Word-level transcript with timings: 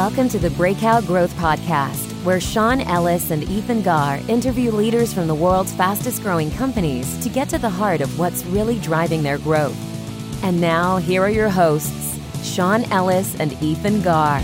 Welcome 0.00 0.30
to 0.30 0.38
the 0.38 0.48
Breakout 0.48 1.04
Growth 1.04 1.34
Podcast, 1.34 2.10
where 2.24 2.40
Sean 2.40 2.80
Ellis 2.80 3.30
and 3.30 3.42
Ethan 3.42 3.82
Garr 3.82 4.18
interview 4.28 4.70
leaders 4.70 5.12
from 5.12 5.26
the 5.26 5.34
world's 5.34 5.74
fastest 5.74 6.22
growing 6.22 6.50
companies 6.52 7.18
to 7.18 7.28
get 7.28 7.50
to 7.50 7.58
the 7.58 7.68
heart 7.68 8.00
of 8.00 8.18
what's 8.18 8.42
really 8.46 8.78
driving 8.78 9.22
their 9.22 9.36
growth. 9.36 9.76
And 10.42 10.58
now, 10.58 10.96
here 10.96 11.22
are 11.22 11.28
your 11.28 11.50
hosts, 11.50 12.18
Sean 12.42 12.84
Ellis 12.84 13.38
and 13.38 13.52
Ethan 13.62 14.00
Garr. 14.00 14.40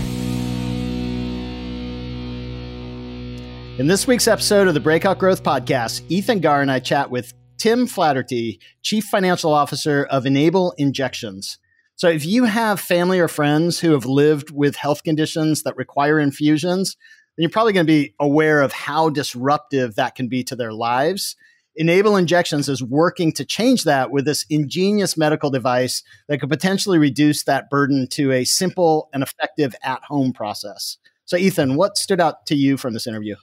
In 3.79 3.87
this 3.87 4.05
week's 4.05 4.27
episode 4.27 4.67
of 4.67 4.75
the 4.75 4.79
Breakout 4.79 5.17
Growth 5.17 5.41
Podcast, 5.41 6.03
Ethan 6.07 6.39
Garr 6.39 6.61
and 6.61 6.71
I 6.71 6.77
chat 6.77 7.09
with 7.09 7.33
Tim 7.57 7.87
Flaherty, 7.87 8.59
Chief 8.83 9.03
Financial 9.05 9.51
Officer 9.51 10.03
of 10.03 10.27
Enable 10.27 10.75
Injections. 10.77 11.57
So, 11.97 12.07
if 12.07 12.25
you 12.25 12.45
have 12.45 12.79
family 12.79 13.19
or 13.19 13.27
friends 13.27 13.79
who 13.79 13.91
have 13.93 14.05
lived 14.05 14.51
with 14.51 14.75
health 14.75 15.01
conditions 15.03 15.63
that 15.63 15.75
require 15.75 16.19
infusions, 16.19 16.95
then 17.35 17.41
you're 17.41 17.49
probably 17.49 17.73
going 17.73 17.87
to 17.87 17.91
be 17.91 18.13
aware 18.19 18.61
of 18.61 18.71
how 18.71 19.09
disruptive 19.09 19.95
that 19.95 20.13
can 20.13 20.27
be 20.27 20.43
to 20.43 20.55
their 20.55 20.73
lives. 20.73 21.35
Enable 21.75 22.15
Injections 22.15 22.69
is 22.69 22.83
working 22.83 23.31
to 23.33 23.43
change 23.43 23.83
that 23.83 24.11
with 24.11 24.25
this 24.25 24.45
ingenious 24.47 25.17
medical 25.17 25.49
device 25.49 26.03
that 26.27 26.39
could 26.39 26.49
potentially 26.49 26.99
reduce 26.99 27.43
that 27.45 27.67
burden 27.69 28.07
to 28.11 28.31
a 28.31 28.43
simple 28.43 29.09
and 29.11 29.23
effective 29.23 29.75
at 29.81 30.03
home 30.03 30.33
process. 30.33 30.97
So, 31.25 31.35
Ethan, 31.35 31.77
what 31.77 31.97
stood 31.97 32.21
out 32.21 32.45
to 32.45 32.55
you 32.55 32.77
from 32.77 32.93
this 32.93 33.07
interview? 33.07 33.37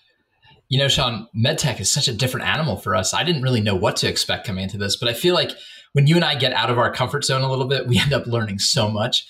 You 0.69 0.79
know, 0.79 0.89
Sean, 0.89 1.27
medtech 1.37 1.81
is 1.81 1.93
such 1.93 2.07
a 2.07 2.13
different 2.13 2.47
animal 2.47 2.77
for 2.77 2.95
us. 2.95 3.13
I 3.13 3.25
didn't 3.25 3.43
really 3.43 3.61
know 3.61 3.75
what 3.75 3.97
to 3.97 4.09
expect 4.09 4.47
coming 4.47 4.63
into 4.63 4.79
this, 4.79 4.97
but 4.97 5.09
I 5.09 5.13
feel 5.13 5.35
like 5.35 5.51
when 5.95 6.07
you 6.07 6.17
and 6.17 6.25
I 6.25 6.35
get 6.35 6.53
out 6.53 6.71
of 6.71 6.79
our 6.79 6.93
comfort 6.93 7.25
zone 7.25 7.43
a 7.43 7.49
little 7.49 7.67
bit, 7.67 7.87
we 7.87 7.99
end 7.99 8.13
up 8.13 8.27
learning 8.27 8.59
so 8.59 8.89
much. 8.91 9.27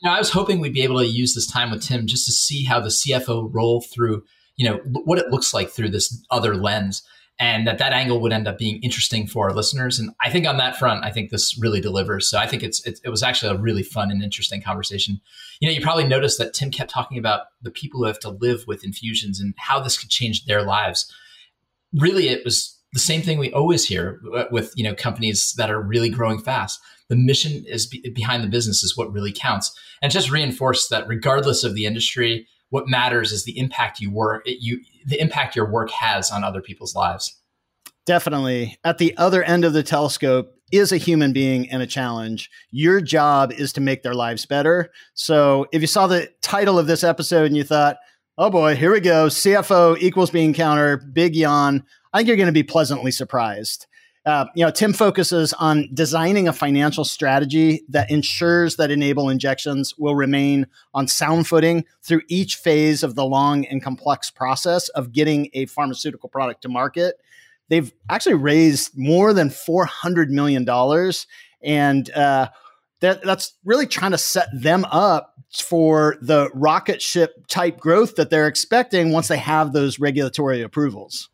You 0.00 0.08
know, 0.08 0.16
I 0.16 0.18
was 0.18 0.30
hoping 0.30 0.58
we'd 0.58 0.74
be 0.74 0.82
able 0.82 0.98
to 0.98 1.06
use 1.06 1.34
this 1.34 1.46
time 1.46 1.70
with 1.70 1.82
Tim 1.82 2.06
just 2.06 2.26
to 2.26 2.32
see 2.32 2.64
how 2.64 2.80
the 2.80 2.88
CFO 2.88 3.48
role 3.52 3.80
through, 3.80 4.24
you 4.56 4.68
know, 4.68 4.78
what 5.04 5.18
it 5.18 5.30
looks 5.30 5.54
like 5.54 5.70
through 5.70 5.90
this 5.90 6.24
other 6.30 6.56
lens 6.56 7.02
and 7.38 7.66
that 7.66 7.78
that 7.78 7.92
angle 7.92 8.20
would 8.20 8.32
end 8.32 8.48
up 8.48 8.58
being 8.58 8.80
interesting 8.82 9.26
for 9.26 9.48
our 9.48 9.54
listeners. 9.54 9.98
And 9.98 10.10
I 10.20 10.30
think 10.30 10.46
on 10.46 10.56
that 10.58 10.76
front, 10.76 11.04
I 11.04 11.10
think 11.10 11.30
this 11.30 11.58
really 11.58 11.80
delivers. 11.80 12.28
So 12.28 12.38
I 12.38 12.46
think 12.46 12.62
it's 12.62 12.84
it, 12.86 13.00
it, 13.04 13.10
was 13.10 13.22
actually 13.22 13.54
a 13.54 13.60
really 13.60 13.82
fun 13.82 14.10
and 14.10 14.22
interesting 14.22 14.62
conversation. 14.62 15.20
You 15.60 15.68
know, 15.68 15.74
you 15.74 15.80
probably 15.80 16.06
noticed 16.06 16.38
that 16.38 16.54
Tim 16.54 16.70
kept 16.70 16.90
talking 16.90 17.18
about 17.18 17.42
the 17.60 17.70
people 17.70 18.00
who 18.00 18.06
have 18.06 18.20
to 18.20 18.30
live 18.30 18.64
with 18.66 18.84
infusions 18.84 19.40
and 19.40 19.54
how 19.58 19.80
this 19.80 19.98
could 19.98 20.10
change 20.10 20.44
their 20.44 20.62
lives. 20.62 21.12
Really, 21.92 22.28
it 22.28 22.44
was 22.44 22.78
the 22.92 23.00
same 23.00 23.22
thing 23.22 23.38
we 23.38 23.52
always 23.52 23.86
hear 23.86 24.20
with 24.50 24.72
you 24.76 24.84
know 24.84 24.94
companies 24.94 25.54
that 25.56 25.70
are 25.70 25.80
really 25.80 26.10
growing 26.10 26.38
fast. 26.38 26.80
The 27.08 27.16
mission 27.16 27.64
is 27.66 27.86
be- 27.86 28.08
behind 28.14 28.42
the 28.42 28.48
business 28.48 28.82
is 28.82 28.96
what 28.96 29.12
really 29.12 29.32
counts, 29.32 29.76
and 30.00 30.12
just 30.12 30.30
reinforce 30.30 30.88
that 30.88 31.08
regardless 31.08 31.64
of 31.64 31.74
the 31.74 31.86
industry, 31.86 32.46
what 32.70 32.88
matters 32.88 33.32
is 33.32 33.44
the 33.44 33.58
impact 33.58 34.00
you 34.00 34.10
work 34.10 34.42
you 34.46 34.80
the 35.06 35.20
impact 35.20 35.56
your 35.56 35.70
work 35.70 35.90
has 35.90 36.30
on 36.30 36.44
other 36.44 36.60
people's 36.60 36.94
lives. 36.94 37.38
Definitely. 38.04 38.76
At 38.82 38.98
the 38.98 39.16
other 39.16 39.44
end 39.44 39.64
of 39.64 39.74
the 39.74 39.84
telescope 39.84 40.54
is 40.72 40.90
a 40.90 40.96
human 40.96 41.32
being 41.32 41.70
and 41.70 41.82
a 41.82 41.86
challenge. 41.86 42.50
Your 42.70 43.00
job 43.00 43.52
is 43.52 43.72
to 43.74 43.80
make 43.80 44.02
their 44.02 44.14
lives 44.14 44.44
better. 44.44 44.90
So 45.14 45.66
if 45.70 45.82
you 45.82 45.86
saw 45.86 46.06
the 46.08 46.28
title 46.40 46.78
of 46.78 46.86
this 46.86 47.04
episode 47.04 47.46
and 47.46 47.56
you 47.56 47.62
thought, 47.62 47.98
oh 48.38 48.50
boy, 48.50 48.74
here 48.74 48.90
we 48.90 49.00
go, 49.00 49.26
CFO 49.26 49.98
equals 50.00 50.30
being 50.30 50.54
counter, 50.54 50.96
big 50.96 51.36
yawn, 51.36 51.84
I 52.12 52.18
think 52.18 52.28
you're 52.28 52.36
going 52.36 52.46
to 52.46 52.52
be 52.52 52.62
pleasantly 52.62 53.10
surprised. 53.10 53.86
Uh, 54.24 54.46
you 54.54 54.64
know, 54.64 54.70
Tim 54.70 54.92
focuses 54.92 55.52
on 55.54 55.88
designing 55.92 56.46
a 56.46 56.52
financial 56.52 57.04
strategy 57.04 57.82
that 57.88 58.08
ensures 58.10 58.76
that 58.76 58.90
Enable 58.90 59.28
Injections 59.28 59.94
will 59.98 60.14
remain 60.14 60.68
on 60.94 61.08
sound 61.08 61.48
footing 61.48 61.84
through 62.02 62.20
each 62.28 62.56
phase 62.56 63.02
of 63.02 63.16
the 63.16 63.24
long 63.24 63.66
and 63.66 63.82
complex 63.82 64.30
process 64.30 64.88
of 64.90 65.12
getting 65.12 65.48
a 65.54 65.66
pharmaceutical 65.66 66.28
product 66.28 66.62
to 66.62 66.68
market. 66.68 67.16
They've 67.68 67.92
actually 68.08 68.34
raised 68.34 68.92
more 68.96 69.32
than 69.32 69.48
$400 69.48 70.28
million. 70.28 70.68
And 71.64 72.10
uh, 72.12 72.48
that, 73.00 73.24
that's 73.24 73.54
really 73.64 73.86
trying 73.86 74.12
to 74.12 74.18
set 74.18 74.48
them 74.54 74.84
up 74.84 75.34
for 75.52 76.16
the 76.20 76.48
rocket 76.54 77.02
ship 77.02 77.46
type 77.48 77.80
growth 77.80 78.14
that 78.16 78.30
they're 78.30 78.46
expecting 78.46 79.10
once 79.10 79.26
they 79.26 79.36
have 79.38 79.72
those 79.72 79.98
regulatory 79.98 80.62
approvals 80.62 81.28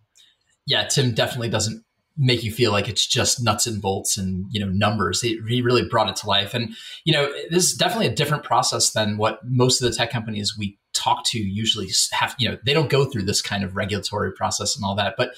yeah, 0.68 0.86
Tim 0.86 1.12
definitely 1.12 1.48
doesn't 1.48 1.82
make 2.18 2.42
you 2.42 2.52
feel 2.52 2.72
like 2.72 2.88
it's 2.88 3.06
just 3.06 3.42
nuts 3.42 3.66
and 3.66 3.80
bolts 3.80 4.18
and 4.18 4.44
you 4.50 4.60
know 4.60 4.70
numbers. 4.70 5.22
He, 5.22 5.40
he 5.48 5.62
really 5.62 5.88
brought 5.88 6.10
it 6.10 6.16
to 6.16 6.26
life, 6.26 6.52
and 6.52 6.74
you 7.04 7.12
know 7.12 7.32
this 7.50 7.64
is 7.64 7.74
definitely 7.74 8.06
a 8.06 8.14
different 8.14 8.44
process 8.44 8.92
than 8.92 9.16
what 9.16 9.40
most 9.44 9.80
of 9.80 9.90
the 9.90 9.96
tech 9.96 10.10
companies 10.10 10.56
we 10.58 10.78
talk 10.92 11.24
to 11.26 11.38
usually 11.38 11.88
have. 12.12 12.34
You 12.38 12.50
know, 12.50 12.58
they 12.66 12.74
don't 12.74 12.90
go 12.90 13.06
through 13.06 13.22
this 13.22 13.40
kind 13.40 13.64
of 13.64 13.76
regulatory 13.76 14.30
process 14.32 14.76
and 14.76 14.84
all 14.84 14.94
that, 14.94 15.14
but. 15.16 15.30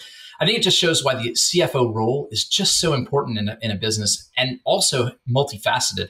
I 0.42 0.46
think 0.46 0.56
it 0.56 0.62
just 0.62 0.78
shows 0.78 1.04
why 1.04 1.16
the 1.16 1.32
CFO 1.32 1.94
role 1.94 2.26
is 2.30 2.48
just 2.48 2.80
so 2.80 2.94
important 2.94 3.36
in 3.36 3.50
a, 3.50 3.58
in 3.60 3.70
a 3.70 3.76
business 3.76 4.30
and 4.38 4.58
also 4.64 5.10
multifaceted. 5.28 6.08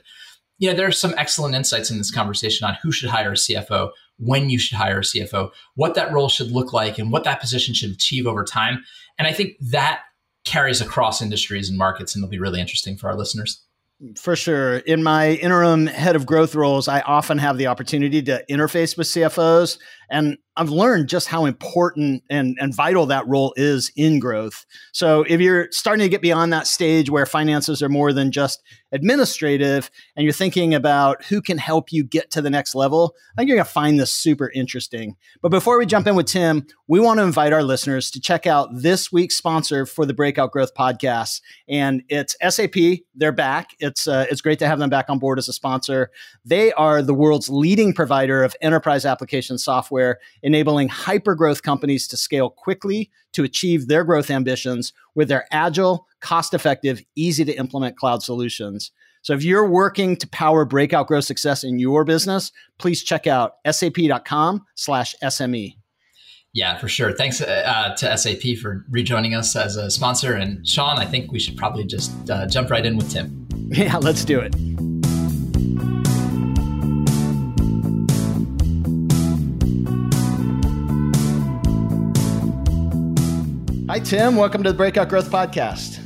You 0.58 0.70
know, 0.70 0.76
there 0.76 0.86
are 0.86 0.92
some 0.92 1.14
excellent 1.16 1.56
insights 1.56 1.90
in 1.90 1.98
this 1.98 2.12
conversation 2.12 2.64
on 2.64 2.76
who 2.80 2.92
should 2.92 3.10
hire 3.10 3.32
a 3.32 3.34
CFO, 3.34 3.90
when 4.20 4.50
you 4.50 4.58
should 4.58 4.76
hire 4.76 4.98
a 4.98 5.02
CFO, 5.02 5.50
what 5.74 5.94
that 5.94 6.12
role 6.12 6.28
should 6.28 6.52
look 6.52 6.72
like, 6.72 6.98
and 6.98 7.10
what 7.10 7.24
that 7.24 7.40
position 7.40 7.74
should 7.74 7.90
achieve 7.90 8.26
over 8.26 8.44
time. 8.44 8.84
And 9.20 9.26
I 9.26 9.34
think 9.34 9.58
that 9.60 10.00
carries 10.46 10.80
across 10.80 11.20
industries 11.20 11.68
and 11.68 11.76
markets 11.76 12.14
and 12.14 12.24
it'll 12.24 12.30
be 12.30 12.38
really 12.38 12.58
interesting 12.58 12.96
for 12.96 13.10
our 13.10 13.14
listeners. 13.14 13.62
For 14.16 14.34
sure. 14.34 14.78
In 14.78 15.02
my 15.02 15.32
interim 15.32 15.86
head 15.86 16.16
of 16.16 16.24
growth 16.24 16.54
roles, 16.54 16.88
I 16.88 17.00
often 17.00 17.36
have 17.36 17.58
the 17.58 17.66
opportunity 17.66 18.22
to 18.22 18.42
interface 18.48 18.96
with 18.96 19.08
CFOs. 19.08 19.76
And 20.10 20.38
I've 20.56 20.68
learned 20.68 21.08
just 21.08 21.28
how 21.28 21.44
important 21.44 22.24
and, 22.28 22.58
and 22.60 22.74
vital 22.74 23.06
that 23.06 23.26
role 23.26 23.54
is 23.56 23.90
in 23.96 24.18
growth. 24.18 24.66
So 24.92 25.22
if 25.22 25.40
you're 25.40 25.68
starting 25.70 26.04
to 26.04 26.08
get 26.08 26.20
beyond 26.20 26.52
that 26.52 26.66
stage 26.66 27.08
where 27.08 27.24
finances 27.24 27.82
are 27.82 27.88
more 27.88 28.12
than 28.12 28.32
just 28.32 28.62
administrative 28.92 29.90
and 30.16 30.24
you're 30.24 30.32
thinking 30.32 30.74
about 30.74 31.24
who 31.24 31.40
can 31.40 31.56
help 31.56 31.92
you 31.92 32.02
get 32.02 32.32
to 32.32 32.42
the 32.42 32.50
next 32.50 32.74
level, 32.74 33.14
I 33.32 33.40
think 33.40 33.48
you're 33.48 33.56
going 33.56 33.64
to 33.64 33.72
find 33.72 33.98
this 34.00 34.10
super 34.10 34.50
interesting. 34.50 35.16
But 35.40 35.50
before 35.50 35.78
we 35.78 35.86
jump 35.86 36.08
in 36.08 36.16
with 36.16 36.26
Tim, 36.26 36.66
we 36.88 36.98
want 36.98 37.20
to 37.20 37.24
invite 37.24 37.52
our 37.52 37.62
listeners 37.62 38.10
to 38.10 38.20
check 38.20 38.46
out 38.46 38.68
this 38.72 39.12
week's 39.12 39.36
sponsor 39.36 39.86
for 39.86 40.04
the 40.04 40.12
Breakout 40.12 40.50
Growth 40.50 40.74
podcast. 40.74 41.40
And 41.68 42.02
it's 42.08 42.36
SAP. 42.46 42.74
They're 43.14 43.30
back. 43.30 43.70
It's, 43.78 44.08
uh, 44.08 44.26
it's 44.28 44.40
great 44.40 44.58
to 44.58 44.66
have 44.66 44.80
them 44.80 44.90
back 44.90 45.08
on 45.08 45.20
board 45.20 45.38
as 45.38 45.48
a 45.48 45.52
sponsor. 45.52 46.10
They 46.44 46.72
are 46.72 47.00
the 47.00 47.14
world's 47.14 47.48
leading 47.48 47.94
provider 47.94 48.42
of 48.42 48.56
enterprise 48.60 49.06
application 49.06 49.56
software 49.56 49.99
enabling 50.42 50.88
hyper 50.88 51.34
growth 51.34 51.62
companies 51.62 52.06
to 52.08 52.16
scale 52.16 52.50
quickly 52.50 53.10
to 53.32 53.44
achieve 53.44 53.88
their 53.88 54.04
growth 54.04 54.30
ambitions 54.30 54.92
with 55.14 55.28
their 55.28 55.46
agile, 55.50 56.06
cost 56.20 56.54
effective, 56.54 57.02
easy 57.16 57.44
to 57.44 57.52
implement 57.52 57.96
cloud 57.96 58.22
solutions. 58.22 58.92
So 59.22 59.34
if 59.34 59.44
you're 59.44 59.68
working 59.68 60.16
to 60.16 60.28
power 60.28 60.64
breakout 60.64 61.06
growth 61.06 61.24
success 61.24 61.62
in 61.62 61.78
your 61.78 62.04
business, 62.04 62.52
please 62.78 63.02
check 63.02 63.26
out 63.26 63.56
sap.com 63.70 64.64
slash 64.74 65.14
SME. 65.22 65.76
Yeah, 66.52 66.78
for 66.78 66.88
sure. 66.88 67.12
Thanks 67.12 67.40
uh, 67.40 67.94
to 67.98 68.16
SAP 68.16 68.56
for 68.60 68.84
rejoining 68.90 69.34
us 69.34 69.54
as 69.54 69.76
a 69.76 69.90
sponsor. 69.90 70.34
And 70.34 70.66
Sean, 70.66 70.98
I 70.98 71.04
think 71.04 71.30
we 71.30 71.38
should 71.38 71.56
probably 71.56 71.84
just 71.84 72.10
uh, 72.28 72.46
jump 72.46 72.70
right 72.70 72.84
in 72.84 72.96
with 72.96 73.10
Tim. 73.10 73.46
Yeah, 73.72 73.98
let's 73.98 74.24
do 74.24 74.40
it. 74.40 74.89
Hi, 83.90 83.98
Tim. 83.98 84.36
Welcome 84.36 84.62
to 84.62 84.70
the 84.70 84.76
Breakout 84.76 85.08
Growth 85.08 85.32
Podcast. 85.32 85.98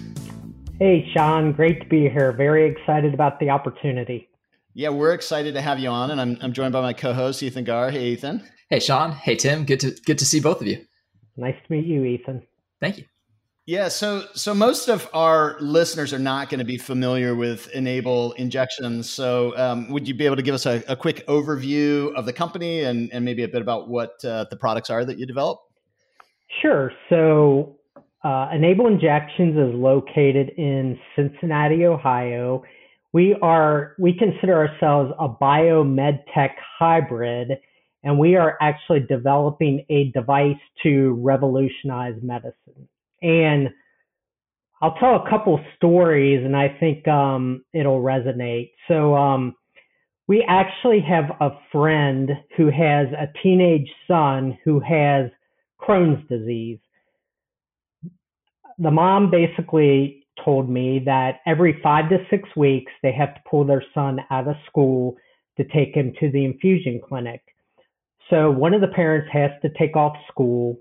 Hey, 0.79 1.07
Sean. 1.13 1.53
Great 1.53 1.83
to 1.83 1.87
be 1.87 2.09
here. 2.09 2.33
Very 2.33 2.67
excited 2.67 3.13
about 3.13 3.39
the 3.41 3.51
opportunity. 3.51 4.31
Yeah, 4.73 4.89
we're 4.89 5.13
excited 5.13 5.53
to 5.53 5.61
have 5.61 5.79
you 5.79 5.91
on, 5.91 6.11
and 6.11 6.19
I'm, 6.19 6.39
I'm 6.41 6.55
joined 6.55 6.73
by 6.73 6.81
my 6.81 6.95
co-host 6.95 7.43
Ethan 7.43 7.65
Garr. 7.65 7.91
Hey, 7.91 8.07
Ethan. 8.07 8.43
Hey, 8.71 8.81
Sean. 8.81 9.13
Hey, 9.13 9.37
Tim. 9.37 9.67
Good 9.67 9.81
to 9.81 9.91
good 10.07 10.17
to 10.17 10.25
see 10.25 10.41
both 10.41 10.63
of 10.63 10.67
you. 10.67 10.83
Nice 11.37 11.57
to 11.57 11.73
meet 11.75 11.85
you, 11.85 12.05
Ethan. 12.05 12.47
Thank 12.81 12.97
you. 12.97 13.05
Yeah, 13.67 13.89
so 13.89 14.29
so 14.33 14.55
most 14.55 14.89
of 14.89 15.07
our 15.13 15.59
listeners 15.61 16.15
are 16.15 16.19
not 16.19 16.49
going 16.49 16.61
to 16.61 16.65
be 16.65 16.79
familiar 16.79 17.35
with 17.35 17.71
Enable 17.73 18.33
Injections. 18.33 19.11
So, 19.11 19.55
um, 19.59 19.91
would 19.91 20.09
you 20.09 20.15
be 20.15 20.25
able 20.25 20.37
to 20.37 20.43
give 20.43 20.55
us 20.55 20.65
a, 20.65 20.83
a, 20.89 20.97
quick 20.97 21.27
overview 21.27 22.15
of 22.15 22.25
the 22.25 22.33
company 22.33 22.85
and, 22.85 23.13
and 23.13 23.27
maybe 23.27 23.43
a 23.43 23.49
bit 23.49 23.61
about 23.61 23.91
what 23.91 24.25
uh, 24.25 24.47
the 24.49 24.57
products 24.57 24.89
are 24.89 25.05
that 25.05 25.19
you 25.19 25.27
develop? 25.27 25.61
Sure. 26.65 26.93
So, 27.11 27.77
uh, 28.25 28.49
Enable 28.55 28.87
Injections 28.87 29.57
is 29.57 29.75
located 29.75 30.51
in 30.57 30.99
Cincinnati, 31.17 31.85
Ohio. 31.85 32.63
We 33.13 33.37
are 33.43 33.95
we 33.99 34.15
consider 34.15 34.57
ourselves 34.57 35.13
a 35.21 35.29
biomed 35.29 36.21
tech 36.35 36.57
hybrid, 36.79 37.59
and 38.03 38.19
we 38.19 38.37
are 38.37 38.57
actually 38.63 39.01
developing 39.01 39.85
a 39.91 40.11
device 40.13 40.57
to 40.85 41.15
revolutionize 41.23 42.15
medicine. 42.23 42.89
And 43.23 43.71
I'll 44.83 44.95
tell 44.97 45.17
a 45.17 45.31
couple 45.31 45.61
stories, 45.77 46.45
and 46.45 46.57
I 46.57 46.69
think 46.81 47.07
um, 47.09 47.65
it'll 47.75 48.03
resonate. 48.03 48.73
So, 48.89 49.15
um, 49.15 49.55
We 50.29 50.45
actually 50.49 51.01
have 51.03 51.37
a 51.41 51.51
friend 51.71 52.31
who 52.57 52.71
has 52.71 53.09
a 53.13 53.29
teenage 53.43 53.91
son 54.09 54.57
who 54.65 54.81
has 54.81 55.31
Crohn's 55.87 56.27
disease. 56.29 56.79
The 58.79 58.91
mom 58.91 59.31
basically 59.31 60.27
told 60.45 60.69
me 60.69 61.01
that 61.07 61.41
every 61.47 61.81
five 61.83 62.09
to 62.09 62.19
six 62.29 62.49
weeks 62.57 62.93
they 63.03 63.13
have 63.13 63.35
to 63.35 63.41
pull 63.49 63.65
their 63.65 63.85
son 63.95 64.21
out 64.31 64.49
of 64.49 64.57
school 64.67 65.17
to 65.57 65.65
take 65.65 65.95
him 65.95 66.13
to 66.19 66.31
the 66.31 66.45
infusion 66.45 67.01
clinic. 67.07 67.41
So 68.31 68.51
one 68.51 68.75
of 68.75 68.81
the 68.81 68.89
parents 68.89 69.29
has 69.33 69.51
to 69.63 69.71
take 69.79 69.97
off 69.97 70.17
school. 70.31 70.79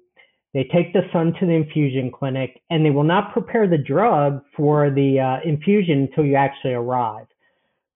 They 0.53 0.63
take 0.65 0.93
the 0.93 1.07
son 1.11 1.33
to 1.39 1.45
the 1.45 1.53
infusion 1.53 2.11
clinic 2.11 2.61
and 2.69 2.85
they 2.85 2.89
will 2.91 3.03
not 3.03 3.33
prepare 3.33 3.67
the 3.67 3.77
drug 3.77 4.41
for 4.55 4.89
the 4.89 5.19
uh, 5.19 5.47
infusion 5.47 6.07
until 6.09 6.25
you 6.25 6.35
actually 6.35 6.73
arrive. 6.73 7.25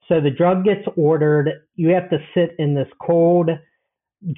So 0.07 0.21
the 0.21 0.31
drug 0.31 0.63
gets 0.63 0.87
ordered. 0.95 1.49
You 1.75 1.89
have 1.89 2.09
to 2.09 2.17
sit 2.33 2.55
in 2.59 2.73
this 2.73 2.87
cold, 3.01 3.49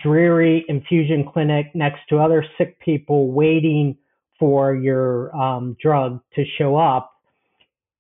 dreary 0.04 0.66
infusion 0.68 1.30
clinic 1.31 1.68
next 1.74 2.02
to 2.10 2.18
other 2.18 2.46
sick 2.58 2.80
people 2.80 3.31
waiting 3.31 3.98
for 4.40 4.76
your 4.76 5.36
um, 5.36 5.76
drug 5.81 6.20
to 6.36 6.44
show 6.58 6.76
up. 6.76 7.14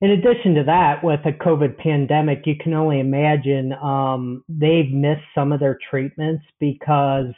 In 0.01 0.11
addition 0.11 0.55
to 0.55 0.63
that, 0.63 1.03
with 1.03 1.19
a 1.25 1.33
COVID 1.33 1.77
pandemic, 1.77 2.43
you 2.45 2.55
can 2.55 2.73
only 2.73 3.01
imagine 3.01 3.73
um, 3.73 4.45
they've 4.47 4.89
missed 4.91 5.25
some 5.35 5.51
of 5.51 5.59
their 5.59 5.77
treatments 5.89 6.43
because 6.59 7.33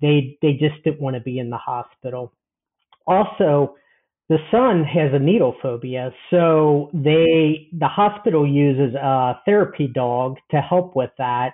they 0.00 0.38
they 0.40 0.54
just 0.54 0.82
didn't 0.82 1.00
want 1.00 1.16
to 1.16 1.20
be 1.20 1.38
in 1.38 1.50
the 1.50 1.58
hospital. 1.58 2.32
Also, 3.06 3.76
the 4.30 4.38
son 4.50 4.82
has 4.84 5.12
a 5.12 5.18
needle 5.18 5.54
phobia, 5.60 6.10
so 6.30 6.90
they 6.94 7.68
the 7.78 7.88
hospital 7.88 8.46
uses 8.46 8.94
a 8.94 9.38
therapy 9.44 9.86
dog 9.86 10.36
to 10.52 10.60
help 10.62 10.96
with 10.96 11.10
that, 11.18 11.50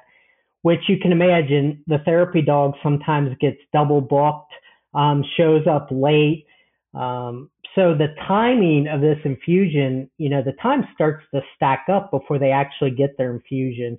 which 0.67 0.89
you 0.89 0.97
can 0.99 1.13
imagine 1.13 1.81
the 1.87 1.99
therapy 2.05 2.43
dog 2.43 2.73
sometimes 2.83 3.31
gets 3.41 3.59
double 3.73 4.01
booked, 4.01 4.53
um, 4.95 5.23
shows 5.37 5.65
up 5.71 5.87
late. 5.93 6.45
Um, 6.93 7.49
so 7.77 7.95
the 7.95 8.09
timing 8.27 8.89
of 8.89 9.01
this 9.01 9.19
infusion, 9.25 10.11
you 10.19 10.29
know, 10.29 10.43
the 10.43 10.55
time 10.61 10.83
starts 10.93 11.25
to 11.33 11.41
stack 11.55 11.87
up 11.89 12.11
before 12.11 12.41
they 12.41 12.51
actually 12.51 12.91
get 12.91 13.17
their 13.17 13.33
infusion. 13.33 13.97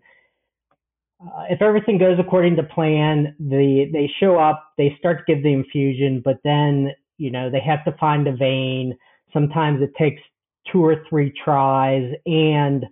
Uh, 1.21 1.43
if 1.49 1.61
everything 1.61 1.97
goes 1.97 2.17
according 2.19 2.57
to 2.57 2.63
plan, 2.63 3.33
the 3.39 3.89
they 3.93 4.11
show 4.19 4.37
up, 4.37 4.73
they 4.77 4.93
start 4.99 5.19
to 5.19 5.33
give 5.33 5.43
the 5.43 5.53
infusion, 5.53 6.21
but 6.21 6.35
then 6.43 6.89
you 7.17 7.31
know 7.31 7.49
they 7.49 7.61
have 7.61 7.85
to 7.85 7.97
find 7.97 8.27
a 8.27 8.35
vein. 8.35 8.93
Sometimes 9.31 9.81
it 9.81 9.93
takes 9.97 10.21
two 10.69 10.83
or 10.83 11.01
three 11.09 11.31
tries, 11.45 12.11
and 12.25 12.85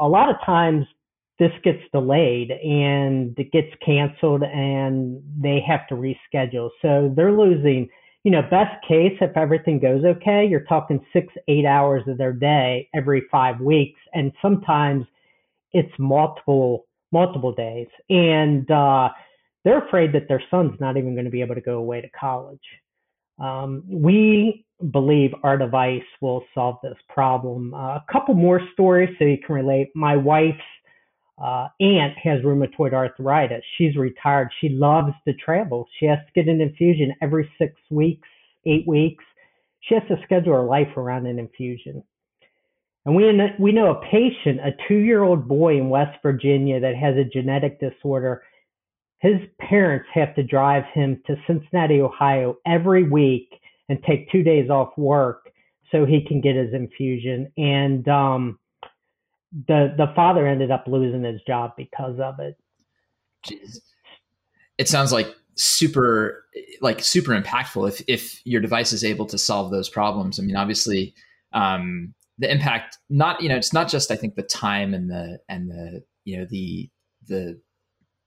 a 0.00 0.06
lot 0.06 0.30
of 0.30 0.36
times 0.46 0.86
this 1.38 1.52
gets 1.64 1.82
delayed 1.92 2.50
and 2.50 3.38
it 3.38 3.50
gets 3.52 3.74
canceled, 3.84 4.42
and 4.42 5.22
they 5.40 5.60
have 5.66 5.86
to 5.88 5.94
reschedule. 5.94 6.70
So 6.80 7.12
they're 7.16 7.32
losing 7.32 7.88
you 8.24 8.30
know, 8.30 8.42
best 8.42 8.86
case, 8.86 9.16
if 9.20 9.36
everything 9.36 9.80
goes 9.80 10.04
okay, 10.04 10.46
you're 10.46 10.64
talking 10.64 11.04
six, 11.12 11.32
eight 11.48 11.64
hours 11.64 12.02
of 12.06 12.18
their 12.18 12.32
day 12.32 12.88
every 12.94 13.24
five 13.30 13.60
weeks. 13.60 13.98
And 14.14 14.32
sometimes 14.40 15.06
it's 15.72 15.92
multiple, 15.98 16.86
multiple 17.10 17.52
days. 17.52 17.88
And 18.08 18.70
uh, 18.70 19.08
they're 19.64 19.84
afraid 19.84 20.12
that 20.12 20.28
their 20.28 20.42
son's 20.50 20.78
not 20.78 20.96
even 20.96 21.14
going 21.14 21.24
to 21.24 21.30
be 21.30 21.40
able 21.40 21.56
to 21.56 21.60
go 21.60 21.78
away 21.78 22.00
to 22.00 22.08
college. 22.10 22.60
Um, 23.40 23.82
we 23.88 24.64
believe 24.92 25.32
our 25.42 25.58
device 25.58 26.02
will 26.20 26.44
solve 26.54 26.76
this 26.82 26.96
problem. 27.08 27.74
Uh, 27.74 27.96
a 27.96 28.04
couple 28.10 28.34
more 28.34 28.60
stories 28.72 29.10
so 29.18 29.24
you 29.24 29.38
can 29.44 29.54
relate. 29.54 29.88
My 29.96 30.16
wife's 30.16 30.58
uh, 31.42 31.68
aunt 31.80 32.16
has 32.22 32.40
rheumatoid 32.42 32.92
arthritis. 32.92 33.64
She's 33.76 33.96
retired. 33.96 34.48
She 34.60 34.68
loves 34.68 35.12
to 35.26 35.34
travel. 35.34 35.88
She 35.98 36.06
has 36.06 36.18
to 36.18 36.32
get 36.34 36.48
an 36.48 36.60
infusion 36.60 37.12
every 37.20 37.50
six 37.58 37.74
weeks, 37.90 38.28
eight 38.64 38.86
weeks. 38.86 39.24
She 39.80 39.94
has 39.94 40.04
to 40.08 40.22
schedule 40.22 40.52
her 40.52 40.62
life 40.62 40.96
around 40.96 41.26
an 41.26 41.40
infusion. 41.40 42.04
And 43.04 43.16
we 43.16 43.24
we 43.58 43.72
know 43.72 43.90
a 43.90 44.00
patient, 44.08 44.60
a 44.60 44.70
two-year-old 44.86 45.48
boy 45.48 45.78
in 45.78 45.88
West 45.88 46.16
Virginia 46.22 46.78
that 46.78 46.94
has 46.94 47.16
a 47.16 47.24
genetic 47.24 47.80
disorder. 47.80 48.44
His 49.18 49.40
parents 49.60 50.06
have 50.14 50.36
to 50.36 50.44
drive 50.44 50.84
him 50.94 51.20
to 51.26 51.34
Cincinnati, 51.48 52.00
Ohio 52.00 52.58
every 52.64 53.02
week 53.08 53.48
and 53.88 53.98
take 54.04 54.30
two 54.30 54.44
days 54.44 54.70
off 54.70 54.96
work 54.96 55.50
so 55.90 56.06
he 56.06 56.24
can 56.26 56.40
get 56.40 56.54
his 56.54 56.72
infusion. 56.72 57.52
And 57.56 58.06
um, 58.06 58.58
the 59.52 59.94
the 59.96 60.12
father 60.14 60.46
ended 60.46 60.70
up 60.70 60.84
losing 60.86 61.24
his 61.24 61.40
job 61.46 61.72
because 61.76 62.18
of 62.18 62.40
it. 62.40 62.56
Jeez. 63.46 63.78
It 64.78 64.88
sounds 64.88 65.12
like 65.12 65.34
super 65.54 66.44
like 66.80 67.00
super 67.00 67.38
impactful 67.38 67.88
if 67.88 68.02
if 68.08 68.40
your 68.46 68.60
device 68.60 68.92
is 68.92 69.04
able 69.04 69.26
to 69.26 69.38
solve 69.38 69.70
those 69.70 69.88
problems. 69.88 70.40
I 70.40 70.42
mean, 70.42 70.56
obviously, 70.56 71.14
um, 71.52 72.14
the 72.38 72.50
impact 72.50 72.98
not 73.10 73.42
you 73.42 73.48
know 73.48 73.56
it's 73.56 73.72
not 73.72 73.88
just 73.88 74.10
I 74.10 74.16
think 74.16 74.34
the 74.34 74.42
time 74.42 74.94
and 74.94 75.10
the 75.10 75.38
and 75.48 75.70
the 75.70 76.02
you 76.24 76.38
know 76.38 76.46
the 76.48 76.90
the 77.28 77.60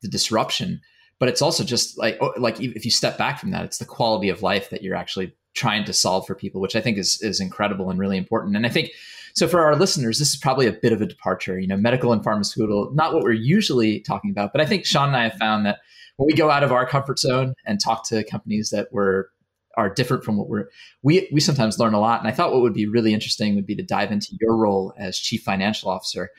the 0.01 0.07
disruption, 0.07 0.81
but 1.19 1.29
it's 1.29 1.41
also 1.41 1.63
just 1.63 1.97
like 1.97 2.17
oh, 2.21 2.33
like 2.37 2.61
if 2.61 2.85
you 2.85 2.91
step 2.91 3.17
back 3.17 3.39
from 3.39 3.51
that, 3.51 3.65
it's 3.65 3.79
the 3.79 3.85
quality 3.85 4.29
of 4.29 4.43
life 4.43 4.69
that 4.69 4.83
you're 4.83 4.95
actually 4.95 5.35
trying 5.55 5.85
to 5.85 5.93
solve 5.93 6.27
for 6.27 6.35
people, 6.35 6.61
which 6.61 6.75
I 6.75 6.81
think 6.81 6.97
is 6.97 7.19
is 7.21 7.39
incredible 7.39 7.89
and 7.89 7.97
really 7.97 8.17
important. 8.17 8.55
And 8.55 8.65
I 8.65 8.69
think 8.69 8.91
so 9.35 9.49
for 9.49 9.59
our 9.59 9.75
listeners, 9.75 10.17
this 10.17 10.29
is 10.29 10.37
probably 10.37 10.65
a 10.65 10.71
bit 10.71 10.93
of 10.93 11.01
a 11.01 11.05
departure. 11.05 11.59
You 11.59 11.67
know, 11.67 11.75
medical 11.75 12.13
and 12.13 12.23
pharmaceutical, 12.23 12.91
not 12.93 13.13
what 13.13 13.23
we're 13.23 13.33
usually 13.33 13.99
talking 13.99 14.31
about, 14.31 14.53
but 14.53 14.61
I 14.61 14.65
think 14.65 14.85
Sean 14.85 15.09
and 15.09 15.17
I 15.17 15.23
have 15.23 15.37
found 15.37 15.65
that 15.65 15.79
when 16.15 16.27
we 16.27 16.33
go 16.33 16.49
out 16.49 16.63
of 16.63 16.71
our 16.71 16.85
comfort 16.85 17.19
zone 17.19 17.53
and 17.65 17.79
talk 17.79 18.07
to 18.07 18.23
companies 18.23 18.69
that 18.69 18.91
were 18.91 19.29
are 19.77 19.89
different 19.89 20.23
from 20.23 20.37
what 20.37 20.47
we're 20.47 20.69
we 21.03 21.27
we 21.33 21.41
sometimes 21.41 21.79
learn 21.79 21.93
a 21.93 21.99
lot. 21.99 22.21
And 22.21 22.29
I 22.29 22.31
thought 22.31 22.53
what 22.53 22.61
would 22.61 22.73
be 22.73 22.85
really 22.85 23.13
interesting 23.13 23.55
would 23.55 23.65
be 23.65 23.75
to 23.75 23.83
dive 23.83 24.11
into 24.11 24.37
your 24.39 24.55
role 24.55 24.93
as 24.97 25.19
chief 25.19 25.43
financial 25.43 25.89
officer. 25.89 26.31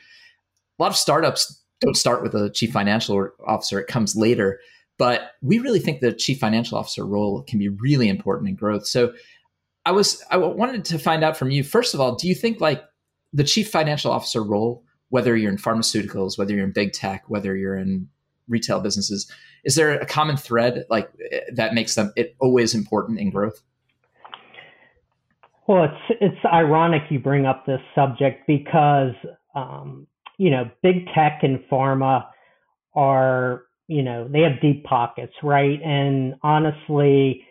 A 0.79 0.83
lot 0.83 0.89
of 0.89 0.97
startups 0.97 1.61
don't 1.79 1.95
start 1.95 2.23
with 2.23 2.33
a 2.33 2.49
chief 2.49 2.71
financial 2.71 3.29
officer; 3.45 3.79
it 3.79 3.87
comes 3.87 4.15
later. 4.15 4.59
But 4.97 5.33
we 5.43 5.59
really 5.59 5.79
think 5.79 6.01
the 6.01 6.11
chief 6.11 6.39
financial 6.39 6.79
officer 6.79 7.05
role 7.05 7.43
can 7.43 7.59
be 7.59 7.69
really 7.69 8.09
important 8.09 8.49
in 8.49 8.55
growth. 8.55 8.87
So 8.87 9.13
I 9.87 9.91
was 9.91 10.21
I 10.29 10.35
wanted 10.35 10.83
to 10.83 10.99
find 10.99 11.23
out 11.23 11.37
from 11.37 11.49
you 11.49 11.63
first 11.63 11.93
of 11.93 12.01
all, 12.01 12.15
do 12.15 12.27
you 12.27 12.35
think 12.35 12.59
like 12.59 12.83
the 13.31 13.45
chief 13.45 13.69
financial 13.71 14.11
officer 14.11 14.43
role, 14.43 14.83
whether 15.07 15.37
you're 15.37 15.49
in 15.49 15.57
pharmaceuticals, 15.57 16.37
whether 16.37 16.53
you're 16.53 16.65
in 16.65 16.73
big 16.73 16.91
tech, 16.91 17.23
whether 17.29 17.55
you're 17.55 17.77
in 17.77 18.09
retail 18.49 18.81
businesses, 18.81 19.31
is 19.63 19.75
there 19.75 19.97
a 19.97 20.05
common 20.05 20.35
thread 20.35 20.83
like 20.89 21.09
that 21.53 21.73
makes 21.73 21.95
them 21.95 22.11
it 22.17 22.35
always 22.41 22.75
important 22.75 23.17
in 23.17 23.29
growth? 23.29 23.61
Well, 25.69 25.85
it's 25.85 26.17
it's 26.19 26.45
ironic 26.45 27.03
you 27.09 27.19
bring 27.19 27.45
up 27.45 27.65
this 27.65 27.81
subject 27.95 28.45
because 28.45 29.13
um, 29.55 30.05
you 30.37 30.51
know 30.51 30.69
big 30.83 31.05
tech 31.15 31.43
and 31.43 31.59
pharma 31.71 32.25
are 32.93 33.63
you 33.87 34.03
know 34.03 34.27
they 34.27 34.41
have 34.41 34.59
deep 34.61 34.83
pockets, 34.83 35.33
right? 35.43 35.81
And 35.81 36.35
honestly, 36.43 37.46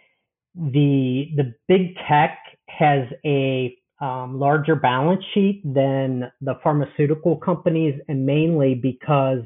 the 0.56 1.30
the 1.36 1.54
big 1.68 1.94
tech 2.08 2.38
has 2.68 3.06
a 3.24 3.76
um, 4.00 4.38
larger 4.38 4.74
balance 4.74 5.22
sheet 5.32 5.62
than 5.64 6.30
the 6.40 6.54
pharmaceutical 6.62 7.36
companies, 7.36 7.94
and 8.08 8.26
mainly 8.26 8.74
because 8.74 9.40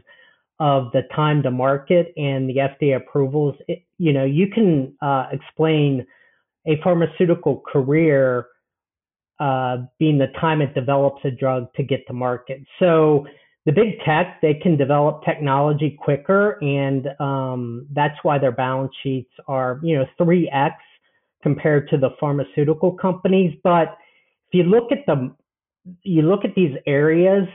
of 0.58 0.92
the 0.92 1.02
time 1.14 1.42
to 1.42 1.50
market 1.50 2.12
and 2.16 2.48
the 2.48 2.56
FDA 2.56 2.96
approvals. 2.96 3.54
It, 3.66 3.82
you 3.98 4.12
know, 4.12 4.24
you 4.24 4.48
can 4.48 4.94
uh, 5.00 5.26
explain 5.32 6.06
a 6.66 6.80
pharmaceutical 6.82 7.62
career 7.72 8.46
uh, 9.40 9.78
being 9.98 10.18
the 10.18 10.26
time 10.38 10.60
it 10.60 10.74
develops 10.74 11.24
a 11.24 11.30
drug 11.30 11.72
to 11.74 11.82
get 11.82 12.06
to 12.06 12.12
market. 12.12 12.60
So 12.78 13.26
the 13.64 13.72
big 13.72 13.98
tech, 14.04 14.40
they 14.42 14.54
can 14.54 14.76
develop 14.76 15.24
technology 15.24 15.96
quicker, 15.98 16.62
and 16.62 17.08
um, 17.18 17.86
that's 17.92 18.16
why 18.22 18.38
their 18.38 18.52
balance 18.52 18.92
sheets 19.02 19.30
are, 19.48 19.80
you 19.82 19.96
know, 19.96 20.04
3x 20.20 20.72
compared 21.42 21.88
to 21.88 21.96
the 21.96 22.10
pharmaceutical 22.18 22.92
companies. 22.92 23.56
But 23.62 23.96
if 24.48 24.54
you 24.54 24.64
look 24.64 24.92
at 24.92 25.06
the 25.06 25.34
you 26.02 26.22
look 26.22 26.44
at 26.44 26.54
these 26.54 26.76
areas, 26.86 27.48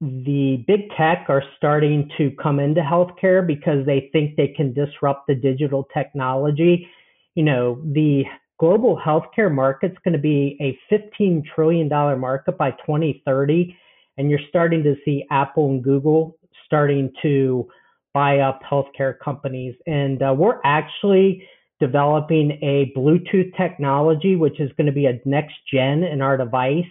the 0.00 0.64
big 0.66 0.90
tech 0.96 1.26
are 1.28 1.42
starting 1.56 2.10
to 2.18 2.30
come 2.42 2.60
into 2.60 2.80
healthcare 2.80 3.46
because 3.46 3.84
they 3.86 4.08
think 4.12 4.36
they 4.36 4.48
can 4.48 4.72
disrupt 4.72 5.26
the 5.26 5.34
digital 5.34 5.88
technology. 5.94 6.88
You 7.34 7.44
know, 7.44 7.80
the 7.92 8.24
global 8.58 9.00
healthcare 9.04 9.52
market's 9.52 9.96
going 10.04 10.12
to 10.12 10.18
be 10.18 10.56
a 10.60 10.78
$15 10.92 11.42
trillion 11.54 11.88
market 11.88 12.56
by 12.56 12.70
2030. 12.72 13.76
And 14.18 14.30
you're 14.30 14.40
starting 14.48 14.82
to 14.82 14.96
see 15.04 15.24
Apple 15.30 15.70
and 15.70 15.84
Google 15.84 16.38
starting 16.64 17.12
to 17.22 17.68
buy 18.14 18.38
up 18.38 18.60
healthcare 18.68 19.14
companies. 19.22 19.74
And 19.86 20.22
uh, 20.22 20.34
we're 20.36 20.60
actually 20.64 21.46
developing 21.80 22.52
a 22.62 22.92
Bluetooth 22.96 23.54
technology, 23.56 24.36
which 24.36 24.60
is 24.60 24.70
going 24.76 24.86
to 24.86 24.92
be 24.92 25.06
a 25.06 25.20
next 25.24 25.54
gen 25.72 26.02
in 26.04 26.22
our 26.22 26.36
device. 26.36 26.84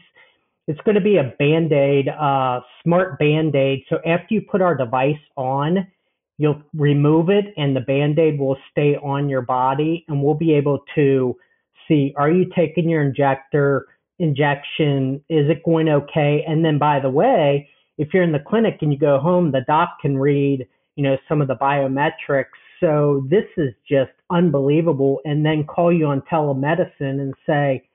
it's 0.68 0.82
going 0.82 0.96
to 0.96 1.02
be 1.02 1.18
a 1.18 1.34
band 1.38 1.72
aid, 1.72 2.10
uh, 2.10 2.60
smart 2.84 3.20
band 3.20 3.56
aid. 3.56 3.84
So 3.90 3.98
after 4.06 4.34
you 4.34 4.42
put 4.42 4.62
our 4.62 4.76
device 4.76 5.20
on, 5.38 5.88
you'll 6.38 6.62
remove 6.74 7.30
it 7.30 7.46
and 7.58 7.76
the 7.76 7.82
band 7.82 8.20
aid 8.20 8.40
will 8.40 8.58
stay 8.72 8.96
on 8.98 9.30
your 9.30 9.42
body 9.42 10.06
and 10.08 10.22
we'll 10.22 10.34
be 10.34 10.54
able 10.54 10.80
to 10.96 11.36
see 11.88 12.14
are 12.18 12.32
you 12.32 12.50
taking 12.56 12.90
your 12.90 13.04
injector 13.04 13.86
injection? 14.20 15.24
Is 15.30 15.50
it 15.50 15.64
going 15.64 15.90
okay? 15.90 16.44
And 16.48 16.64
then 16.64 16.78
by 16.78 17.00
the 17.00 17.10
way, 17.10 17.70
if 17.98 18.14
you're 18.14 18.24
in 18.24 18.32
the 18.32 18.40
clinic 18.40 18.80
and 18.82 18.92
you 18.92 19.00
go 19.00 19.20
home, 19.20 19.52
the 19.52 19.62
doc 19.68 19.98
can 20.02 20.18
read, 20.18 20.68
you 20.96 21.04
know, 21.04 21.18
some 21.30 21.42
of 21.42 21.48
the 21.48 21.56
biometrics. 21.56 22.46
So 22.80 23.26
this 23.30 23.46
is 23.58 23.74
just 23.90 24.12
unbelievable. 24.30 25.20
And 25.26 25.46
then 25.46 25.66
call 25.66 25.94
you 25.94 26.08
on 26.08 26.22
telemedicine 26.32 27.22
and 27.22 27.34
say, 27.46 27.88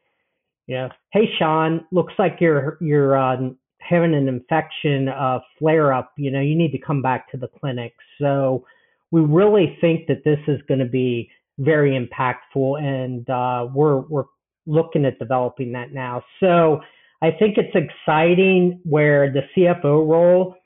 you 0.66 0.76
know, 0.76 0.88
hey 1.12 1.28
Sean, 1.38 1.84
looks 1.90 2.14
like 2.18 2.36
you're 2.40 2.78
you're 2.80 3.18
uh, 3.18 3.36
having 3.80 4.14
an 4.14 4.28
infection 4.28 5.08
uh, 5.08 5.40
flare 5.58 5.92
up. 5.92 6.12
You 6.16 6.30
know, 6.30 6.40
you 6.40 6.56
need 6.56 6.72
to 6.72 6.78
come 6.78 7.02
back 7.02 7.30
to 7.32 7.36
the 7.36 7.48
clinic. 7.48 7.92
So 8.20 8.64
we 9.10 9.22
really 9.22 9.76
think 9.80 10.06
that 10.06 10.22
this 10.24 10.38
is 10.46 10.60
going 10.68 10.80
to 10.80 10.86
be 10.86 11.30
very 11.58 11.98
impactful, 11.98 12.80
and 12.80 13.28
uh, 13.28 13.68
we're 13.74 14.00
we're 14.00 14.24
looking 14.66 15.04
at 15.04 15.18
developing 15.18 15.72
that 15.72 15.92
now. 15.92 16.22
So 16.38 16.80
I 17.22 17.30
think 17.32 17.56
it's 17.58 17.74
exciting 17.74 18.80
where 18.84 19.32
the 19.32 19.42
CFO 19.56 20.08
role 20.08 20.56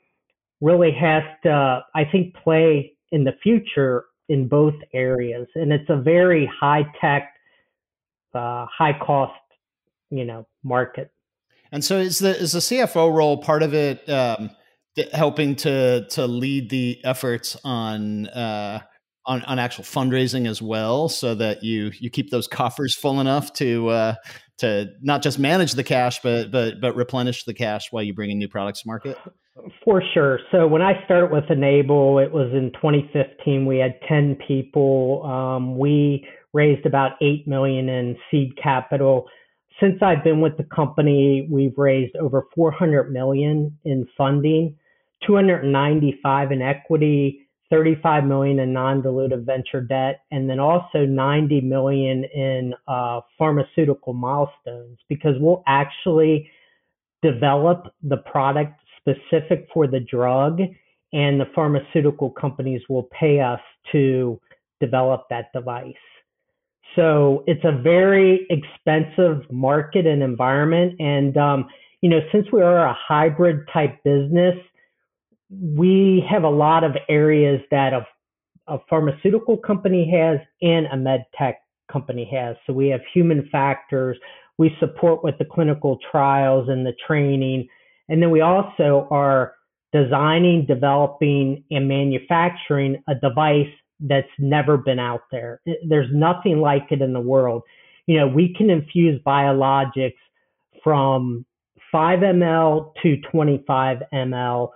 really 0.61 0.91
has 0.91 1.23
to, 1.43 1.81
I 1.93 2.05
think, 2.05 2.35
play 2.35 2.93
in 3.11 3.23
the 3.23 3.33
future 3.43 4.05
in 4.29 4.47
both 4.47 4.75
areas. 4.93 5.47
And 5.55 5.71
it's 5.71 5.89
a 5.89 5.97
very 5.97 6.49
high 6.59 6.85
tech, 6.99 7.33
uh, 8.33 8.65
high 8.65 8.97
cost, 8.99 9.33
you 10.09 10.25
know, 10.25 10.47
market. 10.63 11.11
And 11.71 11.83
so 11.83 11.97
is 11.97 12.19
the 12.19 12.37
is 12.37 12.53
the 12.53 12.59
CFO 12.59 13.13
role 13.13 13.37
part 13.37 13.63
of 13.63 13.73
it 13.73 14.07
um, 14.09 14.49
helping 15.13 15.55
to 15.57 16.07
to 16.09 16.27
lead 16.27 16.69
the 16.69 16.99
efforts 17.03 17.57
on 17.63 18.27
uh, 18.27 18.81
on, 19.25 19.41
on 19.43 19.59
actual 19.59 19.83
fundraising 19.83 20.47
as 20.47 20.61
well, 20.61 21.09
so 21.09 21.35
that 21.35 21.63
you 21.63 21.91
you 21.99 22.09
keep 22.09 22.29
those 22.29 22.47
coffers 22.47 22.95
full 22.95 23.19
enough 23.19 23.51
to 23.53 23.89
uh, 23.89 24.15
to 24.59 24.91
not 25.01 25.21
just 25.21 25.39
manage 25.39 25.73
the 25.73 25.83
cash, 25.83 26.19
but 26.21 26.51
but 26.51 26.79
but 26.79 26.95
replenish 26.95 27.43
the 27.43 27.53
cash 27.53 27.91
while 27.91 28.03
you 28.03 28.13
bring 28.13 28.31
in 28.31 28.37
new 28.37 28.47
products 28.47 28.83
to 28.83 28.87
market? 28.87 29.17
For 29.83 30.03
sure. 30.13 30.39
So 30.51 30.67
when 30.67 30.81
I 30.81 31.03
started 31.05 31.31
with 31.31 31.49
Enable, 31.49 32.19
it 32.19 32.31
was 32.31 32.51
in 32.51 32.71
2015. 32.73 33.65
We 33.65 33.77
had 33.77 33.99
10 34.07 34.37
people. 34.45 35.23
Um, 35.23 35.77
we 35.77 36.27
raised 36.53 36.85
about 36.85 37.13
eight 37.21 37.47
million 37.47 37.87
in 37.87 38.17
seed 38.29 38.53
capital. 38.61 39.27
Since 39.79 40.01
I've 40.01 40.23
been 40.23 40.41
with 40.41 40.57
the 40.57 40.65
company, 40.65 41.47
we've 41.49 41.77
raised 41.77 42.15
over 42.17 42.47
400 42.53 43.11
million 43.11 43.77
in 43.85 44.07
funding, 44.17 44.75
295 45.25 46.51
in 46.51 46.61
equity, 46.61 47.47
35 47.69 48.25
million 48.25 48.59
in 48.59 48.73
non-dilutive 48.73 49.45
venture 49.45 49.81
debt, 49.81 50.21
and 50.31 50.49
then 50.49 50.59
also 50.59 51.05
90 51.05 51.61
million 51.61 52.25
in 52.25 52.73
uh, 52.87 53.21
pharmaceutical 53.37 54.13
milestones 54.13 54.99
because 55.09 55.35
we'll 55.39 55.63
actually 55.65 56.49
develop 57.21 57.93
the 58.03 58.17
product 58.17 58.79
specific 59.07 59.67
for 59.73 59.87
the 59.87 59.99
drug, 59.99 60.59
and 61.13 61.39
the 61.39 61.45
pharmaceutical 61.53 62.29
companies 62.31 62.81
will 62.89 63.07
pay 63.17 63.39
us 63.39 63.59
to 63.91 64.39
develop 64.79 65.25
that 65.29 65.51
device. 65.53 65.93
So 66.95 67.43
it's 67.45 67.63
a 67.63 67.81
very 67.81 68.47
expensive 68.49 69.49
market 69.51 70.05
and 70.05 70.23
environment, 70.23 70.99
and 70.99 71.37
um, 71.37 71.67
you 72.01 72.09
know, 72.09 72.19
since 72.31 72.47
we 72.51 72.61
are 72.61 72.85
a 72.85 72.97
hybrid 73.07 73.67
type 73.73 74.03
business 74.03 74.55
we 75.49 76.25
have 76.29 76.43
a 76.43 76.49
lot 76.49 76.83
of 76.83 76.95
areas 77.09 77.61
that 77.71 77.93
a, 77.93 78.05
a 78.67 78.79
pharmaceutical 78.89 79.57
company 79.57 80.09
has 80.11 80.39
and 80.61 80.87
a 80.87 80.97
med 80.97 81.25
tech 81.37 81.61
company 81.91 82.29
has. 82.31 82.55
So 82.65 82.73
we 82.73 82.89
have 82.89 83.01
human 83.13 83.47
factors. 83.51 84.17
We 84.57 84.75
support 84.79 85.23
with 85.23 85.37
the 85.37 85.45
clinical 85.45 85.99
trials 86.11 86.69
and 86.69 86.85
the 86.85 86.93
training. 87.05 87.67
And 88.09 88.21
then 88.21 88.31
we 88.31 88.41
also 88.41 89.07
are 89.11 89.53
designing, 89.91 90.65
developing, 90.65 91.63
and 91.71 91.87
manufacturing 91.87 93.01
a 93.07 93.15
device 93.15 93.71
that's 93.99 94.27
never 94.39 94.77
been 94.77 94.99
out 94.99 95.21
there. 95.31 95.61
There's 95.87 96.09
nothing 96.11 96.59
like 96.59 96.91
it 96.91 97.01
in 97.01 97.13
the 97.13 97.21
world. 97.21 97.63
You 98.07 98.19
know, 98.19 98.27
we 98.27 98.53
can 98.53 98.69
infuse 98.69 99.21
biologics 99.25 100.13
from 100.83 101.45
5 101.91 102.19
ml 102.19 102.93
to 103.01 103.17
25 103.31 104.03
ml 104.13 104.69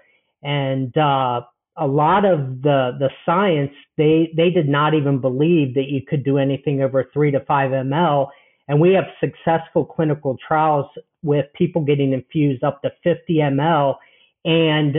and 0.43 0.95
uh, 0.98 1.41
a 1.77 1.88
lot 1.88 2.25
of 2.25 2.62
the 2.62 2.95
the 3.00 3.09
science 3.25 3.71
they 3.98 4.31
they 4.36 4.50
did 4.50 4.67
not 4.67 4.93
even 4.93 5.19
believe 5.19 5.74
that 5.75 5.88
you 5.89 6.01
could 6.07 6.24
do 6.24 6.38
anything 6.38 6.81
over 6.81 7.09
three 7.13 7.31
to 7.31 7.39
five 7.41 7.71
ml, 7.71 8.27
and 8.67 8.79
we 8.79 8.93
have 8.93 9.05
successful 9.19 9.86
clinical 9.86 10.38
trials 10.45 10.86
with 11.23 11.45
people 11.55 11.83
getting 11.83 12.13
infused 12.13 12.63
up 12.63 12.81
to 12.81 12.91
50 13.03 13.35
ml, 13.35 13.95
and 14.45 14.97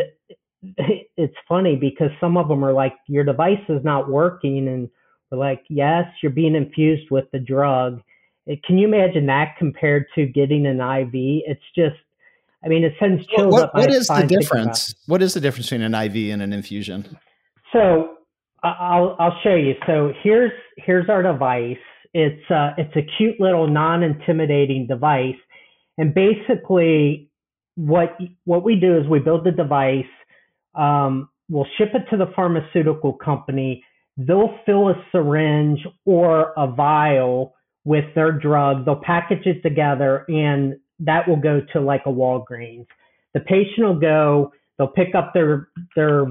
it's 1.16 1.36
funny 1.48 1.76
because 1.76 2.10
some 2.20 2.36
of 2.36 2.48
them 2.48 2.64
are 2.64 2.72
like 2.72 2.94
your 3.06 3.24
device 3.24 3.62
is 3.68 3.82
not 3.84 4.10
working, 4.10 4.68
and 4.68 4.88
we're 5.30 5.38
like 5.38 5.62
yes, 5.68 6.04
you're 6.22 6.32
being 6.32 6.54
infused 6.54 7.10
with 7.10 7.24
the 7.32 7.38
drug. 7.38 8.00
Can 8.64 8.78
you 8.78 8.88
imagine 8.88 9.26
that 9.26 9.54
compared 9.58 10.06
to 10.14 10.26
getting 10.26 10.66
an 10.66 10.80
IV? 10.80 11.12
It's 11.12 11.62
just 11.76 11.96
I 12.64 12.68
mean, 12.68 12.84
it 12.84 12.92
sends 13.00 13.26
chills 13.26 13.52
what, 13.52 13.62
up. 13.64 13.74
What 13.74 13.90
is 13.90 14.06
the 14.08 14.26
difference? 14.26 14.94
What 15.06 15.22
is 15.22 15.34
the 15.34 15.40
difference 15.40 15.70
between 15.70 15.82
an 15.82 15.94
IV 15.94 16.32
and 16.32 16.42
an 16.42 16.52
infusion? 16.52 17.18
So 17.72 18.16
I'll 18.62 19.16
I'll 19.18 19.36
show 19.42 19.54
you. 19.54 19.74
So 19.86 20.12
here's 20.22 20.52
here's 20.76 21.08
our 21.08 21.22
device. 21.22 21.78
It's 22.12 22.50
uh, 22.50 22.70
it's 22.76 22.94
a 22.96 23.02
cute 23.16 23.40
little 23.40 23.66
non-intimidating 23.66 24.86
device, 24.86 25.36
and 26.00 26.14
basically 26.14 27.30
what 27.76 28.16
what 28.44 28.64
we 28.64 28.74
do 28.74 28.96
is 28.98 29.06
we 29.06 29.18
build 29.18 29.44
the 29.44 29.50
device. 29.50 30.04
Um, 30.74 31.28
we'll 31.50 31.66
ship 31.76 31.90
it 31.94 32.08
to 32.10 32.16
the 32.16 32.32
pharmaceutical 32.34 33.12
company. 33.12 33.84
They'll 34.16 34.58
fill 34.64 34.88
a 34.88 34.94
syringe 35.12 35.80
or 36.06 36.54
a 36.56 36.66
vial 36.66 37.54
with 37.84 38.06
their 38.14 38.32
drug. 38.32 38.86
They'll 38.86 39.02
package 39.04 39.46
it 39.46 39.62
together 39.62 40.24
and 40.28 40.76
that 41.00 41.28
will 41.28 41.36
go 41.36 41.60
to 41.74 41.80
like 41.80 42.02
a 42.06 42.10
Walgreens. 42.10 42.86
The 43.34 43.40
patient 43.40 43.86
will 43.86 44.00
go, 44.00 44.52
they'll 44.78 44.88
pick 44.88 45.14
up 45.14 45.32
their 45.34 45.68
their 45.96 46.24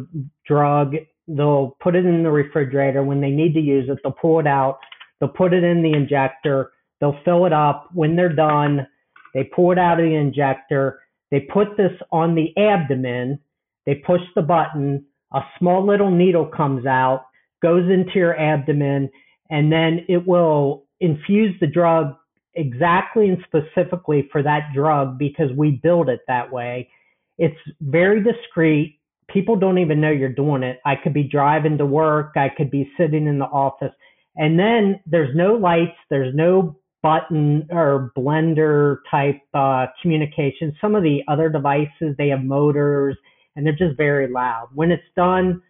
drug, 0.47 0.95
they'll 1.27 1.77
put 1.79 1.95
it 1.95 2.05
in 2.05 2.23
the 2.23 2.31
refrigerator. 2.31 3.03
When 3.03 3.21
they 3.21 3.29
need 3.29 3.53
to 3.53 3.61
use 3.61 3.88
it, 3.88 3.99
they'll 4.03 4.13
pull 4.13 4.39
it 4.39 4.47
out, 4.47 4.79
they'll 5.19 5.29
put 5.29 5.53
it 5.53 5.63
in 5.63 5.83
the 5.83 5.93
injector, 5.93 6.71
they'll 6.99 7.19
fill 7.23 7.45
it 7.45 7.53
up. 7.53 7.89
When 7.93 8.15
they're 8.15 8.33
done, 8.33 8.88
they 9.33 9.43
pull 9.43 9.71
it 9.71 9.79
out 9.79 10.00
of 10.00 10.05
the 10.05 10.15
injector, 10.15 11.00
they 11.31 11.41
put 11.41 11.77
this 11.77 11.91
on 12.12 12.36
the 12.36 12.55
abdomen, 12.57 13.39
they 13.86 13.95
push 13.95 14.21
the 14.36 14.41
button, 14.41 15.05
a 15.33 15.41
small 15.57 15.86
little 15.86 16.12
needle 16.12 16.45
comes 16.45 16.86
out, 16.86 17.25
goes 17.62 17.89
into 17.89 18.13
your 18.15 18.39
abdomen, 18.39 19.09
and 19.50 19.71
then 19.71 20.05
it 20.07 20.25
will 20.27 20.86
infuse 21.00 21.55
the 21.59 21.67
drug 21.67 22.15
exactly 22.55 23.29
and 23.29 23.43
specifically 23.45 24.27
for 24.31 24.41
that 24.43 24.71
drug 24.74 25.17
because 25.17 25.51
we 25.55 25.71
build 25.71 26.09
it 26.09 26.21
that 26.27 26.51
way. 26.51 26.89
It's 27.38 27.57
very 27.81 28.24
discreet. 28.24 29.00
People 29.29 29.55
don't 29.55 29.77
even 29.77 30.01
know 30.01 30.09
you're 30.09 30.29
doing 30.29 30.63
it. 30.63 30.79
I 30.86 30.95
could 30.95 31.13
be 31.13 31.24
driving 31.24 31.77
to 31.77 31.86
work. 31.86 32.33
I 32.36 32.50
could 32.50 32.71
be 32.71 32.91
sitting 32.98 33.27
in 33.27 33.39
the 33.39 33.45
office. 33.45 33.93
And 34.36 34.59
then 34.59 35.00
there's 35.05 35.36
no 35.36 35.53
lights. 35.55 35.98
There's 36.09 36.33
no 36.36 36.78
button 37.01 37.68
or 37.72 38.12
blender 38.18 38.98
type 39.10 39.39
uh, 39.53 39.88
communication. 40.01 40.75
Some 40.82 40.96
of 40.96 41.03
the 41.03 41.22
other 41.27 41.50
devices, 41.50 42.15
they 42.18 42.29
have 42.29 42.44
motors 42.44 43.18
and 43.56 43.65
they're 43.65 43.74
just 43.75 43.98
very 43.98 44.32
loud. 44.32 44.70
When 44.74 44.91
it's 44.91 45.03
done, 45.15 45.62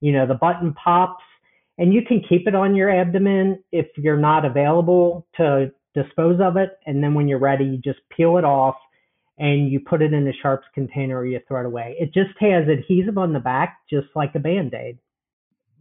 you 0.00 0.12
know, 0.12 0.26
the 0.26 0.34
button 0.34 0.74
pops 0.74 1.24
and 1.78 1.92
you 1.92 2.02
can 2.02 2.22
keep 2.28 2.46
it 2.46 2.54
on 2.54 2.74
your 2.74 2.90
abdomen 2.90 3.62
if 3.72 3.86
you're 3.96 4.16
not 4.16 4.44
available 4.44 5.26
to 5.36 5.72
dispose 5.94 6.40
of 6.40 6.56
it, 6.56 6.78
and 6.86 7.02
then 7.02 7.14
when 7.14 7.28
you're 7.28 7.38
ready, 7.38 7.64
you 7.64 7.78
just 7.78 8.00
peel 8.14 8.36
it 8.38 8.44
off 8.44 8.76
and 9.38 9.70
you 9.70 9.80
put 9.80 10.02
it 10.02 10.12
in 10.12 10.26
a 10.26 10.32
sharps 10.42 10.66
container 10.74 11.18
or 11.18 11.26
you 11.26 11.40
throw 11.48 11.60
it 11.60 11.66
away. 11.66 11.96
It 11.98 12.14
just 12.14 12.30
has 12.40 12.68
adhesive 12.68 13.18
on 13.18 13.32
the 13.32 13.40
back, 13.40 13.78
just 13.90 14.06
like 14.14 14.34
a 14.34 14.38
band-aid. 14.38 14.98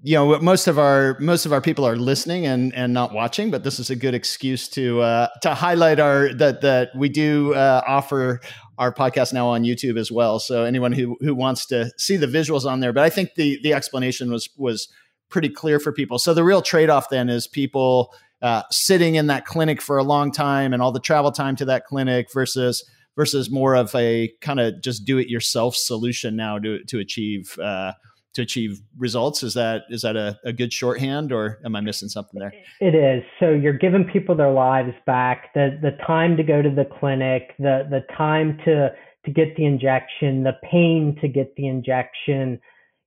You 0.03 0.15
know, 0.15 0.39
most 0.39 0.67
of 0.67 0.79
our 0.79 1.15
most 1.19 1.45
of 1.45 1.53
our 1.53 1.61
people 1.61 1.85
are 1.85 1.95
listening 1.95 2.47
and 2.47 2.73
and 2.73 2.91
not 2.91 3.13
watching, 3.13 3.51
but 3.51 3.63
this 3.63 3.79
is 3.79 3.91
a 3.91 3.95
good 3.95 4.15
excuse 4.15 4.67
to 4.69 5.01
uh, 5.01 5.27
to 5.43 5.53
highlight 5.53 5.99
our 5.99 6.33
that 6.33 6.61
that 6.61 6.89
we 6.95 7.07
do 7.07 7.53
uh, 7.53 7.83
offer 7.87 8.39
our 8.79 8.91
podcast 8.91 9.31
now 9.31 9.47
on 9.47 9.63
YouTube 9.63 9.99
as 9.99 10.11
well. 10.11 10.39
So 10.39 10.63
anyone 10.63 10.91
who 10.91 11.17
who 11.21 11.35
wants 11.35 11.67
to 11.67 11.91
see 11.97 12.17
the 12.17 12.25
visuals 12.25 12.65
on 12.65 12.79
there, 12.79 12.91
but 12.93 13.03
I 13.03 13.09
think 13.09 13.35
the 13.35 13.59
the 13.61 13.73
explanation 13.73 14.31
was 14.31 14.49
was 14.57 14.87
pretty 15.29 15.49
clear 15.49 15.79
for 15.79 15.91
people. 15.91 16.17
So 16.17 16.33
the 16.33 16.43
real 16.43 16.63
trade 16.63 16.89
off 16.89 17.09
then 17.09 17.29
is 17.29 17.47
people 17.47 18.11
uh, 18.41 18.63
sitting 18.71 19.15
in 19.15 19.27
that 19.27 19.45
clinic 19.45 19.81
for 19.81 19.99
a 19.99 20.03
long 20.03 20.31
time 20.31 20.73
and 20.73 20.81
all 20.81 20.91
the 20.91 20.99
travel 20.99 21.31
time 21.31 21.55
to 21.57 21.65
that 21.65 21.85
clinic 21.85 22.27
versus 22.33 22.83
versus 23.15 23.51
more 23.51 23.75
of 23.75 23.93
a 23.93 24.31
kind 24.41 24.59
of 24.59 24.81
just 24.81 25.05
do 25.05 25.19
it 25.19 25.27
yourself 25.27 25.75
solution 25.75 26.35
now 26.35 26.57
to 26.57 26.83
to 26.85 26.97
achieve 26.97 27.57
uh, 27.59 27.93
to 28.33 28.41
achieve 28.41 28.81
results. 28.97 29.43
Is 29.43 29.53
that 29.55 29.83
is 29.89 30.01
that 30.01 30.15
a, 30.15 30.39
a 30.43 30.53
good 30.53 30.71
shorthand, 30.71 31.31
or 31.31 31.59
am 31.65 31.75
I 31.75 31.81
missing 31.81 32.09
something 32.09 32.39
there? 32.39 32.53
It 32.79 32.95
is. 32.95 33.23
So 33.39 33.49
you're 33.49 33.73
giving 33.73 34.05
people 34.05 34.35
their 34.35 34.51
lives 34.51 34.93
back, 35.05 35.53
the 35.53 35.77
the 35.81 35.91
time 36.05 36.37
to 36.37 36.43
go 36.43 36.61
to 36.61 36.69
the 36.69 36.85
clinic, 36.99 37.53
the 37.59 37.87
the 37.89 38.05
time 38.15 38.57
to 38.65 38.91
to 39.25 39.31
get 39.31 39.55
the 39.55 39.65
injection, 39.65 40.43
the 40.43 40.57
pain 40.69 41.17
to 41.21 41.27
get 41.27 41.55
the 41.55 41.67
injection, 41.67 42.59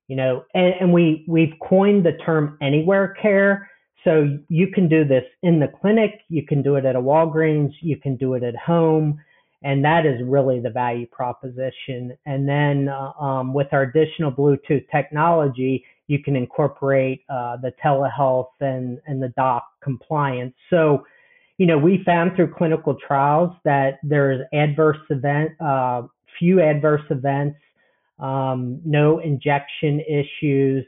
you 0.09 0.16
know, 0.16 0.45
and, 0.54 0.75
and 0.81 0.93
we 0.93 1.25
we've 1.28 1.54
coined 1.66 2.04
the 2.04 2.12
term 2.25 2.59
anywhere 2.61 3.16
care. 3.21 3.69
So 4.04 4.38
you 4.49 4.69
can 4.69 4.87
do 4.87 5.07
this 5.07 5.25
in 5.43 5.61
the 5.61 5.69
clinic, 5.81 6.21
you 6.28 6.45
can 6.47 6.62
do 6.62 6.76
it 6.76 6.85
at 6.85 6.95
a 6.95 7.00
Walgreens, 7.00 7.73
you 7.81 7.97
can 7.97 8.16
do 8.16 8.35
it 8.35 8.43
at 8.43 8.54
home 8.54 9.19
and 9.64 9.83
that 9.83 10.04
is 10.04 10.21
really 10.23 10.61
the 10.61 10.71
value 10.71 11.06
proposition. 11.06 12.16
And 12.26 12.47
then 12.47 12.88
uh, 12.88 13.12
um, 13.18 13.54
with 13.54 13.68
our 13.73 13.83
additional 13.83 14.30
Bluetooth 14.30 14.85
technology, 14.92 15.85
you 16.06 16.23
can 16.23 16.37
incorporate 16.37 17.23
uh, 17.30 17.56
the 17.56 17.73
telehealth 17.83 18.50
and, 18.61 19.00
and 19.06 19.23
the 19.23 19.33
doc 19.38 19.66
compliance. 19.83 20.54
So, 20.68 21.04
you 21.56 21.66
know, 21.66 21.78
we 21.78 22.02
found 22.04 22.37
through 22.37 22.52
clinical 22.52 22.94
trials 23.06 23.52
that 23.64 24.00
there's 24.02 24.42
adverse 24.52 24.99
event, 25.09 25.52
uh, 25.61 26.02
few 26.38 26.61
adverse 26.61 27.06
events, 27.09 27.56
um, 28.18 28.80
no 28.85 29.18
injection 29.21 30.00
issues. 30.00 30.85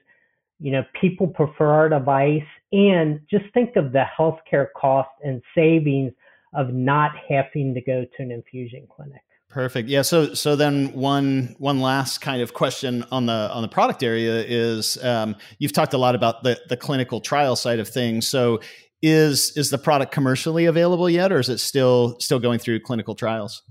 You 0.60 0.72
know, 0.72 0.84
people 1.00 1.28
prefer 1.28 1.68
our 1.68 1.88
device, 1.88 2.42
and 2.72 3.20
just 3.30 3.44
think 3.54 3.76
of 3.76 3.92
the 3.92 4.04
healthcare 4.18 4.68
cost 4.76 5.10
and 5.24 5.40
savings 5.54 6.12
of 6.54 6.72
not 6.72 7.12
having 7.28 7.74
to 7.74 7.80
go 7.80 8.04
to 8.16 8.22
an 8.22 8.30
infusion 8.30 8.86
clinic. 8.94 9.20
Perfect. 9.48 9.88
Yeah. 9.88 10.02
So 10.02 10.34
so 10.34 10.56
then 10.56 10.92
one 10.92 11.54
one 11.58 11.80
last 11.80 12.18
kind 12.18 12.42
of 12.42 12.52
question 12.52 13.04
on 13.10 13.26
the 13.26 13.50
on 13.52 13.62
the 13.62 13.68
product 13.68 14.02
area 14.02 14.44
is 14.46 15.02
um, 15.02 15.36
you've 15.58 15.72
talked 15.72 15.94
a 15.94 15.98
lot 15.98 16.14
about 16.14 16.42
the 16.42 16.60
the 16.68 16.76
clinical 16.76 17.20
trial 17.20 17.56
side 17.56 17.78
of 17.78 17.88
things. 17.88 18.28
So 18.28 18.60
is 19.02 19.52
is 19.56 19.70
the 19.70 19.78
product 19.78 20.12
commercially 20.12 20.66
available 20.66 21.08
yet, 21.08 21.32
or 21.32 21.38
is 21.38 21.48
it 21.48 21.58
still 21.58 22.16
still 22.20 22.38
going 22.38 22.58
through 22.58 22.80
clinical 22.80 23.14
trials? 23.14 23.62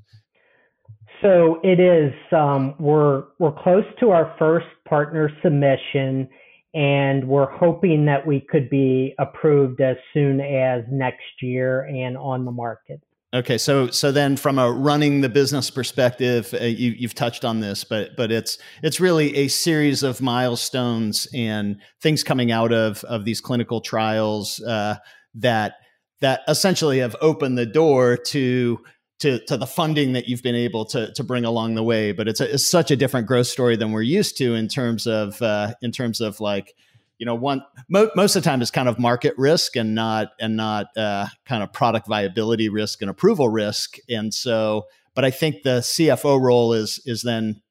So 1.21 1.59
it 1.63 1.79
is. 1.79 2.13
Um, 2.31 2.75
we're 2.79 3.25
we're 3.39 3.51
close 3.51 3.85
to 3.99 4.11
our 4.11 4.33
first 4.39 4.67
partner 4.87 5.29
submission, 5.43 6.29
and 6.75 7.25
we're 7.25 7.49
hoping 7.49 8.05
that 8.05 8.27
we 8.27 8.41
could 8.41 8.69
be 8.69 9.15
approved 9.17 9.79
as 9.79 9.95
soon 10.13 10.41
as 10.41 10.83
next 10.91 11.41
year 11.41 11.83
and 11.85 12.17
on 12.17 12.43
the 12.43 12.51
market. 12.51 13.01
Okay, 13.33 13.57
so 13.57 13.89
so 13.89 14.11
then 14.11 14.37
from 14.37 14.59
a 14.59 14.71
running 14.71 15.21
the 15.21 15.29
business 15.29 15.69
perspective, 15.69 16.53
uh, 16.53 16.63
you, 16.65 16.95
have 17.01 17.15
touched 17.15 17.43
on 17.43 17.59
this, 17.59 17.83
but 17.83 18.15
but 18.15 18.31
it's 18.31 18.57
it's 18.83 18.99
really 18.99 19.35
a 19.35 19.47
series 19.47 20.03
of 20.03 20.21
milestones 20.21 21.27
and 21.33 21.81
things 22.01 22.23
coming 22.23 22.51
out 22.51 22.71
of 22.71 23.03
of 23.05 23.25
these 23.25 23.41
clinical 23.41 23.81
trials 23.81 24.61
uh, 24.61 24.95
that 25.33 25.75
that 26.21 26.41
essentially 26.47 26.99
have 26.99 27.15
opened 27.19 27.57
the 27.57 27.65
door 27.65 28.15
to 28.15 28.79
to 29.25 29.39
to 29.45 29.57
the 29.57 29.65
funding 29.65 30.13
that 30.13 30.27
you've 30.27 30.43
been 30.43 30.55
able 30.55 30.85
to 30.85 31.11
to 31.13 31.23
bring 31.23 31.45
along 31.45 31.73
the 31.73 31.83
way. 31.83 32.11
But 32.11 32.27
it's, 32.27 32.39
a, 32.39 32.53
it's 32.53 32.69
such 32.69 32.91
a 32.91 32.95
different 32.95 33.25
growth 33.27 33.47
story 33.47 33.75
than 33.75 33.91
we're 33.91 34.03
used 34.03 34.37
to 34.37 34.53
in 34.53 34.67
terms 34.67 35.07
of 35.07 35.41
uh, 35.41 35.73
in 35.81 35.91
terms 35.91 36.21
of 36.21 36.39
like 36.39 36.75
you 37.17 37.25
know 37.25 37.33
one 37.33 37.63
mo- 37.89 38.11
most 38.15 38.35
of 38.35 38.43
the 38.43 38.49
time 38.49 38.61
it's 38.61 38.69
kind 38.69 38.87
of 38.87 38.99
market 38.99 39.33
risk 39.37 39.75
and 39.75 39.95
not 39.95 40.33
and 40.39 40.55
not 40.55 40.95
uh, 40.95 41.25
kind 41.45 41.63
of 41.63 41.73
product 41.73 42.07
viability 42.07 42.69
risk 42.69 43.01
and 43.01 43.09
approval 43.09 43.49
risk. 43.49 43.97
And 44.07 44.31
so, 44.31 44.85
but 45.15 45.25
I 45.25 45.31
think 45.31 45.63
the 45.63 45.79
CFO 45.79 46.39
role 46.39 46.73
is 46.73 47.01
is 47.05 47.23
then 47.23 47.61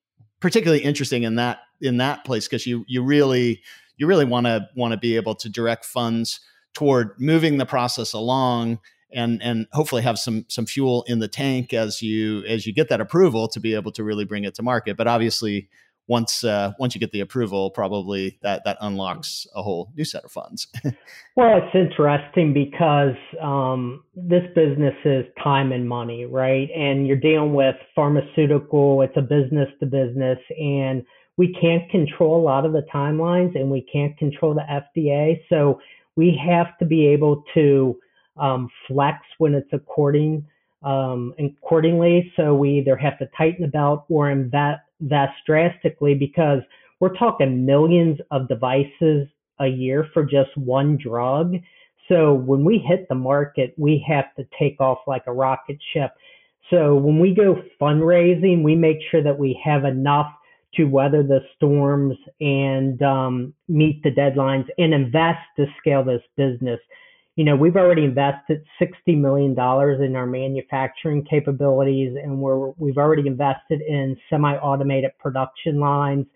particularly 0.41 0.83
interesting 0.83 1.23
in 1.23 1.37
that 1.37 1.61
in 1.81 1.99
that 1.99 2.25
place 2.25 2.49
because 2.49 2.67
you 2.67 2.85
you 2.89 3.05
really 3.05 3.63
you 3.97 4.09
really 4.09 4.25
want 4.25 4.47
to 4.47 4.69
want 4.75 4.91
to 4.91 4.99
be 4.99 5.15
able 5.15 5.37
to 5.37 5.49
direct 5.49 5.85
funds 5.85 6.41
toward 6.73 7.13
moving 7.21 7.59
the 7.59 7.67
process 7.67 8.13
along 8.13 8.81
and 9.15 9.43
and 9.43 9.67
hopefully 9.73 10.03
have 10.03 10.19
some 10.19 10.45
some 10.49 10.67
fuel 10.67 11.05
in 11.07 11.19
the 11.19 11.29
tank 11.29 11.73
as 11.73 12.03
you 12.03 12.45
as 12.45 12.67
you 12.67 12.75
get 12.75 12.89
that 12.89 13.01
approval 13.01 13.49
to 13.49 13.61
be 13.61 13.75
able 13.75 13.93
to 13.93 14.05
really 14.05 14.25
bring 14.25 14.45
it 14.45 14.55
to 14.57 14.63
market. 14.63 14.97
But 14.97 15.07
obviously, 15.07 15.69
once 16.07 16.45
uh, 16.45 16.73
once 16.79 16.95
you 16.95 17.01
get 17.01 17.13
the 17.13 17.21
approval, 17.21 17.71
probably 17.71 18.39
that 18.43 18.65
that 18.65 18.77
unlocks 18.81 19.47
a 19.55 19.63
whole 19.63 19.93
new 19.97 20.05
set 20.05 20.25
of 20.25 20.31
funds. 20.31 20.67
well, 21.37 21.59
it's 21.59 21.75
interesting 21.75 22.53
because 22.53 23.17
um, 23.41 24.03
this 24.15 24.43
business 24.55 24.95
is 25.05 25.25
time 25.43 25.73
and 25.73 25.89
money, 25.89 26.27
right? 26.27 26.69
And 26.77 27.07
you're 27.07 27.17
dealing 27.17 27.55
with 27.55 27.77
pharmaceutical. 27.95 29.03
It's 29.03 29.17
a 29.17 29.23
business 29.23 29.69
to 29.81 29.87
business, 29.87 30.39
and 30.59 31.05
we 31.37 31.57
can't 31.61 31.91
control 31.91 32.41
a 32.41 32.45
lot 32.45 32.67
of 32.67 32.73
the 32.73 32.85
timelines, 32.95 33.59
and 33.59 33.71
we 33.71 33.87
can't 33.93 34.17
control 34.19 34.55
the 34.55 34.63
FDA. 34.63 35.41
So 35.49 35.81
we 36.17 36.39
have 36.47 36.79
to 36.79 36.85
be 36.85 37.07
able 37.09 37.43
to 37.55 37.99
um, 38.37 38.69
flex 38.87 39.19
when 39.39 39.55
it's 39.55 39.73
according 39.73 40.47
um, 40.85 41.35
accordingly. 41.39 42.33
So 42.37 42.55
we 42.55 42.79
either 42.79 42.97
have 42.97 43.19
to 43.19 43.29
tighten 43.37 43.63
the 43.63 43.69
belt 43.69 44.05
or 44.09 44.31
invest, 44.31 44.81
drastically 45.47 46.15
because 46.15 46.61
we're 47.01 47.15
talking 47.17 47.67
millions 47.67 48.19
of 48.31 48.49
devices 48.49 49.29
a 49.61 49.67
year 49.67 50.07
for 50.13 50.25
just 50.25 50.57
one 50.57 50.97
drug. 50.97 51.57
So 52.09 52.35
when 52.35 52.65
we 52.65 52.79
hit 52.79 53.07
the 53.09 53.15
market, 53.15 53.75
we 53.77 54.05
have 54.07 54.35
to 54.37 54.47
take 54.59 54.81
off 54.81 54.99
like 55.07 55.25
a 55.27 55.33
rocket 55.33 55.79
ship. 55.93 56.13
So 56.71 56.95
when 56.95 57.19
we 57.19 57.35
go 57.35 57.63
fundraising, 57.81 58.63
we 58.63 58.75
make 58.75 58.99
sure 59.11 59.23
that 59.23 59.39
we 59.39 59.61
have 59.65 59.85
enough 59.85 60.33
to 60.75 60.85
weather 60.85 61.23
the 61.23 61.41
storms 61.57 62.17
and 62.41 63.01
um, 63.03 63.55
meet 63.69 64.03
the 64.03 64.11
deadlines 64.11 64.67
and 64.79 64.93
invest 64.93 65.41
to 65.57 65.67
scale 65.79 66.03
this 66.05 66.23
business 66.37 66.81
you 67.37 67.45
know, 67.45 67.57
we've 67.57 67.77
already 67.77 68.05
invested 68.05 68.65
$60 68.81 69.19
million 69.19 69.53
in 69.53 70.17
our 70.17 70.27
manufacturing 70.27 71.25
capabilities 71.25 72.17
and 72.23 72.39
we're, 72.39 72.71
we've 72.77 72.97
already 72.97 73.27
invested 73.27 73.81
in 73.81 74.17
semi-automated 74.31 75.11
production 75.19 75.81
lines. 75.81 76.27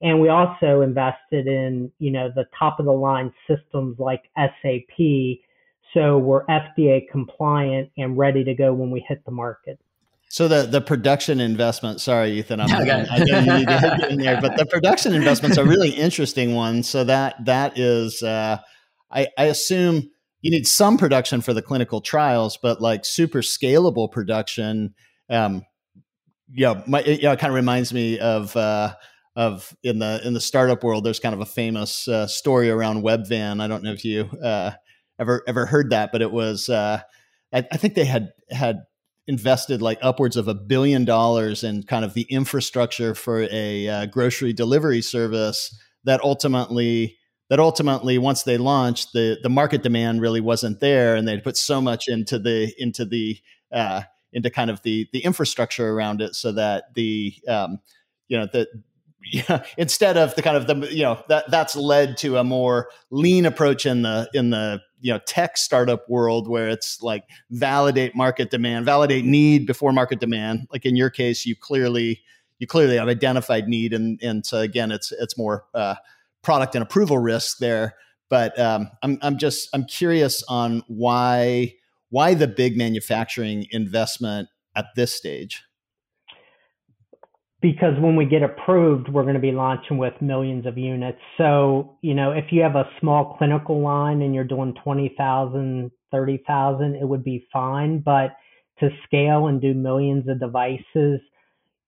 And 0.00 0.20
we 0.20 0.30
also 0.30 0.80
invested 0.80 1.46
in, 1.46 1.92
you 2.00 2.10
know, 2.10 2.28
the 2.34 2.46
top 2.58 2.80
of 2.80 2.86
the 2.86 2.92
line 2.92 3.32
systems 3.48 4.00
like 4.00 4.22
SAP. 4.36 4.98
So 5.94 6.18
we're 6.18 6.44
FDA 6.46 7.02
compliant 7.10 7.90
and 7.96 8.18
ready 8.18 8.42
to 8.42 8.54
go 8.54 8.72
when 8.72 8.90
we 8.90 9.04
hit 9.08 9.24
the 9.24 9.30
market. 9.30 9.78
So 10.28 10.48
the 10.48 10.62
the 10.62 10.80
production 10.80 11.40
investment, 11.40 12.00
sorry, 12.00 12.32
Ethan, 12.38 12.58
I'm, 12.58 12.82
okay. 12.82 13.06
I 13.10 13.18
know 13.18 13.38
you 13.38 13.58
need 13.58 13.68
to 13.68 13.96
get 13.98 14.10
in 14.10 14.18
there, 14.18 14.40
but 14.40 14.56
the 14.56 14.64
production 14.64 15.12
investments 15.12 15.58
are 15.58 15.66
really 15.66 15.90
interesting 15.90 16.54
one. 16.54 16.82
So 16.82 17.04
that 17.04 17.44
that 17.44 17.78
is, 17.78 18.22
uh, 18.22 18.56
I, 19.10 19.28
I 19.36 19.44
assume 19.44 20.08
you 20.42 20.50
need 20.50 20.66
some 20.66 20.98
production 20.98 21.40
for 21.40 21.54
the 21.54 21.62
clinical 21.62 22.00
trials, 22.00 22.58
but 22.60 22.80
like 22.80 23.04
super 23.04 23.40
scalable 23.40 24.10
production. 24.10 24.94
Um, 25.30 25.64
yeah, 26.52 26.82
my, 26.86 27.00
it, 27.00 27.22
it 27.22 27.38
kind 27.38 27.50
of 27.50 27.54
reminds 27.54 27.94
me 27.94 28.18
of 28.18 28.54
uh, 28.56 28.94
of 29.36 29.74
in 29.82 30.00
the 30.00 30.20
in 30.24 30.34
the 30.34 30.40
startup 30.40 30.84
world. 30.84 31.04
There's 31.04 31.20
kind 31.20 31.34
of 31.34 31.40
a 31.40 31.46
famous 31.46 32.06
uh, 32.08 32.26
story 32.26 32.68
around 32.68 33.02
Webvan. 33.02 33.62
I 33.62 33.68
don't 33.68 33.82
know 33.82 33.92
if 33.92 34.04
you 34.04 34.28
uh, 34.42 34.72
ever 35.18 35.42
ever 35.46 35.64
heard 35.64 35.90
that, 35.90 36.10
but 36.12 36.20
it 36.20 36.32
was 36.32 36.68
uh, 36.68 37.00
I, 37.52 37.58
I 37.72 37.76
think 37.76 37.94
they 37.94 38.04
had 38.04 38.30
had 38.50 38.80
invested 39.28 39.80
like 39.80 39.98
upwards 40.02 40.36
of 40.36 40.48
a 40.48 40.54
billion 40.54 41.04
dollars 41.04 41.62
in 41.62 41.84
kind 41.84 42.04
of 42.04 42.14
the 42.14 42.26
infrastructure 42.28 43.14
for 43.14 43.46
a 43.50 43.88
uh, 43.88 44.06
grocery 44.06 44.52
delivery 44.52 45.00
service 45.00 45.74
that 46.04 46.20
ultimately 46.22 47.16
that 47.52 47.60
ultimately 47.60 48.16
once 48.16 48.44
they 48.44 48.56
launched 48.56 49.12
the 49.12 49.38
the 49.42 49.48
market 49.50 49.82
demand 49.82 50.22
really 50.22 50.40
wasn't 50.40 50.80
there 50.80 51.14
and 51.14 51.28
they 51.28 51.38
put 51.38 51.54
so 51.54 51.82
much 51.82 52.08
into 52.08 52.38
the 52.38 52.72
into 52.78 53.04
the 53.04 53.38
uh, 53.70 54.00
into 54.32 54.48
kind 54.48 54.70
of 54.70 54.80
the 54.84 55.06
the 55.12 55.22
infrastructure 55.22 55.90
around 55.90 56.22
it 56.22 56.34
so 56.34 56.50
that 56.50 56.94
the 56.94 57.34
um, 57.46 57.78
you 58.28 58.38
know 58.38 58.46
that 58.54 58.68
yeah, 59.34 59.62
instead 59.76 60.16
of 60.16 60.34
the 60.34 60.40
kind 60.40 60.56
of 60.56 60.66
the 60.66 60.94
you 60.94 61.02
know 61.02 61.22
that 61.28 61.50
that's 61.50 61.76
led 61.76 62.16
to 62.16 62.38
a 62.38 62.44
more 62.44 62.88
lean 63.10 63.44
approach 63.44 63.84
in 63.84 64.00
the 64.00 64.30
in 64.32 64.48
the 64.48 64.80
you 65.02 65.12
know 65.12 65.20
tech 65.26 65.58
startup 65.58 66.08
world 66.08 66.48
where 66.48 66.70
it's 66.70 67.02
like 67.02 67.24
validate 67.50 68.16
market 68.16 68.50
demand 68.50 68.86
validate 68.86 69.26
need 69.26 69.66
before 69.66 69.92
market 69.92 70.20
demand. 70.20 70.68
Like 70.72 70.86
in 70.86 70.96
your 70.96 71.10
case 71.10 71.44
you 71.44 71.54
clearly 71.54 72.22
you 72.58 72.66
clearly 72.66 72.96
have 72.96 73.08
identified 73.08 73.68
need 73.68 73.92
and 73.92 74.18
and 74.22 74.46
so 74.46 74.60
again 74.60 74.90
it's 74.90 75.12
it's 75.12 75.36
more 75.36 75.66
uh, 75.74 75.96
product 76.42 76.74
and 76.74 76.82
approval 76.82 77.18
risk 77.18 77.58
there. 77.58 77.94
But 78.28 78.58
um, 78.58 78.90
I'm 79.02 79.18
I'm 79.22 79.38
just 79.38 79.68
I'm 79.74 79.84
curious 79.84 80.42
on 80.48 80.82
why 80.88 81.74
why 82.10 82.34
the 82.34 82.46
big 82.46 82.76
manufacturing 82.76 83.66
investment 83.70 84.48
at 84.76 84.86
this 84.96 85.14
stage. 85.14 85.62
Because 87.60 87.94
when 88.00 88.16
we 88.16 88.24
get 88.24 88.42
approved, 88.42 89.08
we're 89.08 89.22
going 89.22 89.34
to 89.34 89.40
be 89.40 89.52
launching 89.52 89.96
with 89.96 90.14
millions 90.20 90.66
of 90.66 90.76
units. 90.76 91.20
So, 91.38 91.96
you 92.02 92.12
know, 92.12 92.32
if 92.32 92.46
you 92.50 92.60
have 92.62 92.74
a 92.74 92.88
small 93.00 93.36
clinical 93.38 93.80
line 93.80 94.20
and 94.20 94.34
you're 94.34 94.42
doing 94.42 94.74
20,000, 94.82 95.90
30,000, 96.10 96.94
it 96.96 97.08
would 97.08 97.22
be 97.22 97.46
fine. 97.52 98.00
But 98.00 98.36
to 98.80 98.90
scale 99.04 99.46
and 99.46 99.60
do 99.60 99.74
millions 99.74 100.28
of 100.28 100.40
devices, 100.40 101.20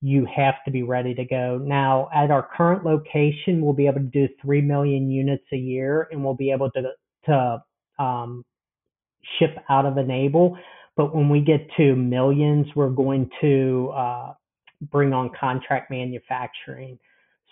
you 0.05 0.27
have 0.27 0.57
to 0.67 0.71
be 0.71 0.83
ready 0.83 1.15
to 1.15 1.25
go. 1.25 1.59
Now, 1.65 2.11
at 2.15 2.31
our 2.31 2.47
current 2.55 2.85
location, 2.85 3.63
we'll 3.63 3.73
be 3.73 3.87
able 3.87 4.01
to 4.01 4.07
do 4.07 4.29
3 4.43 4.61
million 4.61 5.11
units 5.11 5.45
a 5.51 5.57
year 5.57 6.09
and 6.13 6.23
we'll 6.23 6.35
be 6.35 6.51
able 6.51 6.71
to, 6.73 6.83
to 7.25 7.65
um, 7.99 8.45
ship 9.39 9.57
out 9.71 9.87
of 9.87 9.97
Enable. 9.97 10.59
But 10.95 11.17
when 11.17 11.31
we 11.31 11.41
get 11.41 11.67
to 11.79 11.97
millions, 11.97 12.67
we're 12.77 12.91
going 12.91 13.31
to 13.41 13.93
uh, 13.97 14.35
bring 14.93 15.15
on 15.15 15.31
contract 15.41 15.91
manufacturing. 15.91 16.99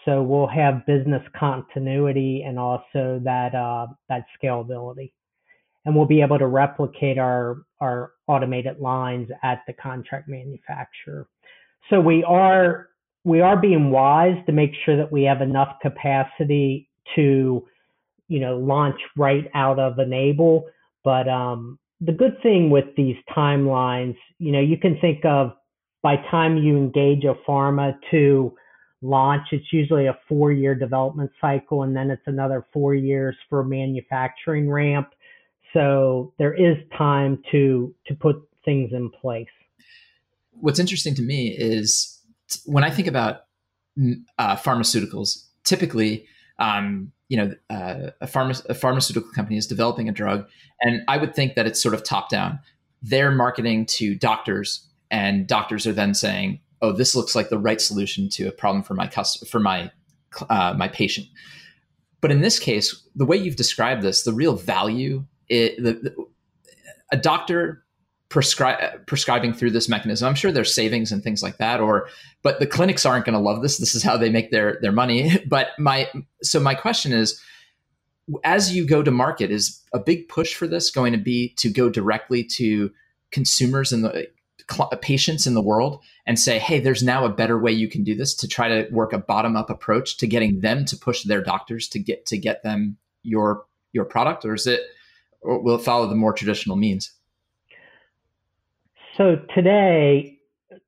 So 0.04 0.22
we'll 0.22 0.46
have 0.48 0.84
business 0.84 1.22
continuity 1.34 2.44
and 2.46 2.58
also 2.58 3.18
that 3.24 3.54
uh, 3.54 3.86
that 4.10 4.26
scalability, 4.38 5.12
and 5.86 5.96
we'll 5.96 6.06
be 6.06 6.20
able 6.20 6.38
to 6.38 6.48
replicate 6.48 7.18
our 7.18 7.58
our 7.80 8.12
automated 8.26 8.78
lines 8.80 9.28
at 9.42 9.62
the 9.66 9.72
contract 9.74 10.28
manufacturer. 10.28 11.28
So 11.90 12.00
we 12.00 12.24
are 12.24 12.88
we 13.24 13.40
are 13.40 13.56
being 13.56 13.90
wise 13.90 14.36
to 14.46 14.52
make 14.52 14.72
sure 14.84 14.96
that 14.96 15.12
we 15.12 15.22
have 15.24 15.42
enough 15.42 15.76
capacity 15.80 16.88
to, 17.14 17.64
you 18.28 18.40
know, 18.40 18.56
launch 18.58 19.00
right 19.16 19.48
out 19.54 19.78
of 19.78 19.98
Enable. 19.98 20.64
But 21.04 21.28
um, 21.28 21.78
the 22.00 22.12
good 22.12 22.36
thing 22.42 22.70
with 22.70 22.86
these 22.96 23.16
timelines, 23.34 24.16
you 24.38 24.50
know, 24.50 24.60
you 24.60 24.76
can 24.76 24.98
think 25.00 25.24
of 25.24 25.52
by 26.02 26.16
time 26.30 26.56
you 26.56 26.76
engage 26.76 27.24
a 27.24 27.34
pharma 27.48 27.94
to 28.10 28.52
launch, 29.02 29.42
it's 29.52 29.72
usually 29.72 30.06
a 30.06 30.18
four 30.28 30.52
year 30.52 30.74
development 30.74 31.30
cycle, 31.40 31.82
and 31.84 31.94
then 31.94 32.10
it's 32.10 32.22
another 32.26 32.66
four 32.72 32.94
years 32.94 33.36
for 33.48 33.62
manufacturing 33.62 34.70
ramp. 34.70 35.10
So 35.72 36.32
there 36.38 36.54
is 36.54 36.76
time 36.96 37.42
to 37.52 37.94
to 38.06 38.14
put 38.14 38.36
things 38.64 38.90
in 38.92 39.10
place 39.10 39.46
what's 40.62 40.78
interesting 40.78 41.14
to 41.16 41.22
me 41.22 41.48
is 41.48 42.20
when 42.64 42.84
I 42.84 42.90
think 42.90 43.08
about 43.08 43.42
uh, 44.38 44.56
pharmaceuticals, 44.56 45.44
typically, 45.64 46.24
um, 46.60 47.10
you 47.28 47.36
know, 47.36 47.52
uh, 47.68 48.10
a, 48.20 48.26
pharma- 48.26 48.64
a 48.68 48.74
pharmaceutical 48.74 49.30
company 49.32 49.56
is 49.56 49.66
developing 49.66 50.08
a 50.08 50.12
drug, 50.12 50.46
and 50.80 51.02
I 51.08 51.16
would 51.16 51.34
think 51.34 51.56
that 51.56 51.66
it's 51.66 51.82
sort 51.82 51.94
of 51.94 52.04
top 52.04 52.30
down. 52.30 52.60
They're 53.02 53.32
marketing 53.32 53.86
to 53.86 54.14
doctors, 54.14 54.86
and 55.10 55.48
doctors 55.48 55.84
are 55.86 55.92
then 55.92 56.14
saying, 56.14 56.60
"Oh, 56.80 56.92
this 56.92 57.16
looks 57.16 57.34
like 57.34 57.48
the 57.48 57.58
right 57.58 57.80
solution 57.80 58.28
to 58.30 58.46
a 58.46 58.52
problem 58.52 58.84
for 58.84 58.94
my 58.94 59.08
customer, 59.08 59.48
for 59.48 59.58
my 59.58 59.90
uh, 60.48 60.74
my 60.76 60.86
patient." 60.86 61.26
But 62.20 62.30
in 62.30 62.40
this 62.40 62.60
case, 62.60 63.02
the 63.16 63.26
way 63.26 63.36
you've 63.36 63.56
described 63.56 64.02
this, 64.02 64.22
the 64.22 64.32
real 64.32 64.54
value, 64.54 65.24
it, 65.48 65.82
the, 65.82 65.94
the, 65.94 66.14
a 67.10 67.16
doctor 67.16 67.84
prescri- 68.32 69.06
prescribing 69.06 69.52
through 69.52 69.70
this 69.70 69.88
mechanism. 69.88 70.26
I'm 70.26 70.34
sure 70.34 70.50
there's 70.50 70.74
savings 70.74 71.12
and 71.12 71.22
things 71.22 71.42
like 71.42 71.58
that, 71.58 71.80
or 71.80 72.08
but 72.42 72.58
the 72.58 72.66
clinics 72.66 73.04
aren't 73.04 73.26
going 73.26 73.34
to 73.34 73.40
love 73.40 73.62
this. 73.62 73.76
This 73.76 73.94
is 73.94 74.02
how 74.02 74.16
they 74.16 74.30
make 74.30 74.50
their 74.50 74.78
their 74.80 74.92
money. 74.92 75.38
But 75.46 75.68
my 75.78 76.08
so 76.42 76.58
my 76.58 76.74
question 76.74 77.12
is, 77.12 77.40
as 78.42 78.74
you 78.74 78.86
go 78.86 79.02
to 79.02 79.10
market, 79.10 79.50
is 79.50 79.82
a 79.92 79.98
big 79.98 80.28
push 80.28 80.54
for 80.54 80.66
this 80.66 80.90
going 80.90 81.12
to 81.12 81.18
be 81.18 81.54
to 81.58 81.68
go 81.68 81.90
directly 81.90 82.42
to 82.44 82.90
consumers 83.30 83.92
and 83.92 84.04
the 84.04 84.28
patients 85.02 85.46
in 85.46 85.54
the 85.54 85.62
world 85.62 86.02
and 86.24 86.38
say, 86.38 86.58
hey, 86.58 86.80
there's 86.80 87.02
now 87.02 87.24
a 87.24 87.28
better 87.28 87.58
way 87.58 87.72
you 87.72 87.88
can 87.88 88.04
do 88.04 88.14
this 88.14 88.34
to 88.36 88.48
try 88.48 88.68
to 88.68 88.88
work 88.90 89.12
a 89.12 89.18
bottom 89.18 89.56
up 89.56 89.68
approach 89.68 90.16
to 90.18 90.26
getting 90.26 90.60
them 90.60 90.84
to 90.86 90.96
push 90.96 91.24
their 91.24 91.42
doctors 91.42 91.88
to 91.88 91.98
get 91.98 92.24
to 92.26 92.38
get 92.38 92.62
them 92.62 92.96
your 93.22 93.66
your 93.92 94.06
product, 94.06 94.44
or 94.46 94.54
is 94.54 94.66
it 94.66 94.80
will 95.42 95.76
it 95.76 95.84
follow 95.84 96.06
the 96.06 96.14
more 96.14 96.32
traditional 96.32 96.76
means? 96.76 97.12
So 99.16 99.36
today, 99.54 100.38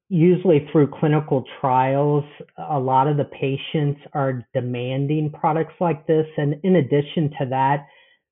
usually 0.08 0.66
through 0.70 0.90
clinical 0.98 1.44
trials, 1.60 2.24
a 2.70 2.78
lot 2.78 3.06
of 3.06 3.16
the 3.16 3.24
patients 3.24 4.00
are 4.12 4.46
demanding 4.54 5.30
products 5.30 5.74
like 5.80 6.06
this. 6.06 6.26
And 6.36 6.56
in 6.62 6.76
addition 6.76 7.30
to 7.38 7.46
that, 7.50 7.86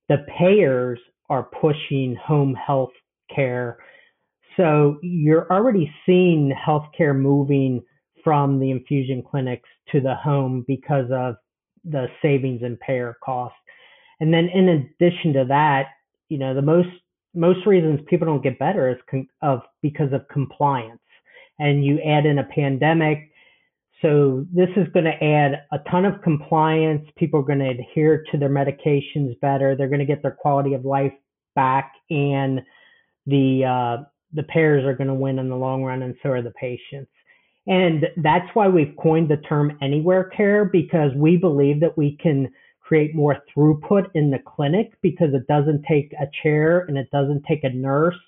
the 0.08 0.24
payers 0.38 0.98
are 1.28 1.48
pushing 1.60 2.16
home 2.16 2.54
health 2.54 2.92
care. 3.34 3.78
So 4.56 4.98
you're 5.02 5.50
already 5.50 5.92
seeing 6.06 6.52
healthcare 6.66 7.18
moving 7.18 7.82
from 8.22 8.60
the 8.60 8.70
infusion 8.70 9.22
clinics 9.22 9.68
to 9.90 10.00
the 10.00 10.14
home 10.14 10.64
because 10.66 11.10
of 11.12 11.36
the 11.84 12.06
savings 12.20 12.62
in 12.62 12.76
payer 12.76 13.16
costs. 13.24 13.56
And 14.20 14.32
then 14.32 14.48
in 14.54 14.68
addition 14.68 15.32
to 15.32 15.44
that, 15.48 15.86
you 16.28 16.38
know, 16.38 16.54
the 16.54 16.62
most 16.62 16.88
most 17.34 17.66
reasons 17.66 18.00
people 18.08 18.26
don't 18.26 18.42
get 18.42 18.58
better 18.58 18.90
is 18.90 18.98
con- 19.10 19.28
of 19.42 19.60
because 19.80 20.12
of 20.12 20.26
compliance. 20.28 21.00
And 21.58 21.84
you 21.84 22.00
add 22.00 22.26
in 22.26 22.38
a 22.38 22.44
pandemic, 22.44 23.30
so 24.02 24.44
this 24.52 24.68
is 24.76 24.88
going 24.92 25.04
to 25.04 25.24
add 25.24 25.62
a 25.70 25.78
ton 25.90 26.04
of 26.04 26.20
compliance. 26.22 27.08
People 27.16 27.40
are 27.40 27.44
going 27.44 27.60
to 27.60 27.68
adhere 27.68 28.24
to 28.32 28.38
their 28.38 28.50
medications 28.50 29.38
better. 29.40 29.76
They're 29.76 29.88
going 29.88 30.00
to 30.00 30.04
get 30.04 30.22
their 30.22 30.32
quality 30.32 30.74
of 30.74 30.84
life 30.84 31.12
back, 31.54 31.92
and 32.10 32.60
the 33.26 33.64
uh, 33.64 34.04
the 34.32 34.42
payers 34.44 34.84
are 34.84 34.94
going 34.94 35.08
to 35.08 35.14
win 35.14 35.38
in 35.38 35.48
the 35.48 35.56
long 35.56 35.84
run, 35.84 36.02
and 36.02 36.16
so 36.22 36.30
are 36.30 36.42
the 36.42 36.50
patients. 36.52 37.10
And 37.68 38.06
that's 38.16 38.48
why 38.54 38.66
we've 38.66 38.94
coined 39.00 39.30
the 39.30 39.36
term 39.36 39.78
anywhere 39.80 40.24
care 40.24 40.64
because 40.64 41.12
we 41.14 41.36
believe 41.36 41.78
that 41.80 41.96
we 41.96 42.16
can 42.16 42.50
create 42.92 43.14
more 43.14 43.38
throughput 43.56 44.04
in 44.12 44.30
the 44.30 44.38
clinic 44.38 44.92
because 45.00 45.32
it 45.32 45.46
doesn't 45.46 45.82
take 45.88 46.12
a 46.20 46.26
chair 46.42 46.80
and 46.88 46.98
it 46.98 47.10
doesn't 47.10 47.42
take 47.44 47.64
a 47.64 47.70
nurse 47.70 48.18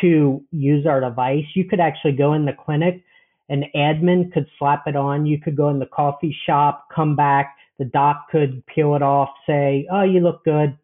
to 0.00 0.40
use 0.52 0.86
our 0.86 1.00
device. 1.00 1.42
You 1.54 1.64
could 1.64 1.80
actually 1.80 2.12
go 2.12 2.34
in 2.34 2.44
the 2.44 2.52
clinic, 2.52 3.02
an 3.48 3.64
admin 3.74 4.32
could 4.32 4.46
slap 4.56 4.84
it 4.86 4.94
on. 4.94 5.26
You 5.26 5.40
could 5.40 5.56
go 5.56 5.68
in 5.68 5.80
the 5.80 5.86
coffee 5.86 6.36
shop, 6.46 6.86
come 6.94 7.16
back, 7.16 7.56
the 7.80 7.86
doc 7.86 8.28
could 8.30 8.64
peel 8.66 8.94
it 8.94 9.02
off, 9.02 9.30
say, 9.48 9.84
Oh, 9.90 10.04
you 10.04 10.20
look 10.20 10.44
good. 10.44 10.78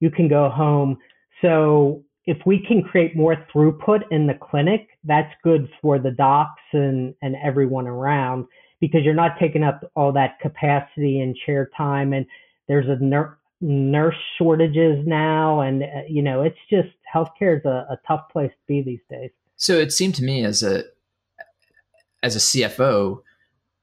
You 0.00 0.10
can 0.10 0.26
go 0.26 0.48
home. 0.48 0.96
So 1.42 2.02
if 2.24 2.38
we 2.46 2.64
can 2.66 2.82
create 2.82 3.14
more 3.14 3.36
throughput 3.52 4.04
in 4.10 4.26
the 4.26 4.38
clinic, 4.40 4.88
that's 5.04 5.34
good 5.44 5.68
for 5.82 5.98
the 5.98 6.12
docs 6.12 6.62
and, 6.72 7.14
and 7.20 7.36
everyone 7.44 7.86
around 7.86 8.46
because 8.80 9.02
you're 9.04 9.12
not 9.12 9.38
taking 9.38 9.64
up 9.64 9.84
all 9.94 10.12
that 10.12 10.40
capacity 10.40 11.20
and 11.20 11.36
chair 11.44 11.68
time. 11.76 12.14
And 12.14 12.24
there's 12.70 12.88
a 12.88 13.02
ner- 13.02 13.36
nurse 13.60 14.14
shortages 14.38 15.04
now, 15.04 15.60
and 15.60 15.82
uh, 15.82 15.86
you 16.08 16.22
know 16.22 16.42
it's 16.42 16.58
just 16.70 16.88
healthcare 17.12 17.58
is 17.58 17.64
a, 17.64 17.86
a 17.90 17.98
tough 18.06 18.28
place 18.30 18.52
to 18.52 18.66
be 18.68 18.80
these 18.80 19.00
days. 19.10 19.30
So 19.56 19.74
it 19.74 19.92
seemed 19.92 20.14
to 20.14 20.24
me 20.24 20.44
as 20.44 20.62
a 20.62 20.84
as 22.22 22.36
a 22.36 22.38
CFO, 22.38 23.22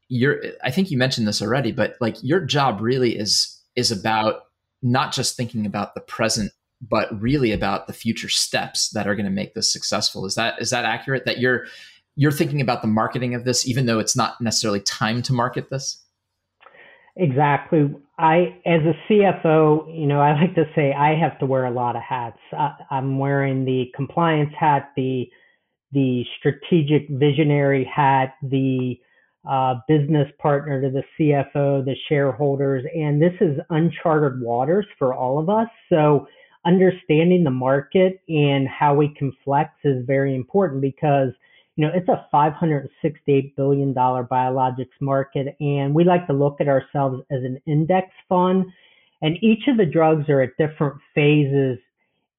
you're 0.07 0.41
I 0.63 0.71
think 0.71 0.89
you 0.89 0.97
mentioned 0.97 1.27
this 1.27 1.41
already, 1.41 1.73
but 1.73 1.95
like 1.99 2.15
your 2.23 2.39
job 2.39 2.79
really 2.79 3.17
is 3.17 3.61
is 3.75 3.91
about 3.91 4.43
not 4.81 5.11
just 5.11 5.35
thinking 5.35 5.65
about 5.65 5.93
the 5.93 6.01
present 6.01 6.51
but 6.79 7.09
really 7.19 7.51
about 7.51 7.87
the 7.87 7.93
future 7.93 8.29
steps 8.29 8.89
that 8.91 9.07
are 9.07 9.15
going 9.15 9.25
to 9.25 9.31
make 9.31 9.53
this 9.53 9.71
successful. 9.71 10.25
Is 10.25 10.35
that 10.35 10.61
is 10.61 10.69
that 10.69 10.85
accurate 10.85 11.25
that 11.25 11.39
you're 11.39 11.65
you're 12.15 12.31
thinking 12.31 12.61
about 12.61 12.81
the 12.81 12.87
marketing 12.87 13.35
of 13.35 13.43
this 13.43 13.67
even 13.67 13.85
though 13.85 13.99
it's 13.99 14.15
not 14.15 14.39
necessarily 14.39 14.79
time 14.79 15.21
to 15.23 15.33
market 15.33 15.69
this? 15.69 16.03
Exactly. 17.17 17.93
I, 18.19 18.55
as 18.65 18.81
a 18.83 18.93
CFO, 19.11 19.99
you 19.99 20.07
know, 20.07 20.21
I 20.21 20.33
like 20.39 20.55
to 20.55 20.65
say 20.75 20.93
I 20.93 21.15
have 21.15 21.39
to 21.39 21.45
wear 21.45 21.65
a 21.65 21.71
lot 21.71 21.95
of 21.95 22.03
hats. 22.03 22.39
I, 22.53 22.75
I'm 22.91 23.19
wearing 23.19 23.65
the 23.65 23.85
compliance 23.95 24.53
hat, 24.59 24.91
the 24.95 25.27
the 25.93 26.25
strategic 26.39 27.07
visionary 27.09 27.83
hat, 27.85 28.35
the 28.43 28.99
uh, 29.49 29.75
business 29.87 30.27
partner 30.39 30.81
to 30.81 30.89
the 30.91 31.03
CFO, 31.19 31.85
the 31.85 31.95
shareholders, 32.09 32.85
and 32.95 33.21
this 33.21 33.33
is 33.41 33.57
uncharted 33.71 34.41
waters 34.41 34.85
for 34.99 35.13
all 35.13 35.39
of 35.39 35.49
us. 35.49 35.69
So 35.89 36.27
understanding 36.65 37.43
the 37.45 37.51
market 37.51 38.21
and 38.27 38.67
how 38.67 38.95
we 38.95 39.13
can 39.17 39.31
flex 39.45 39.71
is 39.85 40.05
very 40.05 40.35
important 40.35 40.81
because 40.81 41.29
you 41.77 41.85
know, 41.85 41.93
it's 41.93 42.09
a 42.09 42.27
$568 42.33 43.55
billion 43.55 43.93
biologics 43.93 44.87
market. 44.99 45.55
And 45.59 45.93
we 45.93 46.03
like 46.03 46.25
to 46.25 46.33
look 46.33 46.57
at 46.59 46.67
ourselves 46.67 47.21
as 47.29 47.43
an 47.43 47.61
index 47.67 48.07
fund. 48.27 48.65
And 49.21 49.37
each 49.43 49.67
of 49.67 49.77
the 49.77 49.85
drugs 49.85 50.27
are 50.27 50.41
at 50.41 50.57
different 50.57 50.95
phases 51.13 51.77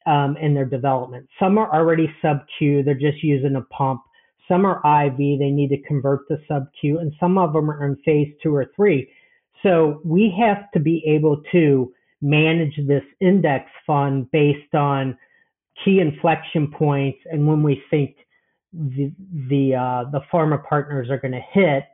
um, 0.07 0.37
in 0.39 0.55
their 0.55 0.65
development. 0.65 1.29
Some 1.39 1.57
are 1.57 1.73
already 1.73 2.13
sub-Q, 2.21 2.83
they're 2.83 2.95
just 2.95 3.23
using 3.23 3.55
a 3.55 3.63
pump. 3.73 4.03
Some 4.49 4.65
are 4.65 4.79
IV, 5.07 5.17
they 5.17 5.51
need 5.51 5.69
to 5.69 5.81
convert 5.83 6.27
to 6.29 6.39
sub-Q, 6.49 6.99
and 6.99 7.13
some 7.21 7.39
of 7.39 7.53
them 7.53 7.71
are 7.71 7.87
in 7.87 7.97
phase 8.05 8.33
two 8.43 8.55
or 8.55 8.67
three. 8.75 9.09
So 9.63 10.01
we 10.05 10.35
have 10.41 10.71
to 10.73 10.81
be 10.81 11.03
able 11.07 11.43
to 11.53 11.93
manage 12.23 12.75
this 12.89 13.05
index 13.21 13.71
fund 13.87 14.31
based 14.33 14.75
on 14.75 15.17
key 15.85 16.01
inflection 16.01 16.73
points 16.73 17.19
and 17.31 17.47
when 17.47 17.63
we 17.63 17.81
think 17.91 18.17
the 18.79 19.13
the 19.49 19.75
uh, 19.75 20.11
the 20.11 20.21
pharma 20.33 20.65
partners 20.65 21.11
are 21.11 21.19
going 21.19 21.33
to 21.33 21.43
hit, 21.53 21.85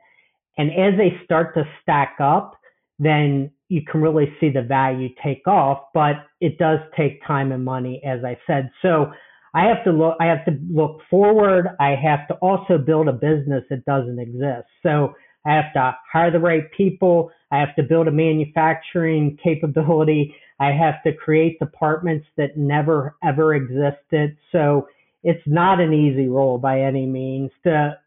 and 0.57 0.69
as 0.71 0.97
they 0.97 1.19
start 1.23 1.55
to 1.55 1.63
stack 1.81 2.17
up, 2.19 2.55
then 2.99 3.51
you 3.69 3.81
can 3.83 4.01
really 4.01 4.31
see 4.39 4.49
the 4.49 4.61
value 4.61 5.09
take 5.23 5.47
off. 5.47 5.79
But 5.93 6.27
it 6.39 6.57
does 6.57 6.79
take 6.95 7.25
time 7.25 7.51
and 7.51 7.65
money, 7.65 8.01
as 8.05 8.23
I 8.23 8.37
said. 8.45 8.69
So 8.81 9.11
I 9.55 9.63
have 9.63 9.83
to 9.85 9.91
look, 9.91 10.15
I 10.19 10.25
have 10.25 10.45
to 10.45 10.59
look 10.69 10.99
forward. 11.09 11.69
I 11.79 11.95
have 11.95 12.27
to 12.27 12.35
also 12.35 12.77
build 12.77 13.07
a 13.07 13.13
business 13.13 13.63
that 13.69 13.85
doesn't 13.85 14.19
exist. 14.19 14.67
So 14.83 15.15
I 15.45 15.53
have 15.53 15.73
to 15.73 15.95
hire 16.11 16.31
the 16.31 16.39
right 16.39 16.71
people. 16.71 17.31
I 17.51 17.59
have 17.59 17.75
to 17.77 17.83
build 17.83 18.07
a 18.07 18.11
manufacturing 18.11 19.37
capability. 19.43 20.35
I 20.59 20.71
have 20.71 21.01
to 21.03 21.13
create 21.13 21.57
departments 21.59 22.27
that 22.37 22.57
never 22.57 23.15
ever 23.23 23.55
existed. 23.55 24.37
So 24.51 24.87
it's 25.25 25.41
not 25.47 25.81
an 25.81 25.91
easy 25.91 26.29
role 26.29 26.59
by 26.59 26.79
any 26.81 27.07
means 27.07 27.49
to 27.63 27.97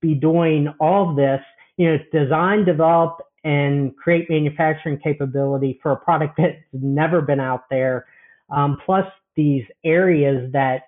be 0.00 0.14
doing 0.14 0.68
all 0.78 1.14
this, 1.14 1.40
you 1.78 1.90
know, 1.90 1.98
design, 2.12 2.66
develop, 2.66 3.22
and 3.44 3.96
create 3.96 4.28
manufacturing 4.28 4.98
capability 4.98 5.80
for 5.82 5.92
a 5.92 5.96
product 5.96 6.34
that's 6.38 6.58
never 6.74 7.22
been 7.22 7.40
out 7.40 7.64
there. 7.70 8.04
Um, 8.54 8.76
plus 8.84 9.06
these 9.36 9.64
areas 9.84 10.52
that, 10.52 10.82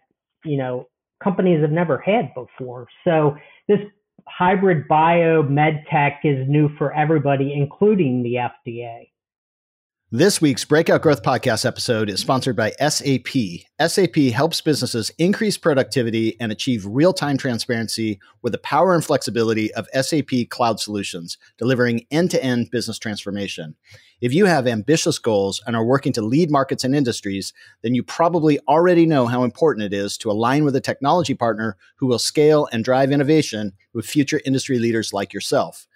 you 0.44 0.58
know, 0.58 0.88
companies 1.24 1.62
have 1.62 1.72
never 1.72 1.96
had 1.98 2.34
before. 2.34 2.86
So 3.04 3.34
this 3.66 3.80
hybrid 4.28 4.86
bio 4.88 5.42
med 5.42 5.84
tech 5.90 6.20
is 6.22 6.46
new 6.48 6.68
for 6.76 6.92
everybody, 6.92 7.54
including 7.54 8.22
the 8.22 8.34
FDA. 8.34 9.08
This 10.14 10.42
week's 10.42 10.66
Breakout 10.66 11.00
Growth 11.00 11.22
Podcast 11.22 11.64
episode 11.64 12.10
is 12.10 12.20
sponsored 12.20 12.54
by 12.54 12.72
SAP. 12.72 13.28
SAP 13.80 14.16
helps 14.34 14.60
businesses 14.60 15.10
increase 15.16 15.56
productivity 15.56 16.38
and 16.38 16.52
achieve 16.52 16.84
real 16.84 17.14
time 17.14 17.38
transparency 17.38 18.20
with 18.42 18.52
the 18.52 18.58
power 18.58 18.94
and 18.94 19.02
flexibility 19.02 19.72
of 19.72 19.88
SAP 19.98 20.50
Cloud 20.50 20.80
Solutions, 20.80 21.38
delivering 21.56 22.04
end 22.10 22.30
to 22.32 22.44
end 22.44 22.70
business 22.70 22.98
transformation. 22.98 23.74
If 24.20 24.34
you 24.34 24.44
have 24.44 24.66
ambitious 24.66 25.18
goals 25.18 25.62
and 25.66 25.74
are 25.74 25.82
working 25.82 26.12
to 26.12 26.20
lead 26.20 26.50
markets 26.50 26.84
and 26.84 26.94
industries, 26.94 27.54
then 27.80 27.94
you 27.94 28.02
probably 28.02 28.58
already 28.68 29.06
know 29.06 29.24
how 29.24 29.44
important 29.44 29.86
it 29.86 29.94
is 29.94 30.18
to 30.18 30.30
align 30.30 30.66
with 30.66 30.76
a 30.76 30.80
technology 30.82 31.32
partner 31.32 31.78
who 31.96 32.06
will 32.06 32.18
scale 32.18 32.68
and 32.70 32.84
drive 32.84 33.12
innovation 33.12 33.72
with 33.94 34.04
future 34.04 34.42
industry 34.44 34.78
leaders 34.78 35.14
like 35.14 35.32
yourself. 35.32 35.86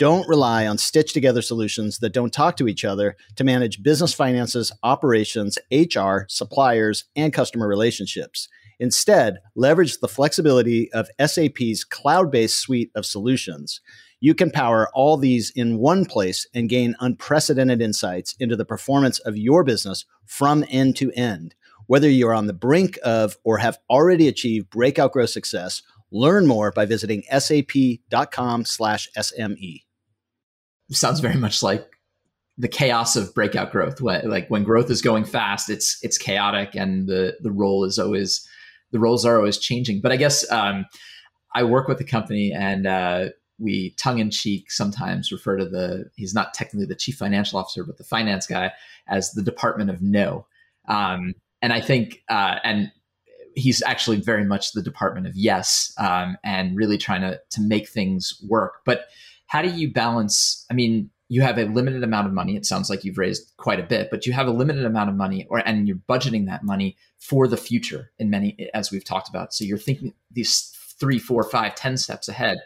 Don't 0.00 0.26
rely 0.26 0.66
on 0.66 0.78
stitched 0.78 1.12
together 1.12 1.42
solutions 1.42 1.98
that 1.98 2.14
don't 2.14 2.32
talk 2.32 2.56
to 2.56 2.68
each 2.68 2.86
other 2.86 3.18
to 3.36 3.44
manage 3.44 3.82
business 3.82 4.14
finances, 4.14 4.72
operations, 4.82 5.58
HR, 5.70 6.20
suppliers, 6.26 7.04
and 7.14 7.34
customer 7.34 7.68
relationships. 7.68 8.48
Instead, 8.78 9.40
leverage 9.54 10.00
the 10.00 10.08
flexibility 10.08 10.90
of 10.94 11.10
SAP's 11.22 11.84
cloud 11.84 12.30
based 12.30 12.58
suite 12.58 12.90
of 12.94 13.04
solutions. 13.04 13.82
You 14.20 14.34
can 14.34 14.50
power 14.50 14.88
all 14.94 15.18
these 15.18 15.50
in 15.54 15.76
one 15.76 16.06
place 16.06 16.46
and 16.54 16.70
gain 16.70 16.96
unprecedented 17.00 17.82
insights 17.82 18.34
into 18.40 18.56
the 18.56 18.64
performance 18.64 19.18
of 19.18 19.36
your 19.36 19.64
business 19.64 20.06
from 20.24 20.64
end 20.70 20.96
to 20.96 21.12
end. 21.12 21.54
Whether 21.88 22.08
you're 22.08 22.32
on 22.32 22.46
the 22.46 22.54
brink 22.54 22.98
of 23.04 23.36
or 23.44 23.58
have 23.58 23.78
already 23.90 24.28
achieved 24.28 24.70
breakout 24.70 25.12
growth 25.12 25.28
success, 25.28 25.82
learn 26.10 26.46
more 26.46 26.72
by 26.72 26.86
visiting 26.86 27.22
sap.com/sme 27.30 28.70
sounds 30.96 31.20
very 31.20 31.36
much 31.36 31.62
like 31.62 31.86
the 32.58 32.68
chaos 32.68 33.16
of 33.16 33.34
breakout 33.34 33.72
growth. 33.72 34.00
Like 34.00 34.48
when 34.48 34.64
growth 34.64 34.90
is 34.90 35.00
going 35.00 35.24
fast, 35.24 35.70
it's 35.70 35.98
it's 36.02 36.18
chaotic, 36.18 36.74
and 36.74 37.08
the 37.08 37.36
the 37.40 37.50
role 37.50 37.84
is 37.84 37.98
always 37.98 38.46
the 38.90 38.98
roles 38.98 39.24
are 39.24 39.36
always 39.36 39.58
changing. 39.58 40.00
But 40.00 40.12
I 40.12 40.16
guess 40.16 40.50
um, 40.50 40.84
I 41.54 41.64
work 41.64 41.88
with 41.88 41.98
the 41.98 42.04
company, 42.04 42.52
and 42.52 42.86
uh, 42.86 43.28
we 43.58 43.90
tongue 43.98 44.18
in 44.18 44.30
cheek 44.30 44.70
sometimes 44.70 45.32
refer 45.32 45.56
to 45.56 45.64
the 45.64 46.10
he's 46.16 46.34
not 46.34 46.52
technically 46.54 46.86
the 46.86 46.94
chief 46.94 47.16
financial 47.16 47.58
officer, 47.58 47.84
but 47.84 47.98
the 47.98 48.04
finance 48.04 48.46
guy 48.46 48.72
as 49.08 49.32
the 49.32 49.42
Department 49.42 49.90
of 49.90 50.02
No. 50.02 50.46
Um, 50.88 51.34
and 51.62 51.72
I 51.72 51.80
think 51.80 52.22
uh, 52.28 52.56
and 52.62 52.90
he's 53.54 53.82
actually 53.82 54.20
very 54.20 54.44
much 54.44 54.72
the 54.72 54.82
Department 54.82 55.26
of 55.26 55.36
Yes, 55.36 55.94
um, 55.98 56.36
and 56.44 56.76
really 56.76 56.98
trying 56.98 57.22
to 57.22 57.40
to 57.50 57.60
make 57.60 57.88
things 57.88 58.42
work, 58.48 58.82
but 58.84 59.06
how 59.50 59.62
do 59.62 59.68
you 59.68 59.92
balance? 59.92 60.64
I 60.70 60.74
mean, 60.74 61.10
you 61.28 61.42
have 61.42 61.58
a 61.58 61.64
limited 61.64 62.04
amount 62.04 62.28
of 62.28 62.32
money. 62.32 62.54
It 62.54 62.64
sounds 62.64 62.88
like 62.88 63.02
you've 63.02 63.18
raised 63.18 63.52
quite 63.56 63.80
a 63.80 63.82
bit, 63.82 64.08
but 64.08 64.24
you 64.24 64.32
have 64.32 64.46
a 64.46 64.52
limited 64.52 64.84
amount 64.84 65.10
of 65.10 65.16
money, 65.16 65.44
or 65.50 65.58
and 65.58 65.88
you're 65.88 65.96
budgeting 66.08 66.46
that 66.46 66.62
money 66.62 66.96
for 67.18 67.48
the 67.48 67.56
future 67.56 68.12
in 68.20 68.30
many, 68.30 68.70
as 68.74 68.92
we've 68.92 69.04
talked 69.04 69.28
about. 69.28 69.52
So 69.52 69.64
you're 69.64 69.76
thinking 69.76 70.14
these 70.30 70.72
three, 71.00 71.18
four, 71.18 71.42
five, 71.42 71.74
ten 71.74 71.96
steps 71.96 72.28
ahead, 72.28 72.58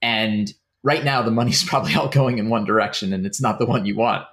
and 0.00 0.54
right 0.82 1.04
now 1.04 1.20
the 1.20 1.30
money's 1.30 1.62
probably 1.68 1.94
all 1.94 2.08
going 2.08 2.38
in 2.38 2.48
one 2.48 2.64
direction, 2.64 3.12
and 3.12 3.26
it's 3.26 3.42
not 3.42 3.58
the 3.58 3.66
one 3.66 3.84
you 3.84 3.94
want. 3.94 4.24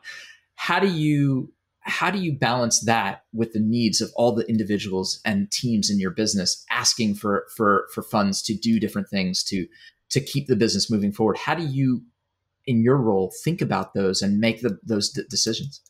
How 0.56 0.80
do 0.80 0.88
you 0.88 1.52
how 1.82 2.10
do 2.10 2.17
you 2.17 2.32
balance 2.32 2.80
that 2.80 3.26
with 3.34 3.52
the 3.52 3.60
needs 3.60 4.00
of 4.00 4.10
all 4.15 4.34
the 4.34 4.48
individuals 4.48 5.19
and 5.26 5.52
teams 5.52 5.89
in 5.89 6.00
your 6.00 6.12
business 6.12 6.65
asking 6.72 7.15
for 7.15 7.46
for 7.54 7.89
for 7.93 8.04
funds 8.04 8.41
to 8.41 8.54
do 8.54 8.80
different 8.80 9.10
things 9.10 9.43
to 9.43 9.67
to 10.13 10.21
keep 10.21 10.47
the 10.47 10.56
business 10.56 10.89
moving 10.89 11.12
forward. 11.12 11.38
How 11.38 11.54
do 11.54 11.63
you, 11.63 12.02
in 12.65 12.82
your 12.82 12.97
role, 12.97 13.32
think 13.43 13.62
about 13.62 13.93
those 13.93 14.21
and 14.21 14.39
make 14.39 14.62
the, 14.62 14.80
those 14.84 15.12
d- 15.12 15.23
decisions? 15.30 15.82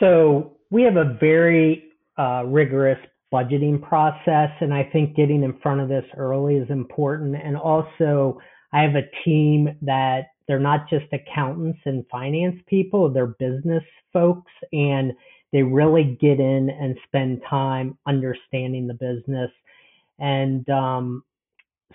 So 0.00 0.56
we 0.70 0.82
have 0.82 0.96
a 0.96 1.16
very 1.20 1.84
uh, 2.18 2.44
rigorous 2.46 2.98
budgeting 3.32 3.82
process, 3.82 4.50
and 4.60 4.72
I 4.72 4.84
think 4.84 5.16
getting 5.16 5.42
in 5.42 5.58
front 5.60 5.80
of 5.80 5.88
this 5.88 6.04
early 6.16 6.56
is 6.56 6.70
important. 6.70 7.36
And 7.42 7.56
also, 7.56 8.40
I 8.72 8.82
have 8.82 8.94
a 8.94 9.10
team 9.24 9.68
that 9.82 10.26
they're 10.46 10.60
not 10.60 10.88
just 10.88 11.06
accountants 11.12 11.78
and 11.84 12.04
finance 12.10 12.56
people; 12.66 13.12
they're 13.12 13.26
business 13.26 13.82
folks, 14.12 14.52
and 14.72 15.12
they 15.52 15.62
really 15.62 16.16
get 16.20 16.40
in 16.40 16.70
and 16.70 16.96
spend 17.06 17.42
time 17.48 17.98
understanding 18.06 18.86
the 18.86 18.94
business. 18.94 19.50
And 20.18 20.68
um, 20.70 21.22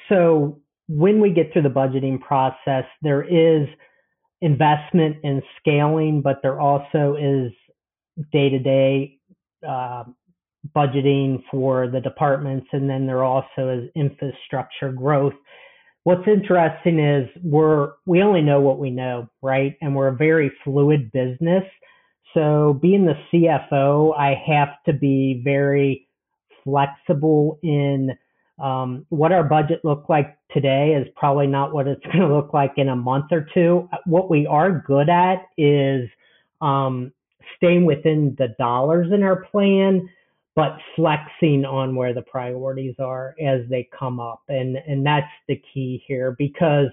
so 0.09 0.60
when 0.87 1.21
we 1.21 1.31
get 1.31 1.53
through 1.53 1.61
the 1.63 1.69
budgeting 1.69 2.19
process, 2.19 2.85
there 3.01 3.23
is 3.23 3.67
investment 4.41 5.17
in 5.23 5.41
scaling, 5.59 6.21
but 6.21 6.41
there 6.41 6.59
also 6.59 7.15
is 7.19 7.51
day 8.31 8.49
to 8.49 8.59
day 8.59 9.19
budgeting 10.75 11.43
for 11.49 11.87
the 11.87 12.01
departments, 12.01 12.67
and 12.71 12.89
then 12.89 13.05
there 13.07 13.23
also 13.23 13.69
is 13.69 13.89
infrastructure 13.95 14.91
growth. 14.91 15.33
What's 16.03 16.27
interesting 16.27 16.99
is 16.99 17.29
we're 17.43 17.91
we 18.05 18.23
only 18.23 18.41
know 18.41 18.59
what 18.59 18.79
we 18.79 18.89
know, 18.89 19.29
right? 19.41 19.77
And 19.81 19.95
we're 19.95 20.07
a 20.07 20.15
very 20.15 20.51
fluid 20.63 21.11
business. 21.11 21.63
So 22.33 22.79
being 22.81 23.05
the 23.05 23.17
CFO, 23.31 24.17
I 24.17 24.35
have 24.47 24.69
to 24.85 24.93
be 24.93 25.41
very 25.43 26.07
flexible 26.63 27.59
in 27.61 28.11
um, 28.61 29.05
what 29.09 29.31
our 29.31 29.43
budget 29.43 29.83
looked 29.83 30.09
like 30.09 30.37
today 30.53 30.93
is 30.93 31.07
probably 31.15 31.47
not 31.47 31.73
what 31.73 31.87
it's 31.87 32.03
going 32.05 32.19
to 32.19 32.33
look 32.33 32.53
like 32.53 32.73
in 32.77 32.89
a 32.89 32.95
month 32.95 33.25
or 33.31 33.47
two. 33.53 33.89
What 34.05 34.29
we 34.29 34.45
are 34.45 34.83
good 34.85 35.09
at 35.09 35.47
is 35.57 36.09
um, 36.61 37.11
staying 37.57 37.85
within 37.85 38.35
the 38.37 38.49
dollars 38.59 39.11
in 39.11 39.23
our 39.23 39.43
plan, 39.45 40.07
but 40.55 40.77
flexing 40.95 41.65
on 41.65 41.95
where 41.95 42.13
the 42.13 42.21
priorities 42.21 42.95
are 42.99 43.35
as 43.43 43.61
they 43.69 43.89
come 43.97 44.19
up, 44.19 44.43
and 44.49 44.77
and 44.77 45.05
that's 45.05 45.31
the 45.47 45.61
key 45.73 46.03
here 46.05 46.35
because 46.37 46.87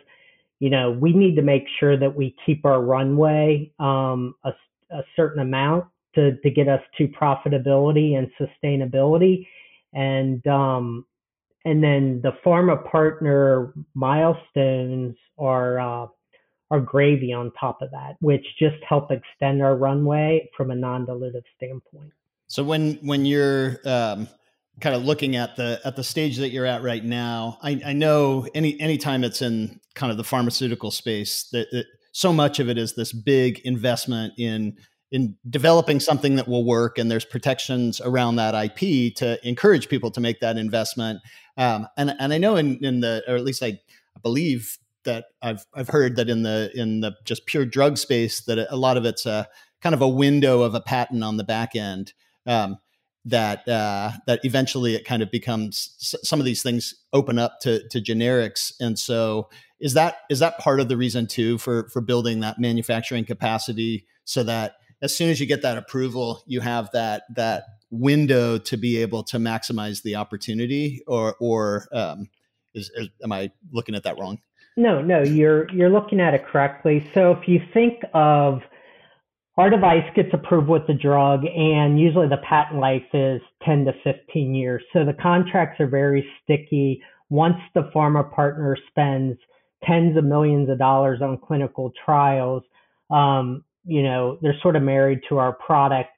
you 0.61 0.71
know 0.71 0.93
we 0.93 1.13
need 1.13 1.37
to 1.37 1.43
make 1.43 1.65
sure 1.79 1.97
that 1.99 2.15
we 2.15 2.35
keep 2.47 2.65
our 2.65 2.81
runway 2.81 3.71
um, 3.79 4.35
a, 4.45 4.53
a 4.91 5.03
certain 5.17 5.43
amount 5.43 5.85
to 6.15 6.37
to 6.37 6.51
get 6.51 6.69
us 6.69 6.81
to 6.97 7.09
profitability 7.09 8.17
and 8.17 8.31
sustainability, 8.41 9.47
and 9.93 10.47
um, 10.47 11.05
and 11.65 11.83
then 11.83 12.21
the 12.23 12.33
pharma 12.45 12.85
partner 12.91 13.73
milestones 13.95 15.17
are 15.39 15.81
uh, 15.81 16.07
are 16.71 16.81
gravy 16.81 17.33
on 17.33 17.51
top 17.59 17.81
of 17.83 17.91
that, 17.91 18.17
which 18.21 18.45
just 18.59 18.77
help 18.87 19.11
extend 19.11 19.63
our 19.63 19.77
runway 19.77 20.49
from 20.57 20.71
a 20.71 20.75
non-dilutive 20.75 21.43
standpoint. 21.57 22.13
So 22.47 22.63
when 22.63 22.95
when 23.03 23.27
you're 23.27 23.79
um, 23.85 24.29
kind 24.81 24.95
of 24.95 25.05
looking 25.05 25.37
at 25.37 25.57
the 25.57 25.81
at 25.85 25.97
the 25.97 26.05
stage 26.05 26.37
that 26.39 26.51
you're 26.51 26.67
at 26.67 26.83
right 26.83 27.05
now, 27.05 27.59
I, 27.63 27.81
I 27.85 27.93
know 27.93 28.47
any 28.55 28.81
anytime 28.81 29.25
it's 29.25 29.43
in 29.43 29.81
kind 29.95 30.11
of 30.11 30.17
the 30.17 30.25
pharmaceutical 30.25 30.91
space 30.91 31.49
that, 31.53 31.69
that 31.73 31.87
so 32.13 32.33
much 32.33 32.59
of 32.59 32.69
it 32.69 32.79
is 32.79 32.95
this 32.95 33.13
big 33.13 33.61
investment 33.61 34.35
in 34.39 34.77
in 35.11 35.37
developing 35.49 36.01
something 36.01 36.37
that 36.37 36.47
will 36.47 36.65
work 36.65 36.99
and 36.99 37.11
there's 37.11 37.25
protections 37.25 38.01
around 38.01 38.37
that 38.37 38.55
IP 38.55 39.15
to 39.17 39.39
encourage 39.47 39.89
people 39.89 40.11
to 40.11 40.21
make 40.21 40.41
that 40.41 40.59
investment. 40.59 41.21
Um, 41.57 41.87
and 41.97 42.15
and 42.19 42.33
I 42.33 42.39
know 42.39 42.57
in 42.57 42.85
in 42.85 43.01
the 43.01 43.23
or 43.27 43.37
at 43.37 43.45
least 43.45 43.63
I 43.63 43.81
believe 44.23 44.79
that 45.05 45.27
I've 45.43 45.65
I've 45.75 45.89
heard 45.89 46.17
that 46.17 46.29
in 46.29 46.43
the 46.43 46.71
in 46.75 47.01
the 47.01 47.17
just 47.25 47.47
pure 47.47 47.65
drug 47.65 47.97
space 47.97 48.43
that 48.43 48.59
a 48.71 48.77
lot 48.77 48.97
of 48.97 49.05
it's 49.05 49.27
a 49.27 49.49
kind 49.81 49.95
of 49.95 50.03
a 50.03 50.09
window 50.09 50.63
of 50.63 50.75
a 50.75 50.81
patent 50.81 51.25
on 51.25 51.37
the 51.37 51.45
back 51.45 51.75
end. 51.75 52.13
Um, 52.47 52.79
that 53.25 53.69
uh, 53.69 54.13
that 54.27 54.41
eventually 54.45 54.95
it 54.95 55.05
kind 55.05 55.23
of 55.23 55.31
becomes 55.31 55.95
some 56.23 56.39
of 56.39 56.47
these 56.47 56.63
things 56.63 56.95
open 57.13 57.39
up 57.39 57.61
to 57.61 57.87
to 57.89 58.01
generics, 58.01 58.73
and 58.81 58.99
so 58.99 59.49
is 59.81 59.95
that 59.95 60.19
is 60.31 60.39
that 60.39 60.59
part 60.59 60.81
of 60.81 60.89
the 60.89 60.97
reason 60.97 61.27
too 61.27 61.59
for 61.59 61.89
for 61.91 62.01
building 62.01 62.41
that 62.41 62.59
manufacturing 62.59 63.25
capacity 63.25 64.07
so 64.25 64.43
that 64.45 64.77
as 65.03 65.17
soon 65.17 65.31
as 65.31 65.41
you 65.41 65.47
get 65.47 65.63
that 65.63 65.79
approval, 65.79 66.43
you 66.47 66.61
have 66.61 66.91
that 66.93 67.23
that 67.35 67.65
window 67.91 68.59
to 68.59 68.77
be 68.77 68.99
able 68.99 69.23
to 69.25 69.39
maximize 69.39 70.03
the 70.03 70.17
opportunity, 70.17 71.03
or 71.07 71.37
or 71.41 71.89
um, 71.93 72.29
is, 72.75 72.91
is, 72.95 73.09
am 73.23 73.33
I 73.33 73.51
looking 73.73 73.95
at 73.95 74.05
that 74.05 74.19
wrong? 74.19 74.39
No, 74.77 75.01
no, 75.03 75.23
you're 75.23 75.71
you're 75.71 75.91
looking 75.91 76.21
at 76.21 76.35
it 76.35 76.47
correctly. 76.47 77.09
So 77.15 77.33
if 77.33 77.49
you 77.49 77.61
think 77.73 78.03
of 78.15 78.61
our 79.57 79.71
device 79.71 80.05
gets 80.15 80.29
approved 80.33 80.69
with 80.69 80.87
the 80.87 80.95
drug, 80.95 81.45
and 81.45 81.99
usually 81.99 82.29
the 82.29 82.39
patent 82.49 82.81
life 82.81 83.03
is 83.13 83.41
10 83.65 83.87
to 83.87 83.93
15 84.05 84.55
years. 84.55 84.83
So 84.93 85.05
the 85.05 85.15
contracts 85.15 85.81
are 85.81 85.89
very 85.89 86.25
sticky. 86.43 87.03
Once 87.29 87.57
the 87.75 87.91
pharma 87.95 88.33
partner 88.33 88.77
spends 88.89 89.37
tens 89.85 90.17
of 90.17 90.25
millions 90.25 90.71
of 90.71 90.79
dollars 90.79 91.21
on 91.23 91.39
clinical 91.39 91.93
trials, 92.05 92.63
um, 93.11 93.65
you 93.89 94.03
know, 94.03 94.39
they're 94.43 94.59
sort 94.63 94.77
of 94.77 94.83
married 94.83 95.21
to 95.29 95.39
our 95.39 95.53
product. 95.53 96.11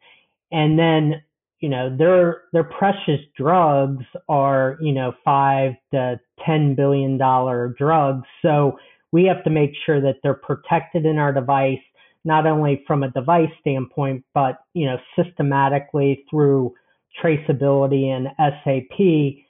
And 0.52 0.78
then, 0.78 1.22
you 1.60 1.68
know, 1.68 1.94
their 1.96 2.42
their 2.52 2.64
precious 2.64 3.20
drugs 3.36 4.04
are, 4.28 4.76
you 4.80 4.92
know, 4.92 5.12
five 5.24 5.72
to 5.92 6.20
ten 6.44 6.74
billion 6.74 7.16
dollar 7.16 7.74
drugs. 7.78 8.26
So 8.42 8.78
we 9.12 9.24
have 9.24 9.44
to 9.44 9.50
make 9.50 9.72
sure 9.86 10.00
that 10.00 10.16
they're 10.22 10.34
protected 10.34 11.06
in 11.06 11.18
our 11.18 11.32
device 11.32 11.78
not 12.24 12.46
only 12.46 12.82
from 12.86 13.02
a 13.02 13.10
device 13.10 13.50
standpoint, 13.60 14.24
but 14.34 14.58
you 14.74 14.86
know 14.86 14.98
systematically 15.16 16.24
through 16.30 16.74
traceability 17.22 18.06
and 18.06 18.28
SAP, 18.38 19.44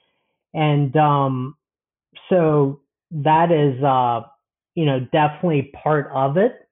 and 0.53 0.95
um, 0.95 1.55
so 2.29 2.79
that 3.11 3.51
is 3.51 3.81
uh, 3.83 4.21
you 4.75 4.85
know 4.85 5.01
definitely 5.11 5.71
part 5.83 6.09
of 6.13 6.37
it. 6.37 6.67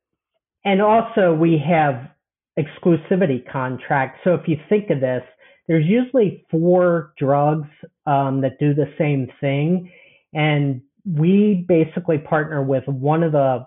And 0.66 0.82
also 0.82 1.34
we 1.34 1.62
have 1.68 2.10
exclusivity 2.58 3.50
contracts. 3.52 4.20
So 4.24 4.34
if 4.34 4.48
you 4.48 4.58
think 4.68 4.90
of 4.90 5.00
this, 5.00 5.24
there's 5.68 5.86
usually 5.86 6.46
four 6.50 7.14
drugs 7.18 7.68
um, 8.06 8.42
that 8.42 8.60
do 8.60 8.74
the 8.74 8.92
same 8.98 9.28
thing, 9.40 9.92
and 10.34 10.82
we 11.06 11.66
basically 11.68 12.18
partner 12.18 12.64
with 12.64 12.84
one 12.88 13.22
of 13.22 13.32
the 13.32 13.66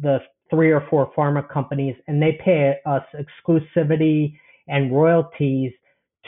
the 0.00 0.18
three 0.48 0.70
or 0.70 0.86
four 0.88 1.12
pharma 1.16 1.46
companies, 1.48 1.96
and 2.06 2.22
they 2.22 2.38
pay 2.44 2.76
us 2.86 3.02
exclusivity 3.14 4.38
and 4.68 4.94
royalties 4.94 5.72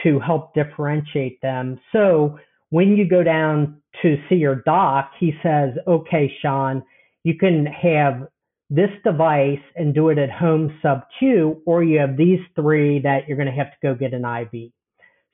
to 0.02 0.18
help 0.18 0.52
differentiate 0.54 1.40
them. 1.40 1.78
So 1.92 2.38
when 2.70 2.96
you 2.96 3.08
go 3.08 3.22
down 3.22 3.80
to 4.02 4.16
see 4.28 4.34
your 4.34 4.56
doc, 4.66 5.12
he 5.18 5.32
says, 5.42 5.70
okay, 5.86 6.32
Sean, 6.42 6.82
you 7.22 7.36
can 7.38 7.66
have 7.66 8.26
this 8.68 8.90
device 9.04 9.60
and 9.76 9.94
do 9.94 10.08
it 10.08 10.18
at 10.18 10.30
home 10.30 10.76
sub 10.82 11.02
Q, 11.18 11.62
or 11.66 11.84
you 11.84 11.98
have 11.98 12.16
these 12.16 12.40
three 12.54 13.00
that 13.00 13.28
you're 13.28 13.36
going 13.36 13.48
to 13.48 13.54
have 13.54 13.70
to 13.70 13.76
go 13.82 13.94
get 13.94 14.12
an 14.12 14.24
IV. 14.24 14.72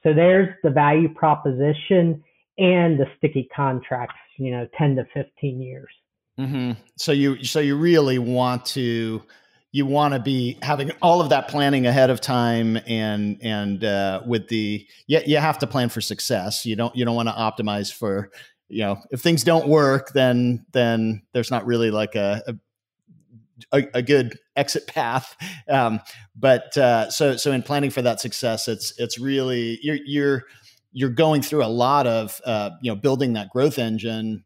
So 0.03 0.13
there's 0.13 0.49
the 0.63 0.71
value 0.71 1.13
proposition 1.15 2.23
and 2.59 2.99
the 2.99 3.07
sticky 3.17 3.49
contracts, 3.55 4.19
you 4.39 4.51
know, 4.51 4.69
10 4.77 4.97
to 4.97 5.05
15 5.15 5.63
years. 5.63 5.89
Mm-hmm. 6.39 6.73
So 6.97 7.13
you 7.13 7.45
so 7.45 7.61
you 7.61 7.77
really 7.77 8.19
want 8.19 8.65
to 8.67 9.23
you 9.71 9.87
want 9.87 10.15
to 10.15 10.21
be 10.21 10.59
having 10.63 10.91
all 11.03 11.21
of 11.21 11.31
that 11.31 11.49
planning 11.49 11.87
ahead 11.87 12.11
of 12.11 12.21
time 12.21 12.79
and 12.87 13.39
and 13.43 13.85
uh, 13.85 14.23
with 14.27 14.49
the 14.49 14.87
yeah 15.07 15.21
you 15.27 15.37
have 15.37 15.59
to 15.59 15.67
plan 15.67 15.89
for 15.89 16.01
success. 16.01 16.65
You 16.67 16.77
don't 16.77 16.95
you 16.97 17.05
don't 17.05 17.17
want 17.17 17.29
to 17.29 17.35
optimize 17.35 17.93
for 17.93 18.31
you 18.69 18.81
know 18.81 18.99
if 19.11 19.21
things 19.21 19.45
don't 19.45 19.69
work 19.69 20.13
then 20.15 20.65
then 20.73 21.23
there's 21.35 21.51
not 21.51 21.67
really 21.67 21.91
like 21.91 22.15
a, 22.15 22.43
a 22.47 22.55
a, 23.73 24.03
good 24.03 24.39
exit 24.57 24.87
path. 24.87 25.37
Um, 25.69 26.01
but 26.37 26.77
uh, 26.77 27.11
so 27.11 27.37
so 27.37 27.53
in 27.53 27.63
planning 27.63 27.91
for 27.91 28.03
that 28.03 28.21
success, 28.21 28.69
it's 28.69 28.93
it's 28.99 29.19
really 29.19 29.79
you're 29.83 29.99
you're 30.05 30.45
you're 30.93 31.11
going 31.11 31.43
through 31.43 31.65
a 31.65 31.67
lot 31.69 32.07
of 32.07 32.41
uh, 32.45 32.71
you 32.83 32.91
know 32.91 32.97
building 32.97 33.35
that 33.35 33.51
growth 33.51 33.79
engine 33.79 34.45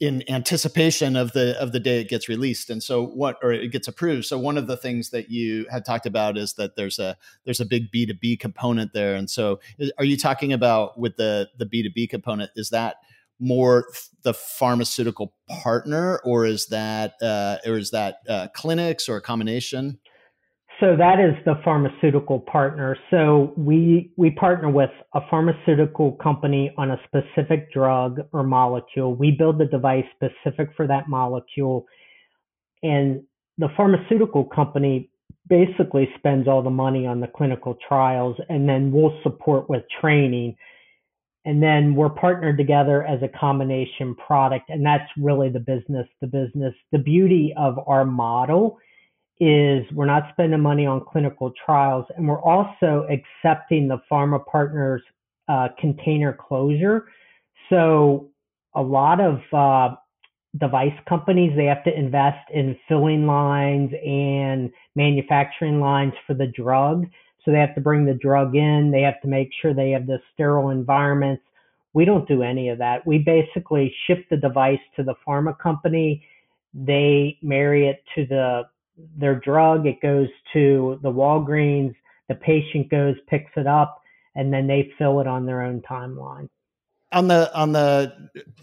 in 0.00 0.22
anticipation 0.30 1.16
of 1.16 1.32
the 1.32 1.60
of 1.60 1.72
the 1.72 1.80
day 1.80 2.00
it 2.00 2.08
gets 2.08 2.28
released. 2.28 2.70
And 2.70 2.82
so 2.82 3.04
what 3.04 3.38
or 3.42 3.52
it 3.52 3.72
gets 3.72 3.88
approved. 3.88 4.26
So 4.26 4.38
one 4.38 4.58
of 4.58 4.66
the 4.66 4.76
things 4.76 5.10
that 5.10 5.30
you 5.30 5.66
had 5.70 5.84
talked 5.84 6.06
about 6.06 6.36
is 6.36 6.54
that 6.54 6.76
there's 6.76 6.98
a 6.98 7.16
there's 7.44 7.60
a 7.60 7.64
big 7.64 7.90
b2b 7.90 8.38
component 8.38 8.92
there. 8.92 9.14
And 9.14 9.28
so 9.28 9.60
are 9.98 10.04
you 10.04 10.16
talking 10.16 10.52
about 10.52 10.98
with 10.98 11.16
the 11.16 11.48
the 11.58 11.66
b2b 11.66 12.10
component 12.10 12.50
is 12.56 12.70
that 12.70 12.96
more 13.42 13.86
the 14.22 14.32
pharmaceutical 14.32 15.34
partner 15.62 16.20
or 16.24 16.46
is 16.46 16.66
that 16.66 17.14
uh, 17.20 17.56
or 17.66 17.76
is 17.76 17.90
that 17.90 18.16
uh, 18.28 18.48
clinics 18.54 19.08
or 19.08 19.16
a 19.16 19.20
combination 19.20 19.98
so 20.82 20.96
that 20.96 21.20
is 21.20 21.36
the 21.44 21.54
pharmaceutical 21.62 22.40
partner. 22.40 22.96
So 23.08 23.52
we 23.56 24.12
we 24.16 24.32
partner 24.32 24.68
with 24.68 24.90
a 25.14 25.20
pharmaceutical 25.30 26.12
company 26.20 26.74
on 26.76 26.90
a 26.90 27.00
specific 27.06 27.72
drug 27.72 28.18
or 28.32 28.42
molecule. 28.42 29.14
We 29.14 29.30
build 29.30 29.58
the 29.58 29.66
device 29.66 30.04
specific 30.16 30.70
for 30.76 30.88
that 30.88 31.08
molecule, 31.08 31.86
and 32.82 33.22
the 33.58 33.68
pharmaceutical 33.76 34.44
company 34.44 35.08
basically 35.48 36.08
spends 36.18 36.48
all 36.48 36.62
the 36.62 36.70
money 36.70 37.06
on 37.06 37.20
the 37.20 37.28
clinical 37.28 37.78
trials, 37.86 38.36
and 38.48 38.68
then 38.68 38.90
we'll 38.90 39.16
support 39.22 39.70
with 39.70 39.84
training. 40.00 40.56
And 41.44 41.60
then 41.62 41.94
we're 41.96 42.08
partnered 42.08 42.56
together 42.56 43.04
as 43.04 43.20
a 43.22 43.28
combination 43.28 44.14
product, 44.14 44.70
and 44.70 44.86
that's 44.86 45.10
really 45.16 45.48
the 45.48 45.60
business. 45.60 46.06
The 46.20 46.28
business. 46.28 46.74
The 46.92 46.98
beauty 46.98 47.52
of 47.56 47.78
our 47.86 48.04
model 48.04 48.78
is 49.40 49.84
we're 49.92 50.06
not 50.06 50.28
spending 50.32 50.60
money 50.60 50.86
on 50.86 51.04
clinical 51.04 51.52
trials, 51.64 52.06
and 52.16 52.28
we're 52.28 52.40
also 52.42 53.08
accepting 53.10 53.88
the 53.88 54.00
pharma 54.10 54.44
partners 54.46 55.02
uh, 55.48 55.68
container 55.80 56.32
closure. 56.32 57.06
So 57.68 58.30
a 58.74 58.82
lot 58.82 59.20
of 59.20 59.40
uh, 59.52 59.96
device 60.58 60.94
companies 61.08 61.52
they 61.56 61.64
have 61.64 61.82
to 61.84 61.98
invest 61.98 62.50
in 62.52 62.76
filling 62.88 63.26
lines 63.26 63.90
and 64.06 64.70
manufacturing 64.94 65.80
lines 65.80 66.12
for 66.26 66.34
the 66.34 66.46
drug. 66.46 67.06
So 67.44 67.50
they 67.50 67.58
have 67.58 67.74
to 67.74 67.80
bring 67.80 68.04
the 68.04 68.14
drug 68.14 68.54
in. 68.54 68.90
They 68.90 69.02
have 69.02 69.20
to 69.22 69.28
make 69.28 69.50
sure 69.60 69.74
they 69.74 69.90
have 69.90 70.06
the 70.06 70.20
sterile 70.32 70.70
environments. 70.70 71.42
We 71.92 72.04
don't 72.04 72.26
do 72.26 72.42
any 72.42 72.68
of 72.68 72.78
that. 72.78 73.06
We 73.06 73.18
basically 73.18 73.94
ship 74.06 74.24
the 74.30 74.36
device 74.36 74.80
to 74.96 75.02
the 75.02 75.14
pharma 75.26 75.58
company. 75.58 76.24
They 76.72 77.38
marry 77.42 77.88
it 77.88 78.02
to 78.14 78.26
the 78.26 78.62
their 79.16 79.36
drug, 79.40 79.86
it 79.86 80.00
goes 80.00 80.28
to 80.52 80.98
the 81.02 81.10
Walgreens, 81.10 81.94
the 82.28 82.34
patient 82.34 82.90
goes, 82.90 83.16
picks 83.26 83.50
it 83.56 83.66
up, 83.66 84.00
and 84.34 84.52
then 84.52 84.66
they 84.66 84.92
fill 84.98 85.20
it 85.20 85.26
on 85.26 85.46
their 85.46 85.62
own 85.62 85.82
timeline. 85.88 86.48
On 87.12 87.28
the 87.28 87.54
on 87.54 87.72
the 87.72 88.12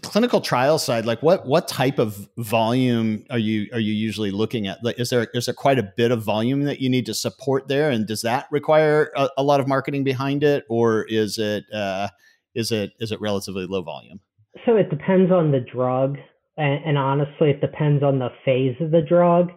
clinical 0.02 0.40
trial 0.40 0.78
side, 0.78 1.04
like 1.04 1.22
what 1.22 1.46
what 1.46 1.68
type 1.68 1.98
of 1.98 2.28
volume 2.38 3.24
are 3.30 3.38
you 3.38 3.68
are 3.72 3.78
you 3.78 3.92
usually 3.92 4.32
looking 4.32 4.66
at? 4.66 4.82
Like, 4.82 4.98
is 4.98 5.10
there 5.10 5.28
is 5.34 5.46
there 5.46 5.54
quite 5.54 5.78
a 5.78 5.84
bit 5.96 6.10
of 6.10 6.22
volume 6.22 6.64
that 6.64 6.80
you 6.80 6.90
need 6.90 7.06
to 7.06 7.14
support 7.14 7.68
there, 7.68 7.90
and 7.90 8.06
does 8.06 8.22
that 8.22 8.46
require 8.50 9.12
a, 9.16 9.28
a 9.38 9.42
lot 9.44 9.60
of 9.60 9.68
marketing 9.68 10.02
behind 10.02 10.42
it, 10.42 10.64
or 10.68 11.04
is 11.08 11.38
it 11.38 11.64
uh, 11.72 12.08
is 12.54 12.72
it 12.72 12.92
is 12.98 13.12
it 13.12 13.20
relatively 13.20 13.66
low 13.66 13.82
volume? 13.82 14.20
So 14.66 14.76
it 14.76 14.90
depends 14.90 15.30
on 15.30 15.52
the 15.52 15.60
drug, 15.60 16.16
and, 16.56 16.84
and 16.84 16.98
honestly, 16.98 17.50
it 17.50 17.60
depends 17.60 18.02
on 18.02 18.18
the 18.18 18.30
phase 18.44 18.76
of 18.80 18.90
the 18.90 19.02
drug. 19.02 19.50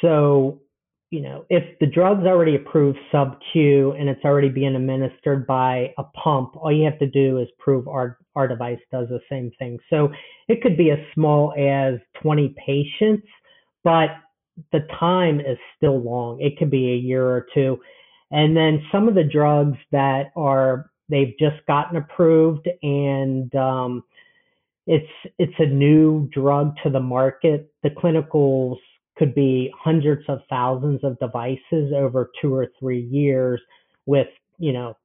So, 0.00 0.60
you 1.10 1.20
know, 1.20 1.44
if 1.50 1.78
the 1.78 1.86
drug's 1.86 2.24
already 2.24 2.56
approved 2.56 2.98
sub 3.12 3.38
Q 3.52 3.92
and 3.92 4.08
it's 4.08 4.24
already 4.24 4.48
being 4.48 4.74
administered 4.74 5.46
by 5.46 5.94
a 5.98 6.04
pump, 6.04 6.56
all 6.56 6.72
you 6.72 6.84
have 6.84 6.98
to 6.98 7.06
do 7.06 7.38
is 7.38 7.48
prove 7.58 7.86
our 7.86 8.18
our 8.34 8.48
device 8.48 8.80
does 8.90 9.08
the 9.08 9.20
same 9.30 9.50
thing. 9.58 9.78
So 9.88 10.10
it 10.48 10.62
could 10.62 10.76
be 10.76 10.90
as 10.90 10.98
small 11.14 11.54
as 11.56 12.00
20 12.22 12.54
patients, 12.66 13.26
but 13.84 14.10
the 14.72 14.86
time 14.98 15.40
is 15.40 15.58
still 15.76 15.98
long. 15.98 16.40
It 16.40 16.58
could 16.58 16.70
be 16.70 16.92
a 16.92 16.96
year 16.96 17.24
or 17.24 17.46
two. 17.54 17.78
And 18.30 18.56
then 18.56 18.82
some 18.90 19.08
of 19.08 19.14
the 19.14 19.24
drugs 19.24 19.78
that 19.92 20.32
are 20.36 20.90
they've 21.08 21.34
just 21.38 21.64
gotten 21.68 21.96
approved 21.96 22.68
and 22.82 23.54
um, 23.54 24.02
it's 24.86 25.10
it's 25.38 25.54
a 25.58 25.66
new 25.66 26.28
drug 26.32 26.74
to 26.82 26.90
the 26.90 27.00
market. 27.00 27.72
The 27.82 27.90
clinicals 27.90 28.78
could 29.16 29.34
be 29.34 29.72
hundreds 29.78 30.24
of 30.28 30.40
thousands 30.50 31.00
of 31.02 31.18
devices 31.18 31.92
over 31.94 32.30
two 32.40 32.54
or 32.54 32.68
three 32.78 33.00
years 33.00 33.60
with, 34.04 34.28
you 34.58 34.72
know, 34.72 34.96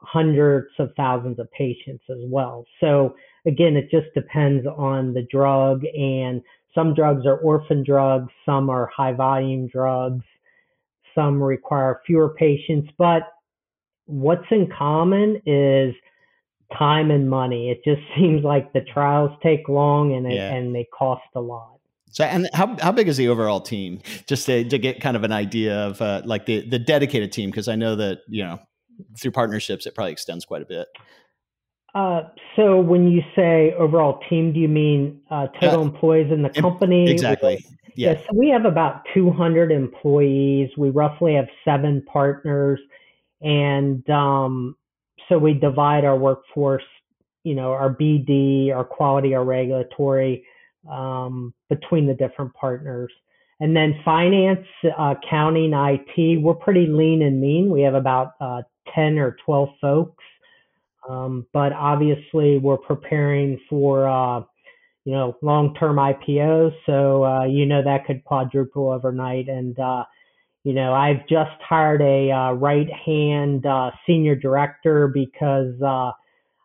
hundreds 0.00 0.68
of 0.78 0.90
thousands 0.96 1.38
of 1.38 1.50
patients 1.52 2.02
as 2.10 2.18
well. 2.24 2.64
So 2.80 3.14
again, 3.46 3.76
it 3.76 3.90
just 3.90 4.12
depends 4.14 4.66
on 4.66 5.14
the 5.14 5.26
drug 5.30 5.84
and 5.84 6.42
some 6.74 6.94
drugs 6.94 7.26
are 7.26 7.36
orphan 7.36 7.84
drugs, 7.84 8.32
some 8.44 8.68
are 8.70 8.90
high 8.94 9.12
volume 9.12 9.68
drugs, 9.68 10.24
some 11.14 11.42
require 11.42 12.00
fewer 12.06 12.34
patients, 12.34 12.90
but 12.98 13.22
what's 14.06 14.46
in 14.50 14.68
common 14.76 15.40
is 15.46 15.94
time 16.76 17.10
and 17.10 17.28
money. 17.28 17.70
It 17.70 17.82
just 17.84 18.02
seems 18.16 18.44
like 18.44 18.72
the 18.72 18.80
trials 18.80 19.30
take 19.42 19.68
long 19.68 20.14
and, 20.14 20.30
yeah. 20.30 20.52
and 20.52 20.74
they 20.74 20.86
cost 20.96 21.22
a 21.34 21.40
lot. 21.40 21.78
So, 22.12 22.24
and 22.24 22.48
how 22.52 22.76
how 22.80 22.92
big 22.92 23.08
is 23.08 23.16
the 23.16 23.28
overall 23.28 23.60
team? 23.60 24.00
Just 24.26 24.46
to, 24.46 24.64
to 24.64 24.78
get 24.78 25.00
kind 25.00 25.16
of 25.16 25.24
an 25.24 25.32
idea 25.32 25.86
of 25.86 26.00
uh, 26.00 26.22
like 26.24 26.46
the 26.46 26.60
the 26.68 26.78
dedicated 26.78 27.32
team, 27.32 27.50
because 27.50 27.68
I 27.68 27.74
know 27.74 27.96
that 27.96 28.18
you 28.28 28.44
know 28.44 28.60
through 29.18 29.32
partnerships, 29.32 29.86
it 29.86 29.94
probably 29.94 30.12
extends 30.12 30.44
quite 30.44 30.62
a 30.62 30.66
bit. 30.66 30.88
Uh, 31.94 32.22
so 32.54 32.80
when 32.80 33.10
you 33.10 33.22
say 33.34 33.74
overall 33.78 34.20
team, 34.28 34.52
do 34.52 34.60
you 34.60 34.68
mean 34.68 35.20
uh, 35.30 35.46
total 35.60 35.80
uh, 35.80 35.84
employees 35.84 36.30
in 36.30 36.42
the 36.42 36.50
company? 36.50 37.10
Exactly. 37.10 37.64
Yeah. 37.96 38.14
So 38.14 38.28
we 38.34 38.48
have 38.48 38.64
about 38.64 39.02
200 39.12 39.70
employees. 39.70 40.70
We 40.78 40.90
roughly 40.90 41.34
have 41.34 41.48
seven 41.64 42.02
partners, 42.10 42.80
and 43.40 44.08
um, 44.10 44.76
so 45.28 45.38
we 45.38 45.54
divide 45.54 46.04
our 46.04 46.16
workforce. 46.16 46.84
You 47.44 47.54
know, 47.54 47.72
our 47.72 47.92
BD, 47.92 48.74
our 48.74 48.84
quality, 48.84 49.34
our 49.34 49.44
regulatory 49.44 50.44
um, 50.90 51.54
between 51.68 52.06
the 52.06 52.14
different 52.14 52.52
partners. 52.54 53.12
And 53.60 53.76
then 53.76 54.00
finance, 54.04 54.66
uh, 54.98 55.14
accounting, 55.22 55.72
IT, 55.72 56.42
we're 56.42 56.54
pretty 56.54 56.86
lean 56.86 57.22
and 57.22 57.40
mean. 57.40 57.70
We 57.70 57.82
have 57.82 57.94
about 57.94 58.32
uh, 58.40 58.62
10 58.94 59.18
or 59.18 59.36
12 59.44 59.68
folks. 59.80 60.24
Um, 61.08 61.46
but 61.52 61.72
obviously, 61.72 62.58
we're 62.58 62.76
preparing 62.76 63.60
for 63.68 64.08
uh, 64.08 64.40
you 65.04 65.12
know 65.12 65.36
long-term 65.42 65.96
IPOs, 65.96 66.72
so 66.86 67.24
uh, 67.24 67.44
you 67.44 67.66
know 67.66 67.82
that 67.82 68.06
could 68.06 68.24
quadruple 68.24 68.90
overnight. 68.90 69.48
And 69.48 69.76
uh, 69.78 70.04
you 70.64 70.72
know, 70.72 70.92
I've 70.94 71.26
just 71.28 71.60
hired 71.68 72.02
a 72.02 72.30
uh, 72.30 72.52
right-hand 72.52 73.66
uh, 73.66 73.90
senior 74.06 74.36
director 74.36 75.08
because 75.08 75.74
uh, 75.82 76.12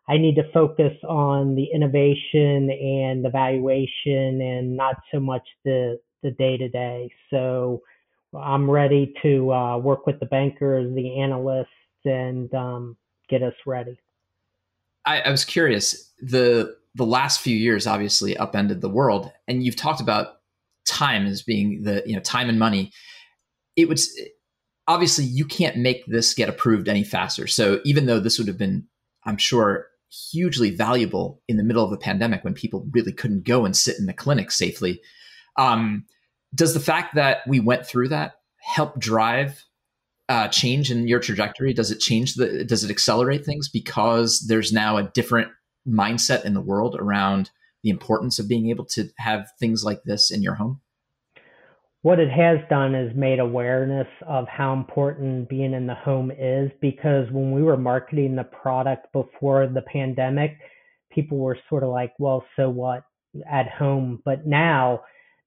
I 0.08 0.16
need 0.16 0.36
to 0.36 0.50
focus 0.52 0.94
on 1.06 1.54
the 1.54 1.66
innovation 1.74 2.70
and 2.70 3.24
the 3.24 3.30
valuation, 3.30 4.40
and 4.40 4.76
not 4.76 4.96
so 5.12 5.20
much 5.20 5.46
the 5.64 6.00
the 6.22 6.30
day-to-day. 6.32 7.10
So 7.30 7.82
I'm 8.36 8.68
ready 8.70 9.14
to 9.22 9.44
work 9.82 10.06
with 10.06 10.18
the 10.20 10.26
bankers, 10.26 10.94
the 10.94 11.20
analysts, 11.20 11.68
and 12.04 12.52
um, 12.54 12.96
get 13.28 13.42
us 13.42 13.54
ready. 13.66 13.98
I, 15.04 15.20
I 15.20 15.30
was 15.30 15.44
curious. 15.44 16.12
The 16.20 16.76
the 16.94 17.06
last 17.06 17.40
few 17.40 17.56
years 17.56 17.86
obviously 17.86 18.36
upended 18.36 18.80
the 18.80 18.88
world, 18.88 19.30
and 19.46 19.62
you've 19.62 19.76
talked 19.76 20.00
about 20.00 20.38
time 20.86 21.26
as 21.26 21.42
being 21.42 21.82
the 21.82 22.02
you 22.06 22.14
know 22.14 22.22
time 22.22 22.48
and 22.48 22.58
money. 22.58 22.92
It 23.76 23.88
would 23.88 24.00
obviously 24.86 25.24
you 25.24 25.44
can't 25.44 25.76
make 25.76 26.04
this 26.06 26.34
get 26.34 26.48
approved 26.48 26.88
any 26.88 27.04
faster. 27.04 27.46
So 27.46 27.80
even 27.84 28.06
though 28.06 28.18
this 28.18 28.38
would 28.38 28.48
have 28.48 28.58
been, 28.58 28.88
I'm 29.24 29.36
sure, 29.36 29.86
hugely 30.10 30.70
valuable 30.70 31.42
in 31.48 31.56
the 31.56 31.64
middle 31.64 31.84
of 31.84 31.92
a 31.92 31.96
pandemic 31.96 32.44
when 32.44 32.54
people 32.54 32.86
really 32.92 33.12
couldn't 33.12 33.44
go 33.44 33.64
and 33.64 33.76
sit 33.76 33.98
in 33.98 34.06
the 34.06 34.12
clinic 34.12 34.50
safely, 34.50 35.00
um, 35.56 36.04
does 36.54 36.74
the 36.74 36.80
fact 36.80 37.14
that 37.14 37.38
we 37.46 37.60
went 37.60 37.86
through 37.86 38.08
that 38.08 38.34
help 38.60 38.98
drive 38.98 39.64
uh, 40.28 40.48
change 40.48 40.90
in 40.90 41.08
your 41.08 41.20
trajectory? 41.20 41.72
Does 41.72 41.90
it 41.90 42.00
change 42.00 42.34
the? 42.34 42.64
Does 42.64 42.84
it 42.84 42.90
accelerate 42.90 43.44
things 43.44 43.68
because 43.68 44.46
there's 44.46 44.72
now 44.72 44.96
a 44.96 45.04
different 45.04 45.48
mindset 45.86 46.44
in 46.44 46.54
the 46.54 46.60
world 46.60 46.96
around 46.98 47.50
the 47.82 47.90
importance 47.90 48.38
of 48.38 48.48
being 48.48 48.68
able 48.70 48.84
to 48.84 49.08
have 49.18 49.48
things 49.58 49.84
like 49.84 50.02
this 50.04 50.30
in 50.30 50.42
your 50.42 50.54
home? 50.54 50.80
What 52.02 52.20
it 52.20 52.30
has 52.30 52.58
done 52.70 52.94
is 52.94 53.14
made 53.16 53.40
awareness 53.40 54.06
of 54.26 54.46
how 54.48 54.72
important 54.72 55.48
being 55.48 55.72
in 55.72 55.86
the 55.86 55.94
home 55.94 56.30
is 56.30 56.70
because 56.80 57.26
when 57.32 57.50
we 57.52 57.62
were 57.62 57.76
marketing 57.76 58.36
the 58.36 58.44
product 58.44 59.12
before 59.12 59.66
the 59.66 59.82
pandemic, 59.82 60.56
people 61.10 61.38
were 61.38 61.58
sort 61.68 61.82
of 61.82 61.90
like, 61.90 62.12
well, 62.18 62.44
so 62.56 62.70
what 62.70 63.02
at 63.50 63.68
home? 63.68 64.22
But 64.24 64.46
now 64.46 65.00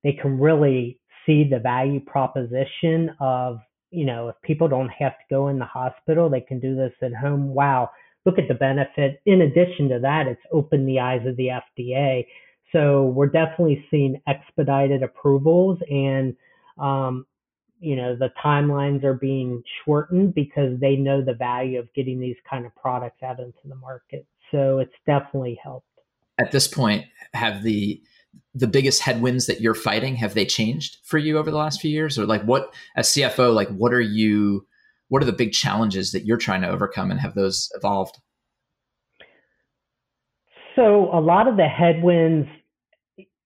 they 0.04 0.14
can 0.14 0.40
really 0.40 1.00
see 1.26 1.48
the 1.50 1.60
value 1.60 2.02
proposition 2.02 3.16
of 3.20 3.60
you 3.92 4.06
know, 4.06 4.30
if 4.30 4.36
people 4.42 4.68
don't 4.68 4.90
have 4.90 5.12
to 5.12 5.24
go 5.30 5.50
in 5.50 5.60
the 5.60 5.66
hospital, 5.66 6.30
they 6.30 6.42
can 6.42 6.60
do 6.60 6.76
this 6.76 6.94
at 7.02 7.14
home. 7.14 7.54
Wow, 7.54 7.90
look 8.26 8.40
at 8.40 8.48
the 8.48 8.54
benefit. 8.54 9.22
In 9.26 9.42
addition 9.42 9.90
to 9.90 10.00
that, 10.00 10.28
it's 10.28 10.42
opened 10.52 10.88
the 10.88 11.00
eyes 11.00 11.26
of 11.28 11.36
the 11.36 11.50
FDA. 11.50 12.26
So 12.72 13.06
we're 13.08 13.28
definitely 13.28 13.86
seeing 13.92 14.22
expedited 14.28 15.04
approvals 15.04 15.80
and, 15.90 16.36
um, 16.78 17.26
you 17.80 17.96
know, 17.96 18.16
the 18.16 18.30
timelines 18.44 19.04
are 19.04 19.16
being 19.16 19.64
shortened 19.84 20.36
because 20.36 20.80
they 20.80 20.96
know 20.96 21.24
the 21.24 21.34
value 21.34 21.80
of 21.80 21.92
getting 21.94 22.20
these 22.20 22.36
kind 22.50 22.66
of 22.66 22.76
products 22.76 23.24
out 23.24 23.40
into 23.40 23.58
the 23.66 23.76
market. 23.76 24.26
So 24.52 24.80
it's 24.80 24.94
definitely 25.06 25.60
helped. 25.62 25.88
At 26.38 26.52
this 26.52 26.68
point, 26.68 27.06
have 27.34 27.64
the 27.64 28.02
the 28.54 28.68
biggest 28.68 29.02
headwinds 29.02 29.46
that 29.48 29.62
you're 29.62 29.74
fighting 29.74 30.16
have 30.16 30.34
they 30.34 30.46
changed 30.46 30.98
for 31.04 31.18
you 31.18 31.38
over 31.38 31.52
the 31.52 31.58
last 31.58 31.82
few 31.82 31.92
years 31.92 32.18
or 32.18 32.26
like 32.26 32.42
what 32.44 32.74
as 32.96 33.10
cfo 33.10 33.54
like 33.54 33.68
what 33.70 33.94
are 33.94 34.02
you 34.02 34.66
what 35.10 35.22
are 35.22 35.26
the 35.26 35.34
big 35.34 35.52
challenges 35.52 36.12
that 36.12 36.26
you're 36.26 36.38
trying 36.38 36.62
to 36.62 36.70
overcome 36.70 37.12
and 37.12 37.20
have 37.20 37.36
those 37.36 37.70
evolved 37.76 38.18
so 40.76 41.10
a 41.14 41.20
lot 41.20 41.48
of 41.48 41.58
the 41.58 41.68
headwinds 41.68 42.48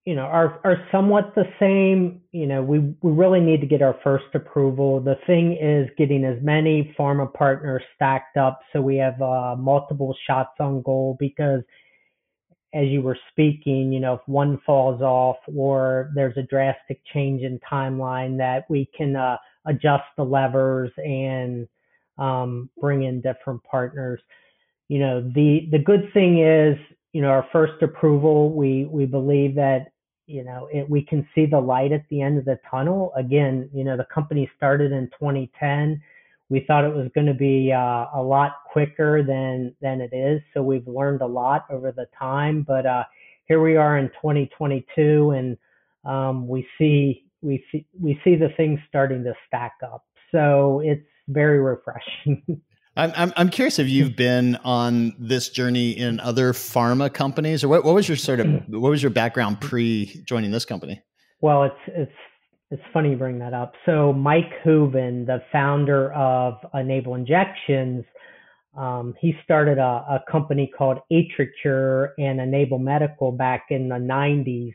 you 0.06 0.16
know 0.16 0.22
are 0.22 0.60
are 0.64 0.78
somewhat 0.92 1.34
the 1.36 1.46
same 1.60 2.22
you 2.32 2.46
know 2.46 2.62
we 2.62 2.80
we 3.02 3.12
really 3.12 3.40
need 3.40 3.60
to 3.62 3.68
get 3.68 3.82
our 3.82 3.98
first 4.04 4.26
approval 4.34 5.00
the 5.00 5.16
thing 5.26 5.58
is 5.60 5.90
getting 5.98 6.24
as 6.24 6.38
many 6.44 6.96
pharma 6.98 7.32
partners 7.34 7.82
stacked 7.96 8.38
up 8.38 8.60
so 8.72 8.82
we 8.82 8.98
have 8.98 9.20
uh, 9.22 9.56
multiple 9.58 10.16
shots 10.28 10.56
on 10.60 10.82
goal 10.84 11.18
because 11.20 11.62
as 12.76 12.88
you 12.88 13.02
were 13.02 13.18
speaking, 13.32 13.94
you 13.94 14.02
know, 14.02 14.16
if 14.16 14.22
one 14.26 14.60
falls 14.66 15.02
off 15.02 15.38
or 15.56 16.12
there's 16.14 16.36
a 16.36 16.44
drastic 16.44 17.00
change 17.14 17.42
in 17.42 17.58
timeline, 17.60 18.38
that 18.38 18.66
we 18.70 18.90
can 18.96 19.16
uh, 19.16 19.38
adjust 19.66 20.04
the 20.18 20.24
levers 20.24 20.92
and 20.98 21.68
um, 22.18 22.70
bring 22.80 23.04
in 23.04 23.22
different 23.22 23.64
partners. 23.64 24.20
You 24.90 25.00
know, 25.00 25.22
the 25.22 25.70
the 25.72 25.80
good 25.80 26.12
thing 26.14 26.40
is, 26.40 26.78
you 27.14 27.22
know, 27.22 27.30
our 27.30 27.48
first 27.54 27.82
approval, 27.82 28.54
we 28.54 28.86
we 28.92 29.06
believe 29.06 29.56
that 29.56 29.88
you 30.28 30.44
know 30.44 30.68
it, 30.72 30.90
we 30.90 31.02
can 31.02 31.28
see 31.36 31.46
the 31.46 31.60
light 31.60 31.92
at 31.92 32.04
the 32.10 32.22
end 32.22 32.38
of 32.38 32.46
the 32.46 32.60
tunnel. 32.70 33.14
Again, 33.16 33.70
you 33.74 33.84
know, 33.84 33.98
the 33.98 34.08
company 34.14 34.50
started 34.58 34.92
in 34.92 35.10
2010 35.20 36.02
we 36.50 36.64
thought 36.68 36.86
it 36.86 36.94
was 36.94 37.10
going 37.16 37.28
to 37.28 37.34
be 37.34 37.72
uh, 37.72 38.06
a 38.14 38.22
lot 38.22 38.58
quicker 38.72 39.24
than 39.24 39.74
than 39.82 40.02
it 40.02 40.14
is. 40.14 40.42
So 40.54 40.62
we've 40.62 40.88
learned 40.88 41.22
a 41.22 41.26
lot 41.26 41.66
over 41.72 41.92
the 41.92 42.08
time. 42.18 42.64
But 42.68 42.86
uh, 42.86 43.04
here 43.46 43.62
we 43.62 43.76
are 43.78 43.98
in 43.98 44.10
2022, 44.10 45.32
and 45.32 45.58
um, 46.06 46.48
we 46.48 46.68
see 46.78 47.26
we 47.42 47.64
see 47.72 47.86
we 48.00 48.20
see 48.24 48.36
the 48.36 48.50
things 48.58 48.80
starting 48.88 49.24
to 49.24 49.34
stack 49.48 49.74
up. 49.84 50.06
So 50.32 50.82
it's 50.84 51.06
very 51.28 51.60
refreshing. 51.60 52.44
I'm, 52.98 53.12
I'm 53.16 53.34
I'm 53.36 53.50
curious 53.50 53.78
if 53.78 53.90
you've 53.90 54.16
been 54.16 54.56
on 54.64 55.14
this 55.20 55.50
journey 55.50 55.92
in 55.92 56.20
other 56.22 56.54
pharma 56.54 57.14
companies, 57.14 57.64
or 57.64 57.68
what, 57.68 57.84
what 57.84 57.94
was 57.94 58.08
your 58.08 58.16
sort 58.16 58.40
of 58.40 58.48
what 58.70 58.90
was 58.90 59.04
your 59.04 59.10
background 59.10 59.60
pre 59.60 60.22
joining 60.26 60.52
this 60.52 60.66
company? 60.66 61.02
Well, 61.42 61.64
it's 61.64 61.76
it's 61.88 62.12
it's 62.72 62.84
funny 62.94 63.12
you 63.12 63.18
bring 63.18 63.40
that 63.40 63.54
up. 63.54 63.74
So 63.86 64.14
Mike 64.14 64.52
Hooven, 64.64 65.26
the 65.26 65.42
founder 65.52 66.14
of 66.14 66.56
Enable 66.74 67.16
Injections, 67.16 68.06
um, 68.76 69.14
he 69.20 69.34
started 69.44 69.78
a, 69.78 69.82
a, 69.82 70.24
company 70.30 70.72
called 70.76 70.98
AtriCure 71.12 72.10
and 72.18 72.42
Enable 72.42 72.80
Medical 72.80 73.32
back 73.32 73.68
in 73.70 73.88
the 73.88 73.96
90s. 73.96 74.74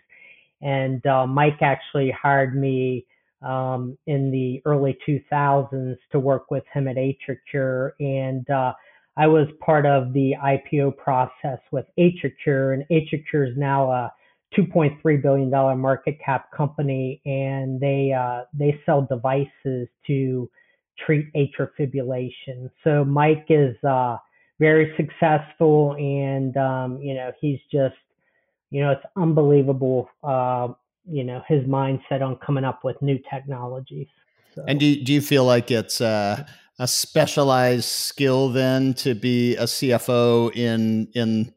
And 0.62 1.04
uh, 1.06 1.26
Mike 1.26 1.60
actually 1.60 2.10
hired 2.10 2.56
me 2.56 3.06
um, 3.42 3.96
in 4.06 4.30
the 4.30 4.60
early 4.64 4.96
2000s 5.08 5.96
to 6.12 6.20
work 6.20 6.50
with 6.50 6.64
him 6.72 6.88
at 6.88 6.96
AtriCure. 6.96 7.92
And 8.00 8.48
uh, 8.50 8.72
I 9.16 9.26
was 9.26 9.48
part 9.60 9.86
of 9.86 10.12
the 10.12 10.34
IPO 10.42 10.96
process 10.96 11.58
with 11.72 11.86
AtriCure, 11.98 12.74
and 12.74 12.84
AtriCure 12.90 13.50
is 13.50 13.56
now 13.56 13.90
a 13.90 14.12
2.3 14.56 15.22
billion 15.22 15.50
dollar 15.50 15.76
market 15.76 16.18
cap 16.24 16.50
company, 16.52 17.20
and 17.24 17.80
they 17.80 18.12
uh, 18.12 18.44
they 18.52 18.80
sell 18.84 19.02
devices 19.02 19.88
to 20.06 20.50
treat 21.04 21.32
atrial 21.34 21.68
fibrillation. 21.78 22.70
So 22.82 23.04
Mike 23.04 23.46
is 23.48 23.76
uh, 23.84 24.16
very 24.58 24.92
successful, 24.96 25.94
and 25.98 26.56
um, 26.56 27.00
you 27.00 27.14
know 27.14 27.32
he's 27.40 27.60
just 27.72 27.94
you 28.70 28.82
know 28.82 28.92
it's 28.92 29.04
unbelievable. 29.16 30.08
Uh, 30.22 30.68
you 31.04 31.24
know 31.24 31.42
his 31.48 31.64
mindset 31.64 32.22
on 32.22 32.36
coming 32.36 32.64
up 32.64 32.84
with 32.84 33.00
new 33.02 33.18
technologies. 33.30 34.08
So. 34.54 34.64
And 34.66 34.80
do 34.80 34.86
you, 34.86 35.04
do 35.04 35.12
you 35.12 35.20
feel 35.20 35.44
like 35.44 35.70
it's 35.70 36.00
uh, 36.00 36.44
a 36.78 36.88
specialized 36.88 37.84
skill 37.84 38.48
then 38.48 38.94
to 38.94 39.14
be 39.14 39.56
a 39.56 39.64
CFO 39.64 40.54
in 40.56 41.08
in 41.14 41.52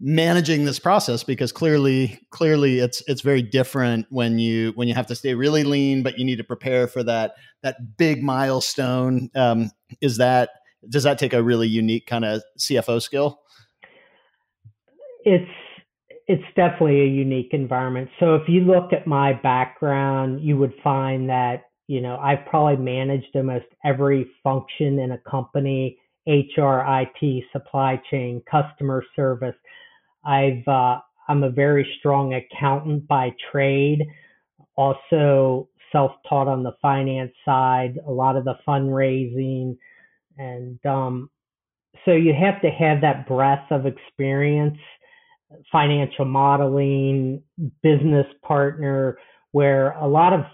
managing 0.00 0.64
this 0.64 0.78
process 0.78 1.22
because 1.22 1.52
clearly 1.52 2.20
clearly 2.30 2.80
it's 2.80 3.02
it's 3.06 3.20
very 3.20 3.40
different 3.40 4.06
when 4.10 4.38
you 4.38 4.72
when 4.74 4.88
you 4.88 4.94
have 4.94 5.06
to 5.06 5.14
stay 5.14 5.34
really 5.34 5.62
lean 5.62 6.02
but 6.02 6.18
you 6.18 6.24
need 6.24 6.36
to 6.36 6.44
prepare 6.44 6.86
for 6.88 7.02
that 7.02 7.34
that 7.62 7.96
big 7.96 8.22
milestone 8.22 9.30
um, 9.36 9.70
is 10.00 10.16
that 10.16 10.50
does 10.88 11.04
that 11.04 11.18
take 11.18 11.32
a 11.32 11.42
really 11.42 11.68
unique 11.68 12.06
kind 12.06 12.24
of 12.24 12.42
cfo 12.58 13.00
skill 13.00 13.40
it's 15.24 15.50
it's 16.26 16.44
definitely 16.56 17.00
a 17.02 17.06
unique 17.06 17.50
environment 17.52 18.08
so 18.18 18.34
if 18.34 18.48
you 18.48 18.60
look 18.60 18.92
at 18.92 19.06
my 19.06 19.32
background 19.32 20.40
you 20.40 20.56
would 20.56 20.72
find 20.82 21.28
that 21.28 21.64
you 21.86 22.00
know 22.00 22.16
i've 22.18 22.44
probably 22.46 22.82
managed 22.82 23.34
almost 23.34 23.66
every 23.84 24.26
function 24.42 24.98
in 24.98 25.12
a 25.12 25.18
company 25.18 25.98
HR, 26.26 26.82
IT, 26.86 27.44
supply 27.52 28.00
chain, 28.10 28.42
customer 28.50 29.04
service. 29.14 29.56
I've 30.24 30.66
uh, 30.66 30.98
I'm 31.28 31.42
a 31.42 31.50
very 31.50 31.86
strong 31.98 32.34
accountant 32.34 33.06
by 33.06 33.34
trade. 33.52 34.06
Also 34.76 35.68
self-taught 35.92 36.48
on 36.48 36.64
the 36.64 36.72
finance 36.82 37.32
side, 37.44 37.98
a 38.06 38.10
lot 38.10 38.36
of 38.36 38.44
the 38.44 38.54
fundraising, 38.66 39.76
and 40.38 40.84
um, 40.84 41.30
so 42.04 42.10
you 42.10 42.32
have 42.34 42.60
to 42.62 42.68
have 42.68 43.00
that 43.02 43.28
breadth 43.28 43.70
of 43.70 43.86
experience, 43.86 44.78
financial 45.70 46.24
modeling, 46.24 47.42
business 47.82 48.26
partner, 48.42 49.18
where 49.52 49.92
a 49.92 50.06
lot 50.06 50.32
of 50.32 50.44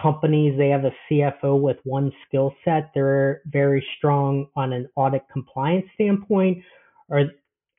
companies 0.00 0.56
they 0.56 0.68
have 0.68 0.84
a 0.84 0.92
CFO 1.10 1.60
with 1.60 1.76
one 1.84 2.12
skill 2.26 2.54
set. 2.64 2.90
They're 2.94 3.42
very 3.46 3.84
strong 3.98 4.46
on 4.56 4.72
an 4.72 4.88
audit 4.96 5.22
compliance 5.32 5.86
standpoint, 5.94 6.62
or 7.08 7.30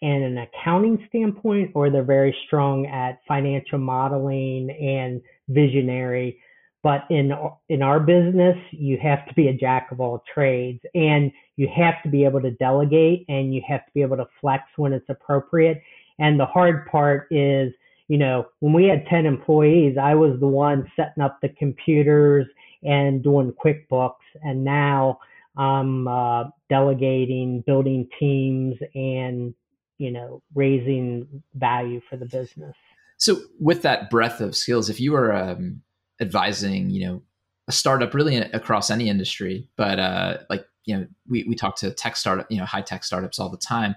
and 0.03 0.23
an 0.23 0.37
accounting 0.39 1.05
standpoint, 1.09 1.71
or 1.75 1.89
they're 1.89 2.03
very 2.03 2.35
strong 2.47 2.87
at 2.87 3.19
financial 3.27 3.77
modeling 3.77 4.71
and 4.71 5.21
visionary. 5.49 6.39
But 6.83 7.03
in 7.09 7.31
in 7.69 7.81
our 7.81 7.99
business, 7.99 8.57
you 8.71 8.97
have 9.01 9.27
to 9.27 9.33
be 9.35 9.47
a 9.47 9.53
jack 9.53 9.91
of 9.91 10.01
all 10.01 10.23
trades, 10.33 10.79
and 10.95 11.31
you 11.55 11.67
have 11.75 12.01
to 12.03 12.09
be 12.09 12.25
able 12.25 12.41
to 12.41 12.51
delegate, 12.51 13.25
and 13.29 13.53
you 13.53 13.61
have 13.67 13.85
to 13.85 13.91
be 13.93 14.01
able 14.01 14.17
to 14.17 14.27
flex 14.41 14.63
when 14.77 14.91
it's 14.91 15.09
appropriate. 15.09 15.81
And 16.21 16.39
the 16.39 16.45
hard 16.45 16.85
part 16.85 17.27
is, 17.31 17.73
you 18.07 18.17
know, 18.17 18.45
when 18.59 18.73
we 18.73 18.85
had 18.85 19.05
ten 19.07 19.25
employees, 19.25 19.97
I 20.01 20.13
was 20.15 20.39
the 20.39 20.47
one 20.47 20.89
setting 20.95 21.23
up 21.23 21.39
the 21.41 21.49
computers 21.49 22.45
and 22.83 23.23
doing 23.23 23.53
QuickBooks, 23.63 24.13
and 24.43 24.63
now 24.63 25.19
I'm 25.57 26.07
uh, 26.07 26.45
delegating, 26.69 27.61
building 27.65 28.07
teams, 28.19 28.77
and 28.95 29.53
you 29.97 30.11
know, 30.11 30.41
raising 30.55 31.43
value 31.55 32.01
for 32.09 32.17
the 32.17 32.25
business. 32.25 32.75
So, 33.17 33.41
with 33.59 33.81
that 33.83 34.09
breadth 34.09 34.41
of 34.41 34.55
skills, 34.55 34.89
if 34.89 34.99
you 34.99 35.11
were 35.11 35.33
um, 35.33 35.81
advising, 36.19 36.89
you 36.89 37.05
know, 37.05 37.21
a 37.67 37.71
startup 37.71 38.13
really 38.13 38.37
across 38.37 38.89
any 38.89 39.09
industry, 39.09 39.67
but 39.75 39.99
uh, 39.99 40.37
like 40.49 40.65
you 40.85 40.97
know, 40.97 41.07
we 41.27 41.45
we 41.45 41.55
talk 41.55 41.75
to 41.77 41.91
tech 41.91 42.15
startup, 42.15 42.51
you 42.51 42.57
know, 42.57 42.65
high 42.65 42.81
tech 42.81 43.03
startups 43.03 43.39
all 43.39 43.49
the 43.49 43.57
time. 43.57 43.95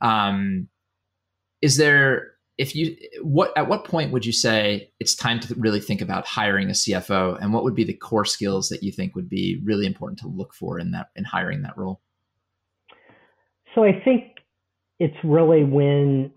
Um, 0.00 0.68
is 1.64 1.78
there 1.78 2.34
if 2.58 2.76
you 2.76 2.94
what 3.22 3.56
at 3.56 3.68
what 3.68 3.86
point 3.86 4.12
would 4.12 4.26
you 4.26 4.32
say 4.32 4.92
it's 5.00 5.14
time 5.14 5.40
to 5.40 5.54
really 5.54 5.80
think 5.80 6.02
about 6.02 6.26
hiring 6.26 6.68
a 6.68 6.74
CFO, 6.74 7.40
and 7.40 7.54
what 7.54 7.64
would 7.64 7.74
be 7.74 7.84
the 7.84 7.94
core 7.94 8.26
skills 8.26 8.68
that 8.68 8.82
you 8.82 8.92
think 8.92 9.16
would 9.16 9.30
be 9.30 9.62
really 9.64 9.86
important 9.86 10.18
to 10.20 10.28
look 10.28 10.52
for 10.54 10.78
in 10.78 10.90
that 10.90 11.08
in 11.16 11.24
hiring 11.24 11.62
that 11.62 11.76
role? 11.78 12.02
So 13.74 13.82
I 13.82 13.98
think 14.04 14.24
it's 15.00 15.16
really 15.24 15.64
when 15.64 16.32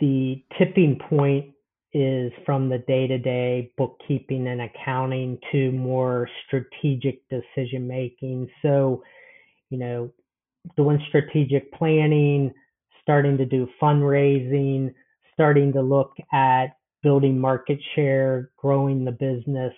the 0.00 0.44
tipping 0.58 0.98
point 1.08 1.46
is 1.94 2.32
from 2.44 2.68
the 2.68 2.78
day-to-day 2.78 3.70
bookkeeping 3.78 4.48
and 4.48 4.62
accounting 4.62 5.38
to 5.52 5.70
more 5.72 6.28
strategic 6.46 7.22
decision 7.28 7.86
making 7.86 8.48
so 8.62 9.02
you 9.70 9.78
know 9.78 10.10
doing 10.76 10.98
strategic 11.08 11.72
planning 11.72 12.52
starting 13.02 13.36
to 13.38 13.44
do 13.44 13.68
fundraising 13.80 14.92
starting 15.34 15.72
to 15.72 15.82
look 15.82 16.12
at 16.32 16.76
building 17.02 17.38
market 17.38 17.78
share 17.94 18.50
growing 18.56 19.04
the 19.04 19.12
business 19.12 19.74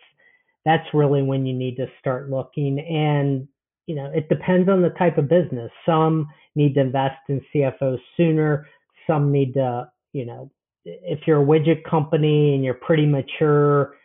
that's 0.64 0.86
really 0.94 1.22
when 1.22 1.44
you 1.46 1.54
need 1.54 1.76
to 1.76 1.86
start 2.00 2.30
looking 2.30 2.78
and 2.80 3.48
you 3.86 3.94
know, 3.94 4.10
it 4.14 4.28
depends 4.28 4.68
on 4.68 4.82
the 4.82 4.90
type 4.90 5.18
of 5.18 5.28
business. 5.28 5.70
Some 5.84 6.28
need 6.54 6.74
to 6.74 6.80
invest 6.80 7.20
in 7.28 7.40
CFOs 7.54 7.98
sooner. 8.16 8.66
Some 9.06 9.30
need 9.30 9.54
to, 9.54 9.88
you 10.12 10.24
know, 10.24 10.50
if 10.84 11.20
you're 11.26 11.42
a 11.42 11.44
widget 11.44 11.84
company 11.84 12.54
and 12.54 12.64
you're 12.64 12.74
pretty 12.74 13.06
mature, 13.06 13.96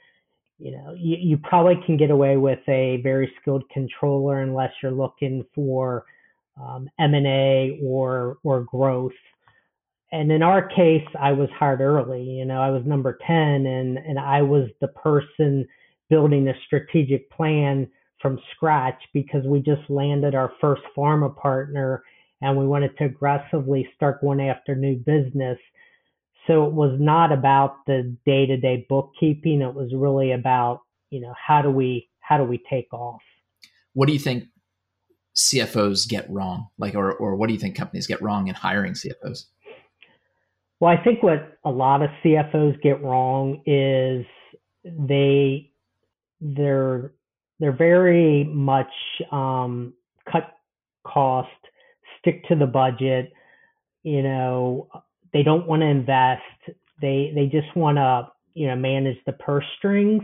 you 0.57 0.71
know, 0.71 0.93
you, 0.97 1.17
you 1.17 1.37
probably 1.37 1.81
can 1.85 1.95
get 1.95 2.11
away 2.11 2.35
with 2.35 2.59
a 2.67 2.99
very 3.03 3.31
skilled 3.41 3.63
controller 3.69 4.41
unless 4.41 4.71
you're 4.81 4.91
looking 4.91 5.45
for 5.55 6.05
um, 6.59 6.89
M&A 6.99 7.79
or 7.83 8.37
or 8.43 8.61
growth. 8.61 9.11
And 10.11 10.31
in 10.31 10.41
our 10.41 10.67
case, 10.67 11.05
I 11.19 11.33
was 11.33 11.49
hired 11.57 11.81
early. 11.81 12.23
You 12.23 12.45
know, 12.45 12.61
I 12.61 12.71
was 12.71 12.83
number 12.85 13.19
10 13.25 13.35
and 13.37 13.97
and 13.97 14.19
I 14.19 14.41
was 14.41 14.69
the 14.81 14.87
person 14.89 15.67
building 16.09 16.47
a 16.47 16.53
strategic 16.65 17.29
plan 17.29 17.87
from 18.21 18.39
scratch 18.55 19.01
because 19.13 19.45
we 19.45 19.59
just 19.59 19.87
landed 19.89 20.35
our 20.35 20.51
first 20.59 20.81
pharma 20.97 21.35
partner 21.37 22.03
and 22.41 22.57
we 22.57 22.65
wanted 22.65 22.97
to 22.97 23.05
aggressively 23.05 23.87
start 23.95 24.21
going 24.21 24.41
after 24.41 24.75
new 24.75 24.95
business. 24.95 25.57
So 26.47 26.65
it 26.65 26.73
was 26.73 26.97
not 26.99 27.31
about 27.31 27.85
the 27.85 28.15
day-to-day 28.25 28.87
bookkeeping. 28.89 29.61
It 29.61 29.73
was 29.73 29.91
really 29.93 30.31
about, 30.31 30.81
you 31.11 31.21
know, 31.21 31.33
how 31.47 31.61
do 31.61 31.69
we 31.69 32.09
how 32.19 32.37
do 32.37 32.43
we 32.43 32.61
take 32.69 32.91
off? 32.93 33.21
What 33.93 34.07
do 34.07 34.13
you 34.13 34.19
think 34.19 34.45
CFOs 35.39 36.07
get 36.07 36.29
wrong? 36.29 36.67
Like 36.77 36.95
or 36.95 37.13
or 37.13 37.35
what 37.35 37.47
do 37.47 37.53
you 37.53 37.59
think 37.59 37.75
companies 37.75 38.07
get 38.07 38.21
wrong 38.21 38.47
in 38.47 38.55
hiring 38.55 38.93
CFOs? 38.93 39.45
Well, 40.79 40.91
I 40.91 41.01
think 41.01 41.23
what 41.23 41.57
a 41.63 41.71
lot 41.71 42.01
of 42.01 42.09
CFOs 42.23 42.81
get 42.81 43.01
wrong 43.01 43.61
is 43.65 44.25
they 44.83 45.71
they're 46.41 47.13
they're 47.59 47.75
very 47.75 48.45
much 48.45 48.91
um, 49.31 49.93
cut 50.29 50.55
cost, 51.05 51.49
stick 52.19 52.45
to 52.47 52.55
the 52.55 52.67
budget. 52.67 53.31
You 54.03 54.23
know, 54.23 54.87
they 55.33 55.43
don't 55.43 55.67
want 55.67 55.81
to 55.81 55.87
invest. 55.87 56.41
They 57.01 57.31
they 57.33 57.45
just 57.45 57.73
want 57.77 57.97
to 57.97 58.29
you 58.55 58.67
know 58.67 58.75
manage 58.75 59.17
the 59.25 59.33
purse 59.33 59.65
strings. 59.77 60.23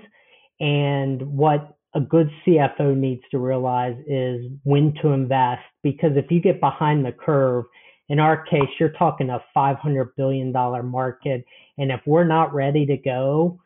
And 0.59 1.21
what 1.37 1.74
a 1.95 2.01
good 2.01 2.29
CFO 2.45 2.95
needs 2.95 3.23
to 3.31 3.37
realize 3.37 3.95
is 4.05 4.45
when 4.63 4.93
to 5.01 5.09
invest 5.09 5.63
because 5.81 6.11
if 6.15 6.29
you 6.29 6.41
get 6.41 6.59
behind 6.59 7.05
the 7.05 7.13
curve, 7.13 7.65
in 8.09 8.19
our 8.19 8.45
case, 8.45 8.69
you're 8.79 8.89
talking 8.89 9.29
a 9.29 9.43
500 9.53 10.15
billion 10.15 10.51
dollar 10.51 10.83
market, 10.83 11.43
and 11.77 11.91
if 11.91 12.01
we're 12.05 12.27
not 12.27 12.53
ready 12.53 12.85
to 12.85 12.97
go, 12.97 13.59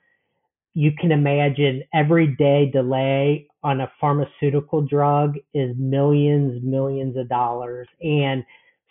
you 0.73 0.91
can 0.97 1.11
imagine 1.11 1.83
every 1.93 2.27
day 2.35 2.69
delay 2.71 3.47
on 3.63 3.81
a 3.81 3.91
pharmaceutical 3.99 4.81
drug 4.81 5.35
is 5.53 5.75
millions, 5.77 6.63
millions 6.63 7.17
of 7.17 7.27
dollars. 7.27 7.87
And 8.01 8.45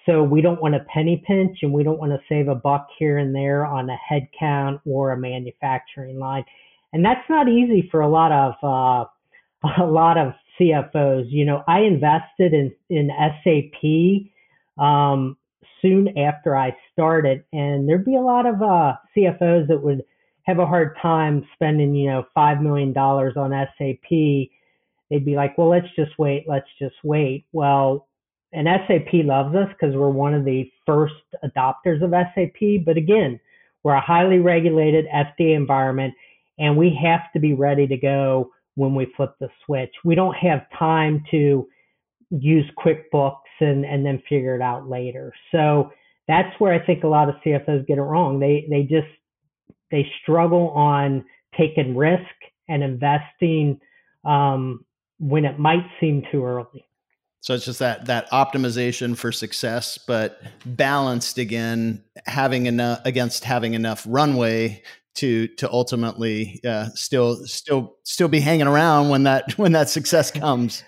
so 0.04 0.22
we 0.22 0.42
don't 0.42 0.60
want 0.60 0.74
to 0.74 0.80
penny 0.92 1.22
pinch 1.26 1.58
and 1.62 1.72
we 1.72 1.82
don't 1.82 1.98
want 1.98 2.12
to 2.12 2.20
save 2.28 2.48
a 2.48 2.54
buck 2.54 2.88
here 2.98 3.18
and 3.18 3.34
there 3.34 3.64
on 3.64 3.88
a 3.88 3.96
headcount 4.10 4.80
or 4.84 5.12
a 5.12 5.16
manufacturing 5.16 6.18
line. 6.18 6.44
And 6.92 7.04
that's 7.04 7.28
not 7.30 7.48
easy 7.48 7.88
for 7.90 8.00
a 8.00 8.08
lot 8.08 8.32
of 8.32 8.54
uh, 8.62 9.08
a 9.78 9.84
lot 9.84 10.18
of 10.18 10.32
CFOs. 10.60 11.26
You 11.28 11.44
know, 11.44 11.62
I 11.66 11.80
invested 11.80 12.52
in 12.52 12.72
in 12.90 13.10
SAP 13.44 14.82
um, 14.82 15.36
soon 15.82 16.16
after 16.18 16.56
I 16.56 16.76
started, 16.92 17.44
and 17.52 17.88
there'd 17.88 18.04
be 18.04 18.16
a 18.16 18.20
lot 18.20 18.46
of 18.46 18.62
uh, 18.62 18.94
CFOs 19.16 19.68
that 19.68 19.82
would 19.82 20.02
have 20.48 20.58
a 20.58 20.66
hard 20.66 20.96
time 21.02 21.46
spending, 21.52 21.94
you 21.94 22.08
know, 22.08 22.24
five 22.34 22.62
million 22.62 22.92
dollars 22.94 23.34
on 23.36 23.50
SAP, 23.50 24.08
they'd 24.10 25.24
be 25.24 25.36
like, 25.36 25.58
well, 25.58 25.68
let's 25.68 25.86
just 25.94 26.18
wait, 26.18 26.44
let's 26.48 26.68
just 26.80 26.94
wait. 27.04 27.44
Well, 27.52 28.08
and 28.52 28.66
SAP 28.66 29.12
loves 29.12 29.54
us 29.54 29.68
because 29.68 29.94
we're 29.94 30.08
one 30.08 30.32
of 30.32 30.46
the 30.46 30.70
first 30.86 31.12
adopters 31.44 32.02
of 32.02 32.12
SAP. 32.12 32.84
But 32.86 32.96
again, 32.96 33.38
we're 33.82 33.92
a 33.92 34.00
highly 34.00 34.38
regulated 34.38 35.04
FDA 35.14 35.54
environment, 35.54 36.14
and 36.58 36.78
we 36.78 36.98
have 37.02 37.30
to 37.34 37.40
be 37.40 37.52
ready 37.52 37.86
to 37.86 37.98
go 37.98 38.50
when 38.78 38.94
we 38.94 39.12
flip 39.16 39.34
the 39.40 39.48
switch. 39.66 39.92
We 40.04 40.14
don't 40.14 40.36
have 40.36 40.60
time 40.78 41.24
to 41.32 41.66
use 42.30 42.64
QuickBooks 42.78 43.34
and, 43.60 43.84
and 43.84 44.06
then 44.06 44.22
figure 44.28 44.54
it 44.54 44.62
out 44.62 44.88
later. 44.88 45.32
So 45.50 45.90
that's 46.28 46.48
where 46.60 46.72
I 46.72 46.86
think 46.86 47.02
a 47.02 47.08
lot 47.08 47.28
of 47.28 47.34
CFOs 47.44 47.86
get 47.88 47.98
it 47.98 48.02
wrong. 48.02 48.38
They 48.38 48.66
they 48.70 48.82
just 48.82 49.08
they 49.90 50.06
struggle 50.22 50.68
on 50.70 51.24
taking 51.58 51.96
risk 51.96 52.22
and 52.68 52.84
investing 52.84 53.80
um, 54.24 54.84
when 55.18 55.44
it 55.44 55.58
might 55.58 55.84
seem 55.98 56.22
too 56.30 56.44
early. 56.44 56.86
So 57.40 57.54
it's 57.54 57.64
just 57.64 57.80
that 57.80 58.06
that 58.06 58.30
optimization 58.30 59.16
for 59.16 59.32
success, 59.32 59.98
but 59.98 60.40
balanced 60.64 61.38
again, 61.38 62.04
having 62.26 62.66
enough 62.66 63.00
against 63.04 63.42
having 63.42 63.74
enough 63.74 64.06
runway 64.08 64.82
to 65.18 65.48
to 65.48 65.70
ultimately 65.70 66.60
uh, 66.66 66.88
still 66.94 67.36
still 67.46 67.96
still 68.04 68.28
be 68.28 68.40
hanging 68.40 68.66
around 68.66 69.08
when 69.08 69.24
that 69.24 69.52
when 69.58 69.72
that 69.72 69.88
success 69.88 70.30
comes. 70.30 70.82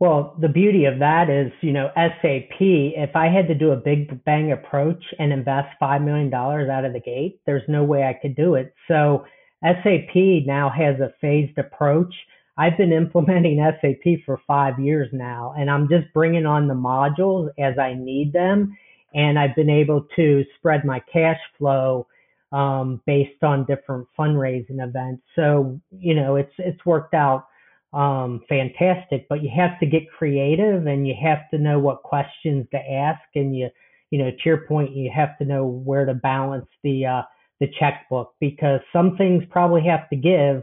Well, 0.00 0.36
the 0.40 0.48
beauty 0.48 0.86
of 0.86 0.98
that 0.98 1.30
is, 1.30 1.52
you 1.60 1.72
know, 1.72 1.88
SAP, 1.94 2.60
if 2.60 3.14
I 3.14 3.28
had 3.28 3.46
to 3.46 3.54
do 3.54 3.70
a 3.70 3.76
big 3.76 4.22
bang 4.24 4.50
approach 4.50 5.02
and 5.20 5.32
invest 5.32 5.68
$5 5.80 6.04
million 6.04 6.34
out 6.34 6.84
of 6.84 6.92
the 6.92 7.00
gate, 7.00 7.40
there's 7.46 7.62
no 7.68 7.84
way 7.84 8.02
I 8.02 8.12
could 8.12 8.34
do 8.34 8.56
it. 8.56 8.74
So 8.88 9.24
SAP 9.62 10.14
now 10.46 10.68
has 10.68 10.98
a 11.00 11.14
phased 11.20 11.56
approach. 11.58 12.12
I've 12.58 12.76
been 12.76 12.92
implementing 12.92 13.64
SAP 13.80 14.24
for 14.26 14.40
five 14.46 14.78
years 14.80 15.08
now, 15.12 15.54
and 15.56 15.70
I'm 15.70 15.88
just 15.88 16.12
bringing 16.12 16.44
on 16.44 16.66
the 16.68 16.74
modules 16.74 17.48
as 17.58 17.78
I 17.78 17.94
need 17.94 18.32
them. 18.32 18.76
And 19.14 19.38
I've 19.38 19.54
been 19.54 19.70
able 19.70 20.06
to 20.16 20.44
spread 20.58 20.84
my 20.84 21.00
cash 21.12 21.38
flow 21.56 22.08
um, 22.54 23.00
based 23.04 23.42
on 23.42 23.66
different 23.66 24.06
fundraising 24.16 24.80
events. 24.80 25.24
So, 25.34 25.80
you 25.90 26.14
know, 26.14 26.36
it's, 26.36 26.52
it's 26.58 26.86
worked 26.86 27.12
out 27.12 27.46
um, 27.92 28.42
fantastic, 28.48 29.26
but 29.28 29.42
you 29.42 29.50
have 29.56 29.78
to 29.80 29.86
get 29.86 30.02
creative 30.16 30.86
and 30.86 31.06
you 31.06 31.14
have 31.20 31.50
to 31.50 31.58
know 31.58 31.80
what 31.80 32.04
questions 32.04 32.66
to 32.70 32.78
ask. 32.78 33.22
And 33.34 33.56
you, 33.56 33.70
you 34.10 34.18
know, 34.20 34.30
to 34.30 34.36
your 34.44 34.66
point, 34.68 34.94
you 34.94 35.10
have 35.12 35.36
to 35.38 35.44
know 35.44 35.66
where 35.66 36.06
to 36.06 36.14
balance 36.14 36.68
the, 36.84 37.06
uh, 37.06 37.22
the 37.58 37.66
checkbook 37.78 38.34
because 38.38 38.80
some 38.92 39.16
things 39.16 39.42
probably 39.50 39.82
have 39.82 40.08
to 40.10 40.16
give 40.16 40.62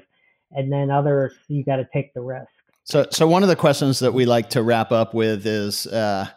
and 0.51 0.71
then 0.71 0.89
others 0.89 1.33
you 1.49 1.63
got 1.65 1.77
to 1.77 1.87
take 1.93 2.13
the 2.13 2.21
risk. 2.21 2.47
So, 2.85 3.05
so 3.11 3.27
one 3.27 3.43
of 3.43 3.49
the 3.49 3.55
questions 3.57 3.99
that 3.99 4.13
we 4.13 4.25
like 4.25 4.51
to 4.51 4.63
wrap 4.63 4.93
up 4.93 5.13
with 5.13 5.45
is, 5.45 5.87
uh, 5.87 6.27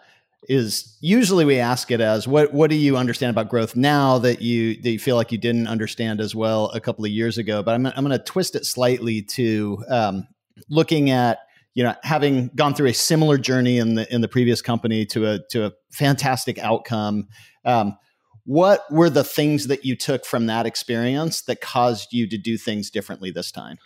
is 0.48 0.96
usually 1.00 1.44
we 1.44 1.58
ask 1.58 1.90
it 1.90 2.00
as 2.00 2.28
what 2.28 2.52
what 2.52 2.70
do 2.70 2.76
you 2.76 2.96
understand 2.96 3.30
about 3.30 3.48
growth 3.48 3.76
now 3.76 4.18
that 4.18 4.42
you 4.42 4.80
that 4.82 4.90
you 4.90 4.98
feel 4.98 5.16
like 5.16 5.32
you 5.32 5.38
didn't 5.38 5.66
understand 5.66 6.20
as 6.20 6.34
well 6.34 6.66
a 6.70 6.80
couple 6.80 7.04
of 7.04 7.10
years 7.10 7.38
ago? 7.38 7.62
But 7.62 7.74
i'm, 7.74 7.86
I'm 7.86 8.04
going 8.04 8.10
to 8.10 8.18
twist 8.18 8.54
it 8.54 8.64
slightly 8.64 9.22
to 9.22 9.84
um, 9.88 10.28
looking 10.68 11.10
at 11.10 11.38
you 11.74 11.82
know 11.82 11.94
having 12.02 12.50
gone 12.54 12.74
through 12.74 12.88
a 12.88 12.94
similar 12.94 13.38
journey 13.38 13.78
in 13.78 13.94
the 13.94 14.12
in 14.14 14.20
the 14.20 14.28
previous 14.28 14.62
company 14.62 15.06
to 15.06 15.26
a 15.26 15.38
to 15.50 15.66
a 15.66 15.72
fantastic 15.90 16.58
outcome 16.58 17.28
um, 17.64 17.96
what 18.44 18.84
were 18.90 19.10
the 19.10 19.24
things 19.24 19.68
that 19.68 19.84
you 19.84 19.96
took 19.96 20.24
from 20.24 20.46
that 20.46 20.66
experience 20.66 21.42
that 21.42 21.60
caused 21.60 22.12
you 22.12 22.28
to 22.28 22.36
do 22.36 22.58
things 22.58 22.90
differently 22.90 23.30
this 23.30 23.50
time? 23.50 23.78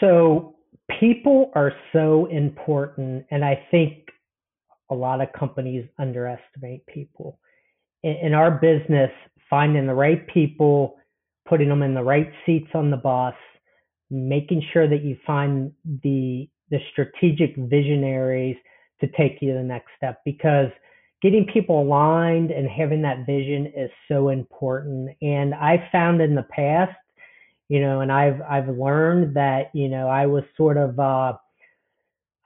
So 0.00 0.55
people 1.00 1.50
are 1.54 1.72
so 1.92 2.26
important 2.26 3.24
and 3.30 3.44
i 3.44 3.60
think 3.70 4.06
a 4.90 4.94
lot 4.94 5.20
of 5.20 5.32
companies 5.32 5.84
underestimate 5.98 6.86
people. 6.86 7.38
In, 8.02 8.16
in 8.22 8.34
our 8.34 8.50
business 8.50 9.10
finding 9.48 9.86
the 9.86 9.94
right 9.94 10.26
people 10.28 10.96
putting 11.48 11.68
them 11.68 11.82
in 11.82 11.94
the 11.94 12.02
right 12.02 12.30
seats 12.44 12.70
on 12.74 12.90
the 12.90 12.96
bus 12.96 13.34
making 14.10 14.62
sure 14.72 14.88
that 14.88 15.02
you 15.02 15.16
find 15.26 15.72
the 16.02 16.48
the 16.70 16.78
strategic 16.90 17.54
visionaries 17.56 18.56
to 19.00 19.06
take 19.16 19.38
you 19.40 19.52
to 19.52 19.58
the 19.58 19.64
next 19.64 19.88
step 19.96 20.20
because 20.24 20.68
getting 21.22 21.46
people 21.52 21.82
aligned 21.82 22.50
and 22.50 22.68
having 22.68 23.02
that 23.02 23.24
vision 23.24 23.72
is 23.76 23.90
so 24.08 24.28
important. 24.30 25.10
And 25.22 25.54
i 25.54 25.88
found 25.92 26.20
in 26.20 26.34
the 26.34 26.46
past 26.50 26.96
you 27.68 27.80
know, 27.80 28.00
and 28.00 28.12
I've 28.12 28.40
I've 28.42 28.68
learned 28.68 29.36
that 29.36 29.70
you 29.74 29.88
know 29.88 30.08
I 30.08 30.26
was 30.26 30.44
sort 30.56 30.76
of 30.76 30.98
uh, 30.98 31.34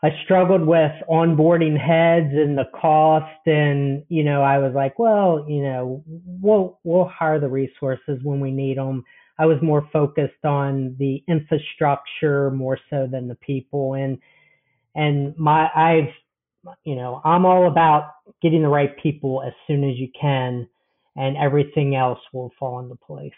I 0.02 0.08
struggled 0.24 0.66
with 0.66 0.92
onboarding 1.10 1.78
heads 1.78 2.32
and 2.32 2.56
the 2.56 2.64
cost, 2.80 3.46
and 3.46 4.02
you 4.08 4.24
know 4.24 4.42
I 4.42 4.58
was 4.58 4.72
like, 4.74 4.98
well, 4.98 5.44
you 5.48 5.62
know, 5.62 6.02
we'll 6.06 6.78
we'll 6.84 7.08
hire 7.08 7.38
the 7.38 7.48
resources 7.48 8.18
when 8.22 8.40
we 8.40 8.50
need 8.50 8.78
them. 8.78 9.04
I 9.38 9.46
was 9.46 9.58
more 9.62 9.88
focused 9.92 10.44
on 10.44 10.96
the 10.98 11.22
infrastructure 11.28 12.50
more 12.50 12.78
so 12.88 13.06
than 13.10 13.28
the 13.28 13.36
people, 13.36 13.94
and 13.94 14.18
and 14.94 15.36
my 15.36 15.68
I've 15.74 16.74
you 16.84 16.96
know 16.96 17.20
I'm 17.24 17.44
all 17.44 17.66
about 17.66 18.12
getting 18.42 18.62
the 18.62 18.68
right 18.68 18.96
people 19.02 19.42
as 19.46 19.52
soon 19.66 19.84
as 19.84 19.98
you 19.98 20.08
can, 20.18 20.66
and 21.16 21.36
everything 21.36 21.94
else 21.94 22.20
will 22.32 22.52
fall 22.58 22.80
into 22.80 22.96
place. 22.96 23.32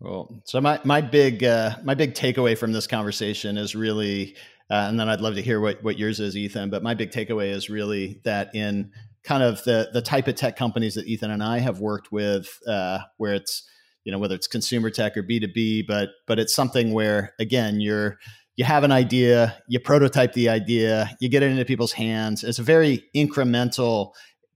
Well, 0.00 0.40
so 0.44 0.60
my 0.62 0.80
my 0.84 1.02
big 1.02 1.44
uh, 1.44 1.76
my 1.84 1.94
big 1.94 2.14
takeaway 2.14 2.56
from 2.56 2.72
this 2.72 2.86
conversation 2.86 3.58
is 3.58 3.76
really, 3.76 4.34
uh, 4.70 4.86
and 4.88 4.98
then 4.98 5.10
I'd 5.10 5.20
love 5.20 5.34
to 5.34 5.42
hear 5.42 5.60
what 5.60 5.82
what 5.84 5.98
yours 5.98 6.20
is, 6.20 6.36
Ethan. 6.36 6.70
But 6.70 6.82
my 6.82 6.94
big 6.94 7.10
takeaway 7.10 7.50
is 7.50 7.68
really 7.68 8.20
that 8.24 8.54
in 8.54 8.92
kind 9.24 9.42
of 9.42 9.62
the 9.64 9.90
the 9.92 10.00
type 10.00 10.26
of 10.26 10.36
tech 10.36 10.56
companies 10.56 10.94
that 10.94 11.06
Ethan 11.06 11.30
and 11.30 11.42
I 11.42 11.58
have 11.58 11.80
worked 11.80 12.10
with, 12.10 12.58
uh, 12.66 13.00
where 13.18 13.34
it's 13.34 13.68
you 14.04 14.10
know 14.10 14.18
whether 14.18 14.34
it's 14.34 14.46
consumer 14.46 14.88
tech 14.88 15.18
or 15.18 15.22
B 15.22 15.38
two 15.38 15.48
B, 15.48 15.82
but 15.86 16.08
but 16.26 16.38
it's 16.38 16.54
something 16.54 16.94
where 16.94 17.34
again 17.38 17.80
you're 17.80 18.18
you 18.56 18.64
have 18.64 18.84
an 18.84 18.92
idea, 18.92 19.56
you 19.68 19.80
prototype 19.80 20.32
the 20.32 20.48
idea, 20.48 21.14
you 21.20 21.28
get 21.28 21.42
it 21.42 21.50
into 21.50 21.64
people's 21.66 21.92
hands. 21.92 22.42
It's 22.42 22.58
a 22.58 22.62
very 22.62 23.04
incremental 23.14 24.12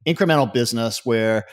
incremental 0.07 0.51
business 0.51 1.05
where 1.05 1.45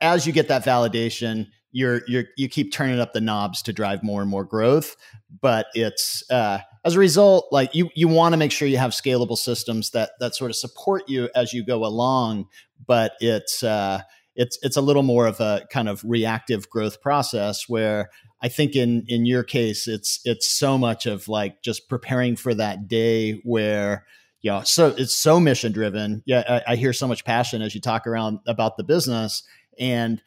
as 0.00 0.26
you 0.26 0.32
get 0.32 0.48
that 0.48 0.64
validation 0.64 1.46
you're 1.72 2.02
you're 2.06 2.24
you 2.36 2.48
keep 2.48 2.72
turning 2.72 3.00
up 3.00 3.12
the 3.12 3.20
knobs 3.20 3.62
to 3.62 3.72
drive 3.72 4.02
more 4.02 4.20
and 4.20 4.30
more 4.30 4.44
growth 4.44 4.96
but 5.40 5.66
it's 5.74 6.22
uh, 6.30 6.58
as 6.84 6.94
a 6.94 6.98
result 6.98 7.48
like 7.50 7.74
you 7.74 7.90
you 7.94 8.08
want 8.08 8.32
to 8.32 8.36
make 8.36 8.52
sure 8.52 8.68
you 8.68 8.78
have 8.78 8.92
scalable 8.92 9.36
systems 9.36 9.90
that 9.90 10.10
that 10.20 10.34
sort 10.34 10.50
of 10.50 10.56
support 10.56 11.08
you 11.08 11.28
as 11.34 11.52
you 11.52 11.64
go 11.64 11.84
along 11.84 12.46
but 12.86 13.12
it's 13.20 13.62
uh, 13.62 14.00
it's 14.34 14.58
it's 14.62 14.76
a 14.76 14.80
little 14.80 15.02
more 15.02 15.26
of 15.26 15.40
a 15.40 15.66
kind 15.70 15.88
of 15.88 16.02
reactive 16.04 16.68
growth 16.70 17.00
process 17.00 17.68
where 17.68 18.10
I 18.40 18.48
think 18.48 18.74
in 18.74 19.04
in 19.08 19.26
your 19.26 19.42
case 19.42 19.86
it's 19.86 20.20
it's 20.24 20.50
so 20.50 20.78
much 20.78 21.06
of 21.06 21.28
like 21.28 21.62
just 21.62 21.88
preparing 21.88 22.36
for 22.36 22.54
that 22.54 22.88
day 22.88 23.40
where 23.44 24.06
you 24.40 24.50
know 24.50 24.62
so 24.62 24.88
it's 24.96 25.14
so 25.14 25.38
mission 25.38 25.72
driven 25.72 26.22
yeah 26.26 26.60
I, 26.66 26.72
I 26.72 26.76
hear 26.76 26.92
so 26.92 27.06
much 27.06 27.24
passion 27.24 27.62
as 27.62 27.74
you 27.74 27.80
talk 27.80 28.06
around 28.06 28.40
about 28.46 28.76
the 28.76 28.84
business 28.84 29.42
and 29.78 30.22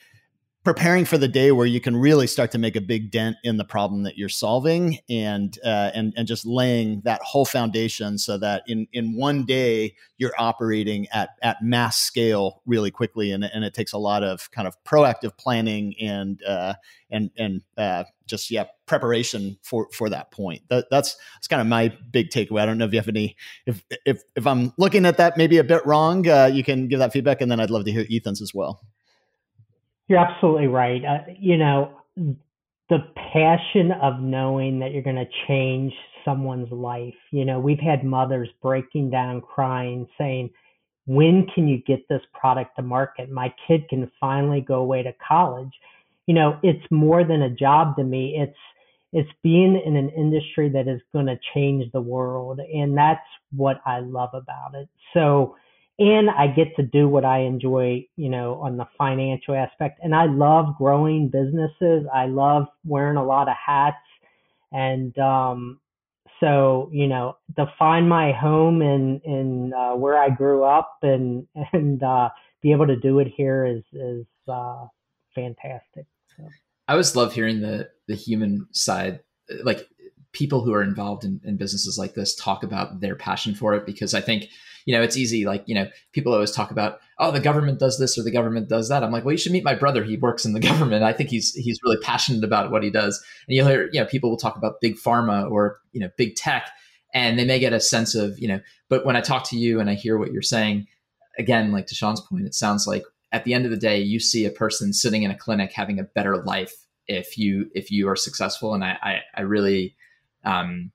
preparing 0.65 1.05
for 1.05 1.17
the 1.17 1.27
day 1.27 1.51
where 1.51 1.67
you 1.67 1.79
can 1.79 1.95
really 1.95 2.25
start 2.25 2.51
to 2.51 2.57
make 2.57 2.75
a 2.75 2.81
big 2.81 3.11
dent 3.11 3.37
in 3.43 3.57
the 3.57 3.63
problem 3.63 4.03
that 4.03 4.17
you're 4.17 4.27
solving 4.27 4.97
and 5.09 5.57
uh, 5.63 5.91
and 5.93 6.13
and 6.17 6.27
just 6.27 6.45
laying 6.45 7.01
that 7.05 7.21
whole 7.21 7.45
foundation 7.45 8.17
so 8.17 8.37
that 8.37 8.63
in 8.67 8.87
in 8.91 9.15
one 9.15 9.45
day 9.45 9.95
you're 10.17 10.33
operating 10.37 11.07
at 11.13 11.29
at 11.41 11.61
mass 11.61 11.97
scale 11.97 12.61
really 12.65 12.91
quickly. 12.91 13.31
And, 13.31 13.43
and 13.43 13.63
it 13.63 13.73
takes 13.73 13.93
a 13.93 13.97
lot 13.97 14.23
of 14.23 14.49
kind 14.51 14.67
of 14.67 14.75
proactive 14.83 15.37
planning 15.37 15.93
and 16.01 16.41
uh, 16.43 16.73
and 17.11 17.29
and 17.37 17.61
uh, 17.77 18.03
just 18.25 18.49
yeah 18.49 18.65
preparation 18.87 19.57
for 19.61 19.87
for 19.93 20.09
that 20.09 20.31
point. 20.31 20.63
That, 20.69 20.87
that's 20.89 21.15
that's 21.35 21.47
kind 21.47 21.61
of 21.61 21.67
my 21.67 21.95
big 22.11 22.29
takeaway. 22.29 22.61
I 22.61 22.65
don't 22.65 22.79
know 22.79 22.85
if 22.85 22.91
you 22.91 22.99
have 22.99 23.07
any 23.07 23.35
if 23.67 23.83
if 24.05 24.21
if 24.35 24.47
i'm 24.47 24.73
looking 24.77 25.05
at 25.05 25.17
that 25.17 25.37
maybe 25.37 25.57
a 25.57 25.63
bit 25.63 25.85
wrong 25.85 26.27
uh, 26.27 26.49
you 26.51 26.63
can 26.63 26.87
give 26.87 26.99
that 26.99 27.13
feedback 27.13 27.41
and 27.41 27.51
then 27.51 27.59
i'd 27.59 27.69
love 27.69 27.85
to 27.85 27.91
hear 27.91 28.05
ethan's 28.11 28.41
as 28.41 28.53
well 28.53 28.81
you're 30.07 30.19
absolutely 30.19 30.67
right. 30.67 31.03
Uh, 31.03 31.19
you 31.39 31.57
know, 31.57 31.91
the 32.89 32.99
passion 33.33 33.91
of 34.01 34.19
knowing 34.19 34.79
that 34.79 34.91
you're 34.91 35.01
going 35.01 35.15
to 35.15 35.27
change 35.47 35.93
someone's 36.23 36.71
life. 36.71 37.13
You 37.31 37.45
know, 37.45 37.59
we've 37.59 37.79
had 37.79 38.03
mothers 38.03 38.49
breaking 38.61 39.09
down, 39.09 39.41
crying, 39.41 40.07
saying, 40.17 40.51
when 41.07 41.47
can 41.53 41.67
you 41.67 41.77
get 41.85 42.07
this 42.09 42.21
product 42.33 42.75
to 42.77 42.81
market? 42.81 43.29
My 43.29 43.53
kid 43.67 43.87
can 43.89 44.11
finally 44.19 44.61
go 44.61 44.75
away 44.75 45.03
to 45.03 45.13
college. 45.25 45.71
You 46.27 46.33
know, 46.33 46.59
it's 46.63 46.83
more 46.89 47.23
than 47.23 47.43
a 47.43 47.49
job 47.49 47.95
to 47.97 48.03
me. 48.03 48.37
It's 48.39 48.57
it's 49.13 49.29
being 49.43 49.81
in 49.85 49.95
an 49.95 50.09
industry 50.09 50.67
that 50.69 50.89
is 50.89 50.99
going 51.13 51.27
to 51.27 51.39
change 51.53 51.89
the 51.93 52.01
world, 52.01 52.59
and 52.59 52.97
that's 52.97 53.25
what 53.55 53.79
I 53.85 53.99
love 53.99 54.31
about 54.33 54.75
it. 54.75 54.89
So, 55.13 55.55
and 55.97 56.29
I 56.29 56.47
get 56.47 56.75
to 56.75 56.83
do 56.83 57.07
what 57.07 57.23
I 57.23 57.39
enjoy, 57.39 58.05
you 58.17 58.29
know, 58.29 58.55
on 58.55 58.77
the 58.77 58.87
financial 58.97 59.55
aspect. 59.55 59.99
And 60.03 60.13
I 60.13 60.25
love 60.25 60.75
growing 60.77 61.29
businesses. 61.29 62.05
I 62.13 62.25
love 62.25 62.67
wearing 62.83 63.17
a 63.17 63.23
lot 63.23 63.47
of 63.47 63.55
hats. 63.55 63.95
And 64.73 65.17
um, 65.17 65.79
so, 66.41 66.89
you 66.91 67.07
know, 67.07 67.37
to 67.55 67.71
find 67.79 68.09
my 68.09 68.33
home 68.33 68.81
in 68.81 69.21
in 69.23 69.73
uh, 69.73 69.95
where 69.95 70.17
I 70.17 70.29
grew 70.29 70.65
up 70.65 70.97
and 71.01 71.47
and 71.73 72.03
uh, 72.03 72.29
be 72.61 72.73
able 72.73 72.87
to 72.87 72.97
do 72.97 73.19
it 73.19 73.27
here 73.35 73.65
is 73.65 73.83
is 73.93 74.25
uh, 74.51 74.85
fantastic. 75.33 76.05
So. 76.35 76.43
I 76.87 76.93
always 76.93 77.15
love 77.15 77.33
hearing 77.33 77.61
the 77.61 77.89
the 78.07 78.15
human 78.15 78.67
side, 78.73 79.21
like 79.63 79.87
people 80.33 80.61
who 80.61 80.73
are 80.73 80.83
involved 80.83 81.23
in, 81.23 81.39
in 81.45 81.55
businesses 81.55 81.97
like 81.97 82.13
this 82.13 82.35
talk 82.35 82.63
about 82.63 82.99
their 82.99 83.15
passion 83.15 83.55
for 83.55 83.73
it 83.73 83.85
because 83.85 84.13
I 84.13 84.19
think 84.19 84.49
you 84.85 84.95
know, 84.95 85.01
it's 85.01 85.17
easy. 85.17 85.45
Like, 85.45 85.63
you 85.65 85.75
know, 85.75 85.87
people 86.13 86.31
always 86.31 86.51
talk 86.51 86.71
about, 86.71 86.99
oh, 87.19 87.31
the 87.31 87.39
government 87.39 87.79
does 87.79 87.97
this 87.97 88.17
or 88.17 88.23
the 88.23 88.31
government 88.31 88.69
does 88.69 88.89
that. 88.89 89.03
I'm 89.03 89.11
like, 89.11 89.25
well, 89.25 89.31
you 89.31 89.37
should 89.37 89.51
meet 89.51 89.63
my 89.63 89.73
brother. 89.73 90.03
He 90.03 90.17
works 90.17 90.45
in 90.45 90.53
the 90.53 90.59
government. 90.71 91.03
I 91.03 91.11
think 91.11 91.29
he's 91.29 91.53
he's 91.53 91.79
really 91.83 91.97
passionate 92.01 92.43
about 92.43 92.71
what 92.71 92.83
he 92.83 92.91
does. 92.91 93.23
And 93.47 93.55
you'll 93.55 93.67
hear, 93.67 93.89
you 93.91 93.99
know, 93.99 94.05
people 94.05 94.29
will 94.29 94.37
talk 94.37 94.55
about 94.55 94.81
big 94.81 94.95
pharma 94.95 95.49
or 95.49 95.79
you 95.91 95.99
know, 95.99 96.09
big 96.17 96.35
tech, 96.35 96.69
and 97.13 97.37
they 97.37 97.45
may 97.45 97.59
get 97.59 97.73
a 97.73 97.79
sense 97.79 98.15
of, 98.15 98.37
you 98.39 98.47
know, 98.47 98.59
but 98.89 99.05
when 99.05 99.15
I 99.15 99.21
talk 99.21 99.49
to 99.49 99.57
you 99.57 99.79
and 99.79 99.89
I 99.89 99.95
hear 99.95 100.17
what 100.17 100.31
you're 100.31 100.41
saying, 100.41 100.87
again, 101.39 101.71
like 101.71 101.87
to 101.87 101.95
Sean's 101.95 102.21
point, 102.21 102.45
it 102.45 102.53
sounds 102.53 102.85
like 102.85 103.03
at 103.31 103.43
the 103.43 103.53
end 103.53 103.65
of 103.65 103.71
the 103.71 103.77
day, 103.77 103.99
you 103.99 104.19
see 104.19 104.45
a 104.45 104.51
person 104.51 104.93
sitting 104.93 105.23
in 105.23 105.31
a 105.31 105.37
clinic 105.37 105.71
having 105.73 105.99
a 105.99 106.03
better 106.03 106.37
life 106.43 106.73
if 107.07 107.37
you 107.37 107.71
if 107.73 107.89
you 107.89 108.07
are 108.07 108.15
successful. 108.15 108.73
And 108.75 108.83
I 108.83 108.97
I, 109.01 109.21
I 109.35 109.41
really 109.41 109.95
um, 110.43 110.91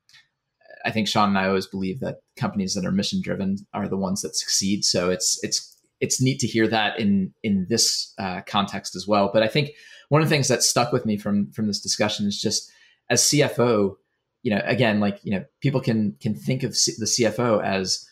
I 0.84 0.90
think 0.90 1.08
Sean 1.08 1.30
and 1.30 1.38
I 1.38 1.48
always 1.48 1.66
believe 1.66 2.00
that 2.00 2.20
companies 2.40 2.74
that 2.74 2.84
are 2.84 2.92
mission 2.92 3.20
driven 3.22 3.58
are 3.74 3.88
the 3.88 3.96
ones 3.96 4.22
that 4.22 4.34
succeed. 4.34 4.84
So 4.84 5.10
it's 5.10 5.38
it's 5.42 5.76
it's 6.00 6.20
neat 6.20 6.40
to 6.40 6.46
hear 6.46 6.66
that 6.68 6.98
in 6.98 7.32
in 7.42 7.66
this 7.68 8.14
uh, 8.18 8.40
context 8.46 8.96
as 8.96 9.06
well. 9.06 9.30
But 9.32 9.42
I 9.42 9.48
think 9.48 9.70
one 10.08 10.22
of 10.22 10.28
the 10.28 10.34
things 10.34 10.48
that 10.48 10.62
stuck 10.62 10.92
with 10.92 11.06
me 11.06 11.16
from 11.16 11.52
from 11.52 11.66
this 11.66 11.80
discussion 11.80 12.26
is 12.26 12.40
just 12.40 12.70
as 13.10 13.22
CFO, 13.22 13.96
you 14.42 14.50
know, 14.50 14.62
again, 14.64 15.00
like 15.00 15.20
you 15.22 15.32
know, 15.32 15.44
people 15.60 15.80
can 15.80 16.16
can 16.20 16.34
think 16.34 16.62
of 16.62 16.76
C- 16.76 16.94
the 16.98 17.06
CFO 17.06 17.62
as 17.62 18.04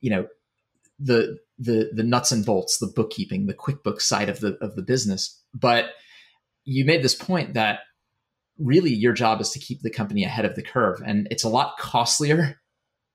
you 0.00 0.10
know 0.10 0.26
the 0.98 1.38
the 1.58 1.90
the 1.92 2.02
nuts 2.02 2.32
and 2.32 2.44
bolts, 2.44 2.78
the 2.78 2.92
bookkeeping, 2.94 3.46
the 3.46 3.54
QuickBooks 3.54 4.02
side 4.02 4.28
of 4.28 4.40
the 4.40 4.56
of 4.60 4.74
the 4.74 4.82
business. 4.82 5.40
But 5.52 5.90
you 6.64 6.84
made 6.84 7.02
this 7.02 7.14
point 7.14 7.54
that 7.54 7.80
really 8.58 8.92
your 8.92 9.12
job 9.12 9.40
is 9.40 9.50
to 9.50 9.58
keep 9.58 9.82
the 9.82 9.90
company 9.90 10.24
ahead 10.24 10.44
of 10.44 10.54
the 10.54 10.62
curve, 10.62 11.02
and 11.04 11.28
it's 11.30 11.44
a 11.44 11.48
lot 11.48 11.76
costlier 11.78 12.58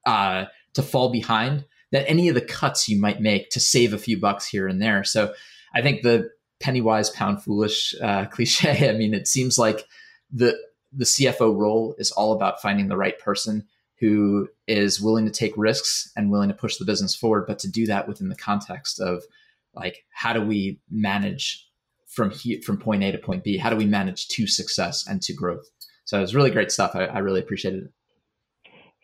uh, 0.06 0.46
to 0.74 0.84
fall 0.84 1.12
behind 1.12 1.66
than 1.92 2.04
any 2.06 2.30
of 2.30 2.36
the 2.36 2.42
cuts 2.42 2.88
you 2.88 3.00
might 3.00 3.22
make 3.22 3.50
to 3.52 3.60
save 3.60 3.94
a 3.94 3.98
few 3.98 4.20
bucks 4.20 4.46
here 4.46 4.68
and 4.68 4.82
there. 4.82 5.04
So 5.04 5.34
I 5.74 5.82
think 5.82 6.02
the 6.02 6.30
penny 6.60 6.82
wise 6.82 7.10
pound 7.10 7.42
foolish 7.42 7.96
uh, 8.02 8.26
cliche. 8.32 8.90
I 8.90 8.94
mean, 8.94 9.14
it 9.14 9.28
seems 9.28 9.58
like 9.58 9.86
the 10.32 10.58
the 10.92 11.06
CFO 11.06 11.56
role 11.56 11.96
is 12.00 12.12
all 12.12 12.34
about 12.34 12.62
finding 12.62 12.88
the 12.88 12.98
right 12.98 13.18
person 13.20 13.68
who 14.00 14.48
is 14.66 15.02
willing 15.02 15.26
to 15.26 15.32
take 15.32 15.54
risks 15.58 16.12
and 16.16 16.32
willing 16.32 16.50
to 16.50 16.56
push 16.56 16.78
the 16.78 16.86
business 16.86 17.14
forward, 17.14 17.46
but 17.46 17.60
to 17.60 17.70
do 17.70 17.86
that 17.86 18.08
within 18.08 18.30
the 18.30 18.36
context 18.36 19.00
of 19.00 19.24
like 19.74 20.06
how 20.10 20.34
do 20.34 20.42
we 20.42 20.80
manage 20.90 21.68
from 22.08 22.32
he, 22.32 22.62
from 22.62 22.78
point 22.78 23.04
A 23.04 23.12
to 23.12 23.18
point 23.18 23.44
B? 23.44 23.58
How 23.58 23.70
do 23.70 23.76
we 23.76 23.86
manage 23.86 24.28
to 24.30 24.48
success 24.48 25.06
and 25.08 25.22
to 25.24 25.34
growth? 25.34 25.70
So 26.06 26.18
it 26.18 26.22
was 26.22 26.34
really 26.34 26.50
great 26.50 26.72
stuff. 26.72 26.96
I, 26.96 27.06
I 27.06 27.20
really 27.20 27.40
appreciated 27.40 27.84
it. 27.84 27.92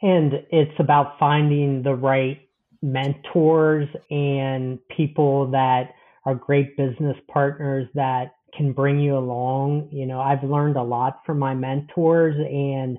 And 0.01 0.33
it's 0.51 0.79
about 0.79 1.17
finding 1.19 1.83
the 1.83 1.95
right 1.95 2.39
mentors 2.81 3.87
and 4.11 4.79
people 4.95 5.49
that 5.51 5.91
are 6.25 6.35
great 6.35 6.75
business 6.77 7.17
partners 7.31 7.87
that 7.95 8.33
can 8.55 8.73
bring 8.73 8.99
you 8.99 9.17
along. 9.17 9.89
You 9.91 10.05
know, 10.05 10.19
I've 10.19 10.43
learned 10.43 10.77
a 10.77 10.83
lot 10.83 11.21
from 11.25 11.39
my 11.39 11.53
mentors 11.53 12.35
and, 12.35 12.97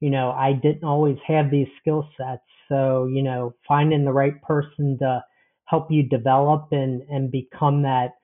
you 0.00 0.10
know, 0.10 0.30
I 0.30 0.52
didn't 0.52 0.84
always 0.84 1.18
have 1.26 1.50
these 1.50 1.68
skill 1.80 2.08
sets. 2.16 2.42
So, 2.68 3.06
you 3.06 3.22
know, 3.22 3.54
finding 3.66 4.04
the 4.04 4.12
right 4.12 4.40
person 4.42 4.98
to 5.00 5.24
help 5.64 5.90
you 5.90 6.02
develop 6.02 6.68
and, 6.72 7.02
and 7.10 7.30
become 7.30 7.82
that, 7.82 8.14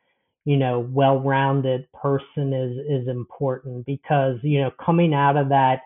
you 0.45 0.57
know, 0.57 0.81
well-rounded 0.91 1.91
person 1.93 2.53
is, 2.53 3.03
is 3.03 3.09
important 3.09 3.87
because, 3.87 4.37
you 4.43 4.61
know, 4.61 4.71
coming 4.85 5.15
out 5.15 5.37
of 5.37 5.49
that, 5.51 5.81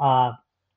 uh, 0.00 0.32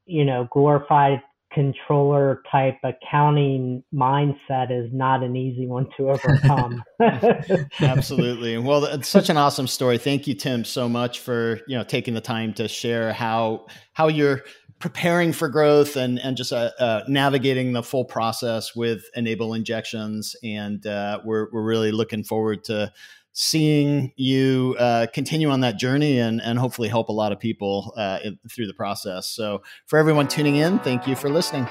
you 0.06 0.26
know, 0.26 0.48
glorified 0.52 1.22
controller 1.56 2.42
type 2.52 2.76
accounting 2.84 3.82
mindset 3.94 4.70
is 4.70 4.92
not 4.92 5.24
an 5.24 5.38
easy 5.38 5.66
one 5.66 5.88
to 5.96 6.10
overcome. 6.10 6.84
Absolutely. 7.80 8.58
Well, 8.58 8.84
it's 8.84 9.08
such 9.08 9.30
an 9.30 9.38
awesome 9.38 9.68
story. 9.68 9.98
Thank 9.98 10.28
you, 10.28 10.34
Tim, 10.34 10.66
so 10.66 10.90
much 10.90 11.20
for 11.20 11.62
you 11.68 11.78
know 11.78 11.84
taking 11.84 12.14
the 12.14 12.22
time 12.22 12.54
to 12.56 12.68
share 12.68 13.14
how 13.14 13.68
how 13.94 14.10
you're 14.10 14.42
preparing 14.80 15.32
for 15.32 15.48
growth 15.48 15.96
and 15.96 16.20
and 16.20 16.36
just 16.36 16.52
uh, 16.52 16.72
uh, 16.78 17.04
navigating 17.08 17.72
the 17.72 17.82
full 17.82 18.06
process 18.06 18.76
with 18.76 19.04
enable 19.16 19.54
injections. 19.54 20.36
And 20.44 20.86
uh, 20.86 21.22
we're 21.24 21.48
we're 21.54 21.64
really 21.64 21.92
looking 21.92 22.26
forward 22.26 22.66
to 22.66 22.92
seeing 23.36 24.14
you 24.16 24.78
uh, 24.80 25.06
continue 25.14 25.50
on 25.50 25.60
that 25.60 25.78
journey 25.78 26.20
and, 26.20 26.42
and 26.42 26.58
hopefully 26.58 26.88
help 26.88 27.10
a 27.10 27.12
lot 27.12 27.34
of 27.34 27.40
people 27.40 27.94
uh, 27.98 28.18
in, 28.24 28.40
through 28.50 28.66
the 28.66 28.74
process. 28.74 29.28
So, 29.28 29.62
for 29.86 30.00
everyone 30.00 30.28
tuning 30.28 30.56
in, 30.56 30.80
thank 30.80 31.06
you 31.06 31.16
for 31.16 31.30
listening. 31.30 31.68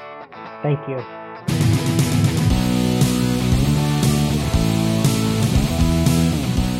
Thank 0.62 0.86
you. 0.86 1.02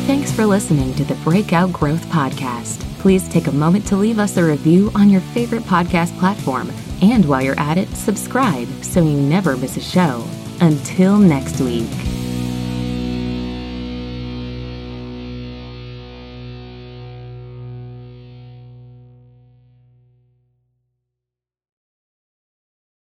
Thanks 0.05 0.31
for 0.31 0.45
listening 0.45 0.93
to 0.95 1.03
the 1.03 1.15
Breakout 1.15 1.73
Growth 1.73 2.05
Podcast. 2.05 2.79
Please 2.99 3.27
take 3.27 3.47
a 3.47 3.51
moment 3.51 3.87
to 3.87 3.95
leave 3.95 4.19
us 4.19 4.37
a 4.37 4.43
review 4.43 4.91
on 4.93 5.09
your 5.09 5.21
favorite 5.21 5.63
podcast 5.63 6.17
platform. 6.19 6.71
And 7.01 7.25
while 7.25 7.41
you're 7.41 7.59
at 7.59 7.79
it, 7.79 7.89
subscribe 7.89 8.67
so 8.83 9.01
you 9.01 9.19
never 9.19 9.57
miss 9.57 9.77
a 9.77 9.81
show. 9.81 10.23
Until 10.61 11.17
next 11.17 11.59
week. 11.59 12.14